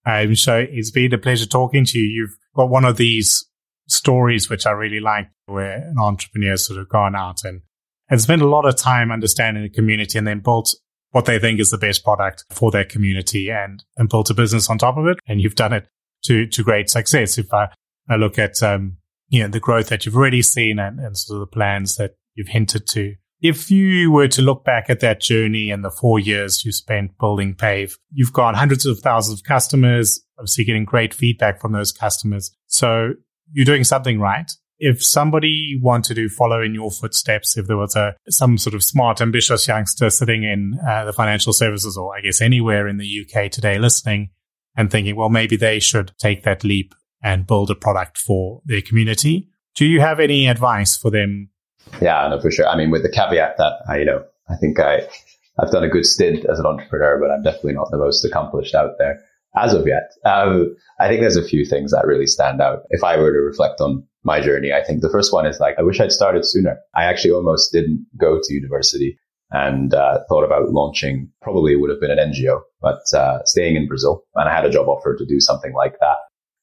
Um, 0.08 0.36
so 0.36 0.66
it's 0.70 0.92
been 0.92 1.14
a 1.14 1.18
pleasure 1.18 1.46
talking 1.46 1.86
to 1.86 2.00
you. 2.00 2.06
You've 2.06 2.38
got 2.56 2.70
one 2.70 2.86
of 2.86 2.98
these 2.98 3.46
stories 3.88 4.50
which 4.50 4.66
I 4.66 4.72
really 4.72 5.02
like, 5.02 5.30
where 5.48 5.76
an 5.76 5.98
entrepreneur 6.00 6.56
sort 6.56 6.80
of 6.80 6.88
gone 6.88 7.16
out 7.16 7.44
and, 7.44 7.62
and 8.10 8.22
spent 8.22 8.42
a 8.42 8.48
lot 8.48 8.66
of 8.66 8.78
time 8.78 9.12
understanding 9.12 9.64
the 9.64 9.70
community 9.70 10.18
and 10.18 10.26
then 10.26 10.40
built 10.40 10.74
what 11.12 11.26
they 11.26 11.40
think 11.40 11.60
is 11.60 11.72
the 11.72 11.78
best 11.78 12.04
product 12.04 12.46
for 12.52 12.72
their 12.72 12.86
community 12.86 13.50
and, 13.50 13.84
and 13.98 14.10
built 14.10 14.30
a 14.30 14.34
business 14.34 14.70
on 14.70 14.78
top 14.78 14.98
of 14.98 15.08
it. 15.08 15.18
And 15.28 15.42
you've 15.42 15.56
done 15.56 15.74
it 15.74 15.88
to, 16.24 16.48
to 16.48 16.64
great 16.64 16.90
success. 16.90 17.38
If 17.38 17.54
I, 17.54 17.68
I 18.10 18.16
look 18.16 18.40
at, 18.40 18.62
um, 18.64 18.98
you 19.30 19.42
know, 19.42 19.50
the 19.50 19.60
growth 19.60 19.90
that 19.90 20.06
you've 20.06 20.16
already 20.16 20.42
seen 20.42 20.80
and, 20.80 21.00
and 21.00 21.18
sort 21.18 21.42
of 21.42 21.50
the 21.50 21.54
plans 21.54 21.96
that 21.96 22.12
you've 22.36 22.50
hinted 22.50 22.88
to. 22.88 23.16
If 23.40 23.70
you 23.70 24.12
were 24.12 24.28
to 24.30 24.42
look 24.42 24.64
back 24.64 24.90
at 24.90 25.00
that 25.02 25.22
journey 25.22 25.70
and 25.70 25.84
the 25.84 25.92
four 25.92 26.20
years 26.20 26.66
you 26.66 26.72
spent 26.72 27.18
building 27.20 27.54
Pave, 27.54 27.98
you've 28.12 28.34
got 28.34 28.56
hundreds 28.56 28.86
of 28.86 29.00
thousands 29.00 29.40
of 29.40 29.46
customers, 29.46 30.22
obviously 30.40 30.66
getting 30.66 30.86
great 30.86 31.14
feedback 31.14 31.62
from 31.62 31.72
those 31.72 31.92
customers. 31.92 32.56
So 32.66 33.14
you're 33.52 33.66
doing 33.66 33.84
something 33.84 34.20
right. 34.20 34.52
If 34.80 35.04
somebody 35.04 35.80
wanted 35.82 36.16
to 36.16 36.30
follow 36.30 36.62
in 36.62 36.74
your 36.74 36.92
footsteps, 36.92 37.58
if 37.58 37.68
there 37.68 37.78
was 37.78 37.96
a 37.96 38.16
some 38.30 38.58
sort 38.58 38.76
of 38.76 38.84
smart, 38.84 39.22
ambitious 39.22 39.68
youngster 39.68 40.10
sitting 40.10 40.44
in 40.44 40.80
uh, 40.88 41.06
the 41.06 41.14
financial 41.14 41.54
services, 41.54 41.98
or 41.98 42.16
I 42.16 42.22
guess 42.22 42.42
anywhere 42.42 42.88
in 42.88 42.98
the 42.98 43.26
UK 43.26 43.52
today, 43.52 43.80
listening 43.80 44.30
and 44.76 44.92
thinking, 44.92 45.16
well, 45.16 45.30
maybe 45.30 45.58
they 45.58 45.80
should 45.80 46.12
take 46.20 46.44
that 46.44 46.64
leap 46.64 46.94
and 47.24 47.48
build 47.48 47.72
a 47.72 47.76
product 47.76 48.18
for 48.18 48.62
their 48.66 48.82
community. 48.82 49.50
Do 49.76 49.86
you 49.86 50.00
have 50.02 50.20
any 50.20 50.48
advice 50.48 50.96
for 50.96 51.10
them 51.10 51.50
yeah, 52.02 52.28
no, 52.30 52.40
for 52.40 52.52
sure. 52.52 52.68
I 52.68 52.78
mean, 52.78 52.92
with 52.92 53.04
the 53.04 53.10
caveat 53.10 53.58
that 53.58 53.74
I, 53.90 53.98
you 53.98 54.06
know, 54.06 54.24
I 54.50 54.56
think 54.56 54.80
I, 54.80 55.08
I've 55.60 55.72
done 55.72 55.84
a 55.84 55.90
good 55.90 56.06
stint 56.06 56.46
as 56.46 56.60
an 56.60 56.66
entrepreneur, 56.66 57.20
but 57.20 57.32
I'm 57.32 57.44
definitely 57.44 57.74
not 57.74 57.90
the 57.92 57.98
most 57.98 58.24
accomplished 58.24 58.76
out 58.76 58.92
there 58.98 59.20
as 59.56 59.74
of 59.74 59.88
yet. 59.88 60.12
Um, 60.26 60.76
I 61.00 61.08
think 61.08 61.22
there's 61.22 61.38
a 61.38 61.44
few 61.44 61.66
things 61.66 61.92
that 61.92 62.06
really 62.06 62.28
stand 62.28 62.62
out. 62.62 62.84
If 62.90 63.04
I 63.04 63.18
were 63.18 63.32
to 63.32 63.40
reflect 63.40 63.82
on 63.82 64.04
my 64.24 64.42
journey, 64.42 64.74
I 64.74 64.84
think 64.84 65.02
the 65.02 65.10
first 65.10 65.34
one 65.34 65.46
is 65.46 65.60
like, 65.60 65.76
I 65.80 65.84
wish 65.84 66.00
I'd 66.00 66.12
started 66.12 66.46
sooner. 66.46 66.78
I 66.96 67.06
actually 67.06 67.32
almost 67.32 67.72
didn't 67.72 68.06
go 68.18 68.40
to 68.42 68.54
university 68.54 69.18
and 69.52 69.94
uh, 69.94 70.20
thought 70.28 70.44
about 70.44 70.72
launching, 70.72 71.32
probably 71.42 71.76
would 71.76 71.90
have 71.90 72.02
been 72.02 72.12
an 72.12 72.32
NGO, 72.32 72.62
but 72.82 73.02
uh, 73.14 73.40
staying 73.46 73.76
in 73.76 73.88
Brazil. 73.88 74.24
And 74.36 74.50
I 74.50 74.54
had 74.54 74.66
a 74.66 74.70
job 74.70 74.88
offer 74.88 75.16
to 75.16 75.26
do 75.26 75.40
something 75.40 75.74
like 75.74 75.98
that 76.00 76.18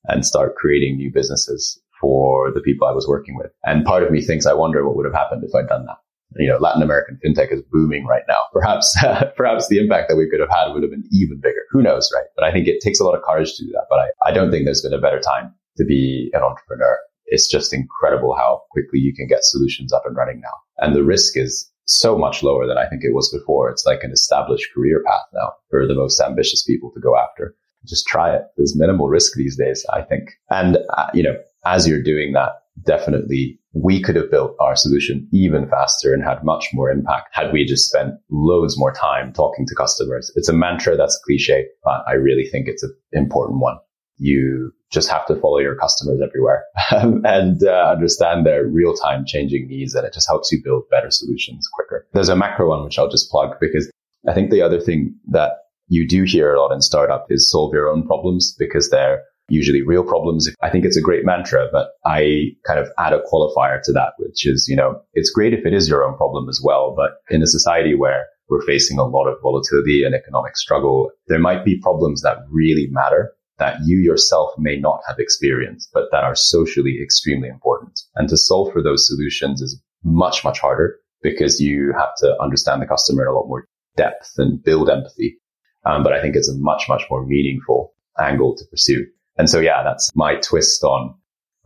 and 0.05 0.25
start 0.25 0.57
creating 0.57 0.97
new 0.97 1.11
businesses 1.13 1.81
for 2.05 2.53
the 2.53 2.61
people 2.61 2.87
I 2.87 2.93
was 2.93 3.09
working 3.09 3.35
with. 3.35 3.51
And 3.64 3.83
part 3.83 4.03
of 4.03 4.11
me 4.11 4.21
thinks, 4.21 4.45
I 4.45 4.53
wonder 4.53 4.87
what 4.87 4.95
would 4.95 5.07
have 5.07 5.14
happened 5.14 5.43
if 5.43 5.55
I'd 5.55 5.69
done 5.69 5.87
that. 5.87 5.97
You 6.37 6.49
know, 6.49 6.59
Latin 6.59 6.83
American 6.83 7.19
fintech 7.25 7.51
is 7.51 7.62
booming 7.73 8.05
right 8.05 8.25
now. 8.29 8.43
Perhaps, 8.53 8.95
perhaps 9.38 9.69
the 9.69 9.79
impact 9.79 10.11
that 10.11 10.17
we 10.17 10.29
could 10.29 10.40
have 10.40 10.51
had 10.51 10.75
would 10.75 10.83
have 10.83 10.90
been 10.90 11.09
even 11.11 11.40
bigger. 11.40 11.62
Who 11.71 11.81
knows, 11.81 12.11
right? 12.14 12.27
But 12.37 12.45
I 12.45 12.53
think 12.53 12.69
it 12.69 12.83
takes 12.83 13.01
a 13.01 13.05
lot 13.05 13.17
of 13.17 13.23
courage 13.23 13.55
to 13.55 13.64
do 13.64 13.71
that. 13.73 13.87
But 13.88 14.01
I, 14.01 14.31
I 14.31 14.35
don't 14.35 14.51
think 14.51 14.67
there's 14.67 14.83
been 14.83 14.93
a 14.93 15.01
better 15.01 15.21
time 15.21 15.55
to 15.78 15.85
be 15.85 16.31
an 16.35 16.43
entrepreneur. 16.43 16.99
It's 17.24 17.49
just 17.49 17.72
incredible 17.72 18.37
how 18.37 18.64
quickly 18.70 18.99
you 18.99 19.14
can 19.14 19.26
get 19.26 19.45
solutions 19.45 19.95
up 19.95 20.03
and 20.05 20.14
running 20.14 20.43
now. 20.43 20.53
And 20.76 20.95
the 20.95 21.05
risk 21.05 21.39
is 21.39 21.70
so 21.87 22.18
much 22.18 22.43
lower 22.43 22.66
than 22.66 22.76
I 22.76 22.87
think 22.87 23.03
it 23.03 23.14
was 23.14 23.33
before. 23.33 23.70
It's 23.70 23.87
like 23.87 24.03
an 24.03 24.12
established 24.12 24.68
career 24.74 25.03
path 25.07 25.24
now 25.33 25.53
for 25.70 25.87
the 25.87 25.95
most 25.95 26.20
ambitious 26.20 26.64
people 26.64 26.91
to 26.93 27.01
go 27.01 27.16
after. 27.16 27.55
Just 27.87 28.07
try 28.07 28.35
it. 28.35 28.43
There's 28.57 28.76
minimal 28.76 29.09
risk 29.09 29.33
these 29.37 29.57
days, 29.57 29.87
I 29.93 30.03
think. 30.03 30.31
And, 30.51 30.78
uh, 30.97 31.11
you 31.14 31.22
know, 31.22 31.37
as 31.67 31.87
you're 31.89 32.03
doing 32.03 32.33
that, 32.33 32.53
definitely 32.85 33.59
we 33.73 34.01
could 34.01 34.17
have 34.17 34.31
built 34.31 34.57
our 34.61 34.77
solution 34.77 35.29
even 35.33 35.69
faster 35.69 36.12
and 36.12 36.23
had 36.23 36.45
much 36.45 36.69
more 36.73 36.91
impact 36.91 37.29
had 37.33 37.53
we 37.53 37.65
just 37.65 37.89
spent 37.89 38.15
loads 38.31 38.79
more 38.79 38.93
time 38.93 39.33
talking 39.33 39.67
to 39.67 39.75
customers. 39.75 40.31
It's 40.37 40.49
a 40.49 40.53
mantra 40.53 40.97
that's 40.97 41.21
cliche, 41.25 41.67
but 41.83 42.05
I 42.07 42.12
really 42.12 42.47
think 42.47 42.69
it's 42.69 42.83
an 42.83 42.95
important 43.12 43.61
one. 43.61 43.79
you 44.17 44.73
just 44.93 45.11
have 45.11 45.27
to 45.27 45.35
follow 45.37 45.59
your 45.59 45.75
customers 45.75 46.21
everywhere 46.25 46.65
and 47.25 47.65
uh, 47.65 47.91
understand 47.91 48.47
their 48.47 48.65
real 48.65 48.95
time 48.95 49.25
changing 49.27 49.67
needs. 49.67 49.93
And 49.95 50.07
it 50.07 50.15
just 50.15 50.29
helps 50.29 50.53
you 50.53 50.61
build 50.62 50.85
better 50.89 51.11
solutions 51.11 51.69
quicker. 51.73 52.07
There's 52.12 52.29
a 52.29 52.37
macro 52.37 52.69
one, 52.69 52.85
which 52.85 52.99
I'll 52.99 53.11
just 53.11 53.29
plug 53.29 53.57
because 53.61 53.91
I 54.29 54.33
think 54.33 54.51
the 54.51 54.62
other 54.62 54.81
thing 54.81 55.17
that 55.31 55.53
you 55.89 56.07
do 56.07 56.23
hear 56.23 56.55
a 56.55 56.61
lot 56.61 56.73
in 56.73 56.81
startup 56.81 57.27
is 57.29 57.51
solve 57.51 57.75
your 57.75 57.89
own 57.89 58.07
problems 58.07 58.55
because 58.57 58.89
they're 58.89 59.23
usually 59.49 59.82
real 59.82 60.05
problems. 60.05 60.49
I 60.62 60.70
think 60.70 60.84
it's 60.84 60.97
a 60.97 61.03
great 61.03 61.24
mantra, 61.24 61.68
but 61.70 61.88
I 62.05 62.53
kind 62.66 62.78
of 62.78 62.88
add 62.99 63.12
a 63.12 63.22
qualifier 63.22 63.80
to 63.82 63.92
that, 63.92 64.12
which 64.18 64.47
is, 64.47 64.66
you 64.68 64.76
know, 64.76 65.01
it's 65.12 65.30
great 65.30 65.53
if 65.53 65.66
it 65.66 65.74
is 65.74 65.88
your 65.88 66.05
own 66.05 66.16
problem 66.16 66.49
as 66.49 66.61
well. 66.62 66.95
But 66.97 67.12
in 67.34 67.42
a 67.42 67.47
society 67.47 67.95
where 67.95 68.26
we're 68.49 68.64
facing 68.64 68.99
a 68.99 69.05
lot 69.05 69.26
of 69.26 69.40
volatility 69.42 70.05
and 70.05 70.14
economic 70.14 70.57
struggle, 70.57 71.11
there 71.28 71.38
might 71.38 71.64
be 71.64 71.78
problems 71.80 72.22
that 72.22 72.38
really 72.51 72.88
matter 72.90 73.32
that 73.59 73.76
you 73.84 73.99
yourself 73.99 74.51
may 74.59 74.76
not 74.76 75.01
have 75.07 75.18
experienced, 75.18 75.90
but 75.92 76.09
that 76.11 76.24
are 76.24 76.34
socially 76.34 77.01
extremely 77.03 77.49
important. 77.49 78.01
And 78.16 78.28
to 78.28 78.36
solve 78.36 78.72
for 78.72 78.82
those 78.82 79.07
solutions 79.07 79.61
is 79.62 79.80
much, 80.03 80.45
much 80.45 80.59
harder 80.59 80.97
because 81.22 81.61
you 81.61 81.92
have 81.97 82.11
to 82.18 82.36
understand 82.40 82.82
the 82.82 82.86
customer 82.86 83.22
in 83.22 83.28
a 83.28 83.32
lot 83.32 83.47
more 83.47 83.66
depth 83.97 84.32
and 84.38 84.62
build 84.62 84.90
empathy. 84.90 85.38
Um, 85.86 86.03
but 86.03 86.12
I 86.12 86.20
think 86.20 86.34
it's 86.34 86.49
a 86.49 86.57
much, 86.57 86.84
much 86.88 87.05
more 87.11 87.24
meaningful 87.24 87.95
angle 88.18 88.57
to 88.57 88.64
pursue. 88.70 89.07
And 89.37 89.51
so, 89.51 89.61
yeah, 89.61 89.82
that's 89.82 90.11
my 90.14 90.37
twist 90.37 90.82
on 90.85 91.14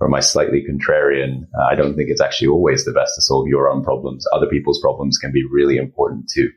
or 0.01 0.09
my 0.09 0.21
slightly 0.21 0.65
contrarian. 0.69 1.43
Uh, 1.59 1.65
I 1.71 1.75
don't 1.75 1.97
think 1.97 2.09
it's 2.11 2.21
actually 2.21 2.49
always 2.49 2.85
the 2.85 2.93
best 2.93 3.15
to 3.17 3.23
solve 3.23 3.49
your 3.49 3.69
own 3.69 3.83
problems. 3.83 4.25
Other 4.33 4.47
people's 4.47 4.81
problems 4.81 5.19
can 5.19 5.33
be 5.33 5.45
really 5.51 5.77
important 5.77 6.31
too. 6.33 6.49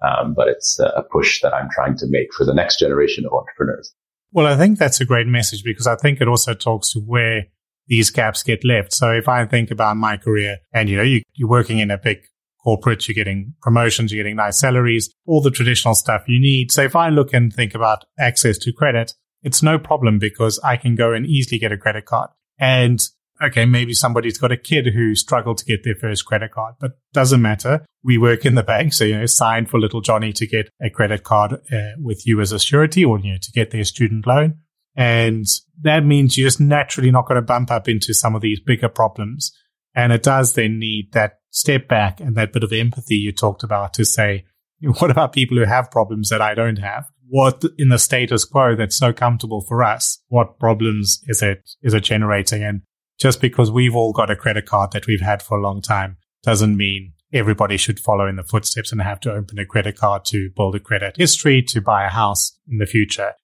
Um, 0.00 0.34
but 0.34 0.48
it's 0.48 0.78
a 0.78 1.02
push 1.10 1.40
that 1.42 1.52
I'm 1.52 1.68
trying 1.72 1.96
to 1.98 2.06
make 2.08 2.32
for 2.32 2.44
the 2.44 2.54
next 2.54 2.78
generation 2.78 3.24
of 3.24 3.32
entrepreneurs. 3.32 3.92
Well, 4.30 4.46
I 4.46 4.56
think 4.56 4.78
that's 4.78 5.00
a 5.00 5.04
great 5.04 5.26
message 5.26 5.64
because 5.64 5.86
I 5.86 5.96
think 5.96 6.20
it 6.20 6.28
also 6.28 6.54
talks 6.54 6.92
to 6.92 7.00
where 7.00 7.46
these 7.88 8.10
gaps 8.10 8.42
get 8.42 8.64
left. 8.64 8.92
So 8.92 9.10
if 9.10 9.28
I 9.28 9.44
think 9.46 9.70
about 9.70 9.96
my 9.96 10.16
career 10.16 10.58
and, 10.72 10.88
you 10.88 10.96
know, 10.96 11.02
you, 11.02 11.22
you're 11.34 11.48
working 11.48 11.78
in 11.78 11.90
a 11.90 11.98
big 11.98 12.18
corporate, 12.62 13.08
you're 13.08 13.14
getting 13.14 13.54
promotions, 13.62 14.12
you're 14.12 14.22
getting 14.22 14.36
nice 14.36 14.60
salaries, 14.60 15.12
all 15.26 15.40
the 15.40 15.50
traditional 15.50 15.94
stuff 15.94 16.28
you 16.28 16.38
need. 16.38 16.70
So 16.70 16.82
if 16.82 16.94
I 16.94 17.08
look 17.08 17.32
and 17.32 17.52
think 17.52 17.74
about 17.74 18.04
access 18.18 18.58
to 18.58 18.72
credit, 18.72 19.14
it's 19.42 19.62
no 19.62 19.78
problem 19.78 20.18
because 20.18 20.58
I 20.64 20.76
can 20.76 20.94
go 20.94 21.12
and 21.12 21.26
easily 21.26 21.58
get 21.58 21.72
a 21.72 21.78
credit 21.78 22.06
card. 22.06 22.30
And 22.58 23.00
okay, 23.42 23.64
maybe 23.64 23.94
somebody's 23.94 24.38
got 24.38 24.52
a 24.52 24.56
kid 24.56 24.88
who 24.94 25.14
struggled 25.14 25.58
to 25.58 25.64
get 25.64 25.84
their 25.84 25.94
first 25.94 26.24
credit 26.24 26.52
card, 26.52 26.74
but 26.80 26.98
doesn't 27.12 27.42
matter. 27.42 27.84
We 28.02 28.18
work 28.18 28.44
in 28.44 28.54
the 28.54 28.62
bank. 28.62 28.92
So, 28.92 29.04
you 29.04 29.18
know, 29.18 29.26
sign 29.26 29.66
for 29.66 29.78
little 29.78 30.00
Johnny 30.00 30.32
to 30.34 30.46
get 30.46 30.70
a 30.82 30.90
credit 30.90 31.24
card 31.24 31.52
uh, 31.52 31.92
with 31.98 32.26
you 32.26 32.40
as 32.40 32.52
a 32.52 32.58
surety 32.58 33.04
or, 33.04 33.18
you 33.18 33.32
know, 33.32 33.38
to 33.40 33.52
get 33.52 33.70
their 33.70 33.84
student 33.84 34.26
loan. 34.26 34.58
And 34.96 35.46
that 35.82 36.04
means 36.04 36.36
you're 36.36 36.48
just 36.48 36.60
naturally 36.60 37.10
not 37.10 37.28
going 37.28 37.36
to 37.36 37.42
bump 37.42 37.70
up 37.70 37.88
into 37.88 38.12
some 38.12 38.34
of 38.34 38.42
these 38.42 38.60
bigger 38.60 38.88
problems. 38.88 39.52
And 39.94 40.12
it 40.12 40.22
does 40.22 40.54
then 40.54 40.78
need 40.78 41.12
that 41.12 41.38
step 41.50 41.88
back 41.88 42.20
and 42.20 42.36
that 42.36 42.52
bit 42.52 42.64
of 42.64 42.72
empathy 42.72 43.16
you 43.16 43.32
talked 43.32 43.62
about 43.62 43.94
to 43.94 44.04
say, 44.04 44.44
what 44.80 45.10
about 45.10 45.32
people 45.32 45.56
who 45.56 45.64
have 45.64 45.90
problems 45.90 46.28
that 46.30 46.40
I 46.42 46.54
don't 46.54 46.78
have? 46.78 47.06
What 47.28 47.62
in 47.76 47.88
the 47.90 47.98
status 47.98 48.44
quo 48.44 48.74
that's 48.74 48.96
so 48.96 49.12
comfortable 49.12 49.60
for 49.60 49.82
us? 49.82 50.22
What 50.28 50.58
problems 50.58 51.22
is 51.26 51.42
it, 51.42 51.68
is 51.82 51.94
it 51.94 52.04
generating? 52.04 52.62
And 52.62 52.82
just 53.18 53.40
because 53.40 53.70
we've 53.70 53.94
all 53.94 54.12
got 54.12 54.30
a 54.30 54.36
credit 54.36 54.66
card 54.66 54.92
that 54.92 55.06
we've 55.06 55.20
had 55.20 55.42
for 55.42 55.58
a 55.58 55.62
long 55.62 55.82
time 55.82 56.16
doesn't 56.42 56.76
mean 56.76 57.12
everybody 57.32 57.76
should 57.76 58.00
follow 58.00 58.26
in 58.26 58.36
the 58.36 58.42
footsteps 58.42 58.92
and 58.92 59.02
have 59.02 59.20
to 59.20 59.32
open 59.32 59.58
a 59.58 59.66
credit 59.66 59.96
card 59.96 60.24
to 60.26 60.50
build 60.56 60.74
a 60.74 60.80
credit 60.80 61.16
history 61.16 61.62
to 61.62 61.80
buy 61.80 62.04
a 62.04 62.08
house 62.08 62.58
in 62.70 62.78
the 62.78 62.86
future. 62.86 63.34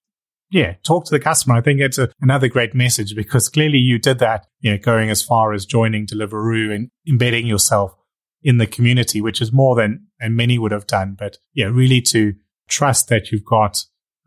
Yeah, 0.49 0.75
talk 0.83 1.05
to 1.05 1.11
the 1.11 1.19
customer. 1.19 1.55
I 1.55 1.61
think 1.61 1.81
it's 1.81 1.97
a, 1.97 2.09
another 2.21 2.47
great 2.47 2.73
message 2.73 3.15
because 3.15 3.49
clearly 3.49 3.79
you 3.79 3.99
did 3.99 4.19
that, 4.19 4.45
you 4.59 4.71
know, 4.71 4.77
going 4.77 5.09
as 5.09 5.21
far 5.21 5.53
as 5.53 5.65
joining 5.65 6.05
Deliveroo 6.05 6.73
and 6.73 6.89
embedding 7.07 7.47
yourself 7.47 7.95
in 8.41 8.57
the 8.57 8.67
community, 8.67 9.21
which 9.21 9.41
is 9.41 9.51
more 9.51 9.75
than, 9.75 10.07
than 10.19 10.35
many 10.35 10.57
would 10.59 10.71
have 10.71 10.87
done. 10.87 11.15
But 11.17 11.37
yeah, 11.53 11.65
really 11.65 11.99
to 12.01 12.35
trust 12.67 13.09
that 13.09 13.31
you've 13.31 13.45
got, 13.45 13.77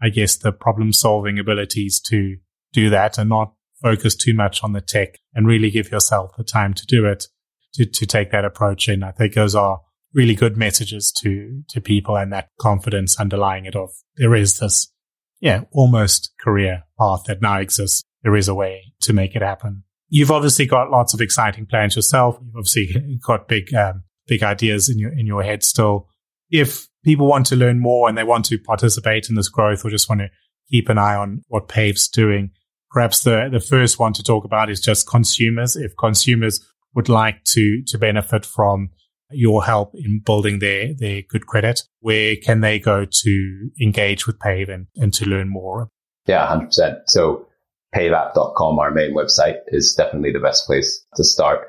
I 0.03 0.09
guess, 0.09 0.37
the 0.37 0.53
problem 0.53 0.93
solving 0.93 1.39
abilities 1.39 2.01
to 2.09 2.37
do 2.73 2.91
that 2.91 3.19
and 3.19 3.31
not 3.31 3.53
focus 3.83 4.17
too 4.17 4.35
much 4.35 4.63
on 4.63 4.73
the 4.73 4.81
tech 4.81 5.19
and 5.35 5.47
really 5.47 5.71
give 5.71 5.91
yourself 5.91 6.33
the 6.37 6.45
time 6.45 6.75
to 6.75 6.87
do 6.87 7.07
it, 7.07 7.27
to, 7.75 7.87
to 7.87 8.07
take 8.07 8.31
that 8.33 8.45
approach 8.45 8.89
in. 8.89 9.03
I 9.03 9.13
think 9.13 9.35
those 9.35 9.55
are 9.55 9.81
really 10.15 10.35
good 10.35 10.57
messages 10.57 11.13
to, 11.13 11.63
to 11.69 11.81
people 11.81 12.17
and 12.17 12.33
that 12.33 12.49
confidence 12.61 13.21
underlying 13.21 13.67
it 13.67 13.77
of 13.77 13.91
there 14.17 14.35
is 14.35 14.59
this, 14.59 14.93
yeah, 15.41 15.63
almost 15.73 16.33
career 16.41 16.85
path 16.99 17.25
that 17.27 17.43
now 17.43 17.59
exists. 17.59 18.03
There 18.23 18.37
is 18.37 18.49
a 18.49 18.55
way 18.55 18.93
to 19.03 19.13
make 19.13 19.37
it 19.37 19.43
happen. 19.43 19.85
You've 20.09 20.31
obviously 20.31 20.67
got 20.67 20.91
lots 20.91 21.15
of 21.15 21.21
exciting 21.21 21.67
plans 21.67 21.95
yourself. 21.95 22.39
You've 22.43 22.57
obviously 22.57 23.19
got 23.27 23.47
big, 23.47 23.73
um, 23.75 24.05
big 24.27 24.43
ideas 24.43 24.89
in 24.89 24.99
your, 24.99 25.13
in 25.13 25.27
your 25.27 25.43
head 25.43 25.63
still. 25.63 26.09
If 26.51 26.89
people 27.05 27.27
want 27.27 27.47
to 27.47 27.57
learn 27.57 27.81
more 27.81 28.09
and 28.09 28.17
they 28.17 28.25
want 28.25 28.45
to 28.47 28.59
participate 28.59 29.29
in 29.29 29.35
this 29.35 29.49
growth 29.49 29.85
or 29.85 29.91
just 29.91 30.09
want 30.09 30.21
to 30.23 30.31
keep 30.71 30.89
an 30.89 30.99
eye 30.99 31.15
on 31.15 31.43
what 31.49 31.69
Pave's 31.69 32.09
doing, 32.09 32.51
perhaps 32.91 33.23
the, 33.23 33.49
the 33.51 33.61
first 33.61 33.99
one 33.99 34.13
to 34.15 34.23
talk 34.23 34.45
about 34.45 34.71
is 34.71 34.81
just 34.81 35.09
consumers. 35.09 35.77
If 35.77 35.97
consumers 35.97 36.65
would 36.95 37.09
like 37.09 37.45
to, 37.45 37.83
to 37.87 37.99
benefit 37.99 38.47
from 38.47 38.91
your 39.31 39.65
help 39.65 39.95
in 39.95 40.21
building 40.25 40.59
their, 40.59 40.95
their 40.95 41.23
good 41.23 41.47
credit, 41.47 41.83
where 42.01 42.37
can 42.37 42.61
they 42.61 42.79
go 42.79 43.07
to 43.11 43.71
engage 43.81 44.27
with 44.27 44.41
Pave 44.41 44.69
and, 44.69 44.87
and 44.97 45.13
to 45.15 45.27
learn 45.27 45.49
more? 45.49 45.91
Yeah, 46.27 46.47
100%. 46.47 47.03
So 47.07 47.47
paveapp.com, 47.95 48.79
our 48.79 48.91
main 48.91 49.15
website 49.15 49.59
is 49.69 49.95
definitely 49.97 50.33
the 50.33 50.41
best 50.41 50.67
place 50.67 51.05
to 51.17 51.25
start. 51.25 51.67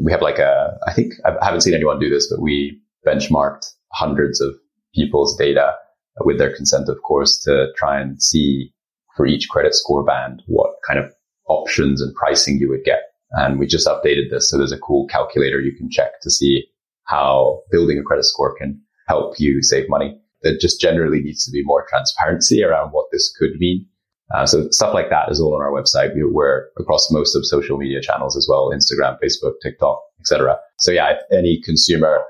We 0.00 0.12
have 0.12 0.22
like 0.22 0.38
a, 0.38 0.78
I 0.86 0.92
think 0.92 1.14
I 1.24 1.44
haven't 1.44 1.62
seen 1.62 1.74
anyone 1.74 1.98
do 1.98 2.10
this, 2.10 2.30
but 2.30 2.40
we 2.40 2.80
benchmarked 3.06 3.66
hundreds 3.92 4.40
of 4.40 4.54
people's 4.94 5.36
data 5.36 5.74
with 6.20 6.38
their 6.38 6.54
consent, 6.54 6.88
of 6.88 7.00
course, 7.02 7.38
to 7.44 7.68
try 7.76 8.00
and 8.00 8.22
see 8.22 8.72
for 9.16 9.26
each 9.26 9.48
credit 9.48 9.74
score 9.74 10.04
band, 10.04 10.42
what 10.46 10.74
kind 10.86 10.98
of 10.98 11.10
options 11.48 12.00
and 12.00 12.14
pricing 12.14 12.58
you 12.58 12.68
would 12.68 12.84
get. 12.84 13.02
And 13.32 13.58
we 13.58 13.66
just 13.66 13.86
updated 13.86 14.30
this. 14.30 14.50
So 14.50 14.58
there's 14.58 14.72
a 14.72 14.78
cool 14.78 15.06
calculator 15.06 15.60
you 15.60 15.74
can 15.76 15.90
check 15.90 16.20
to 16.22 16.30
see 16.30 16.64
how 17.04 17.62
building 17.70 17.98
a 17.98 18.02
credit 18.02 18.24
score 18.24 18.56
can 18.56 18.80
help 19.08 19.38
you 19.38 19.62
save 19.62 19.88
money. 19.88 20.18
There 20.42 20.56
just 20.60 20.80
generally 20.80 21.20
needs 21.20 21.44
to 21.44 21.50
be 21.50 21.62
more 21.64 21.86
transparency 21.88 22.62
around 22.62 22.90
what 22.90 23.06
this 23.12 23.34
could 23.38 23.52
mean. 23.58 23.86
Uh, 24.34 24.46
so 24.46 24.68
stuff 24.70 24.94
like 24.94 25.10
that 25.10 25.30
is 25.30 25.40
all 25.40 25.54
on 25.54 25.60
our 25.60 25.70
website. 25.70 26.12
We're 26.14 26.68
across 26.78 27.10
most 27.10 27.34
of 27.34 27.44
social 27.44 27.76
media 27.76 28.00
channels 28.00 28.36
as 28.36 28.46
well, 28.48 28.72
Instagram, 28.74 29.18
Facebook, 29.22 29.54
TikTok, 29.62 30.00
etc. 30.20 30.56
So 30.78 30.90
yeah, 30.90 31.12
if 31.12 31.18
any 31.30 31.60
consumer 31.62 32.24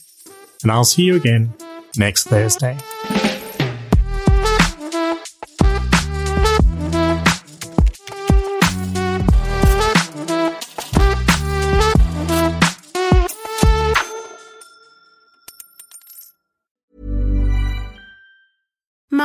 And 0.63 0.71
I'll 0.71 0.83
see 0.83 1.03
you 1.03 1.15
again 1.15 1.53
next 1.95 2.23
Thursday. 2.25 2.77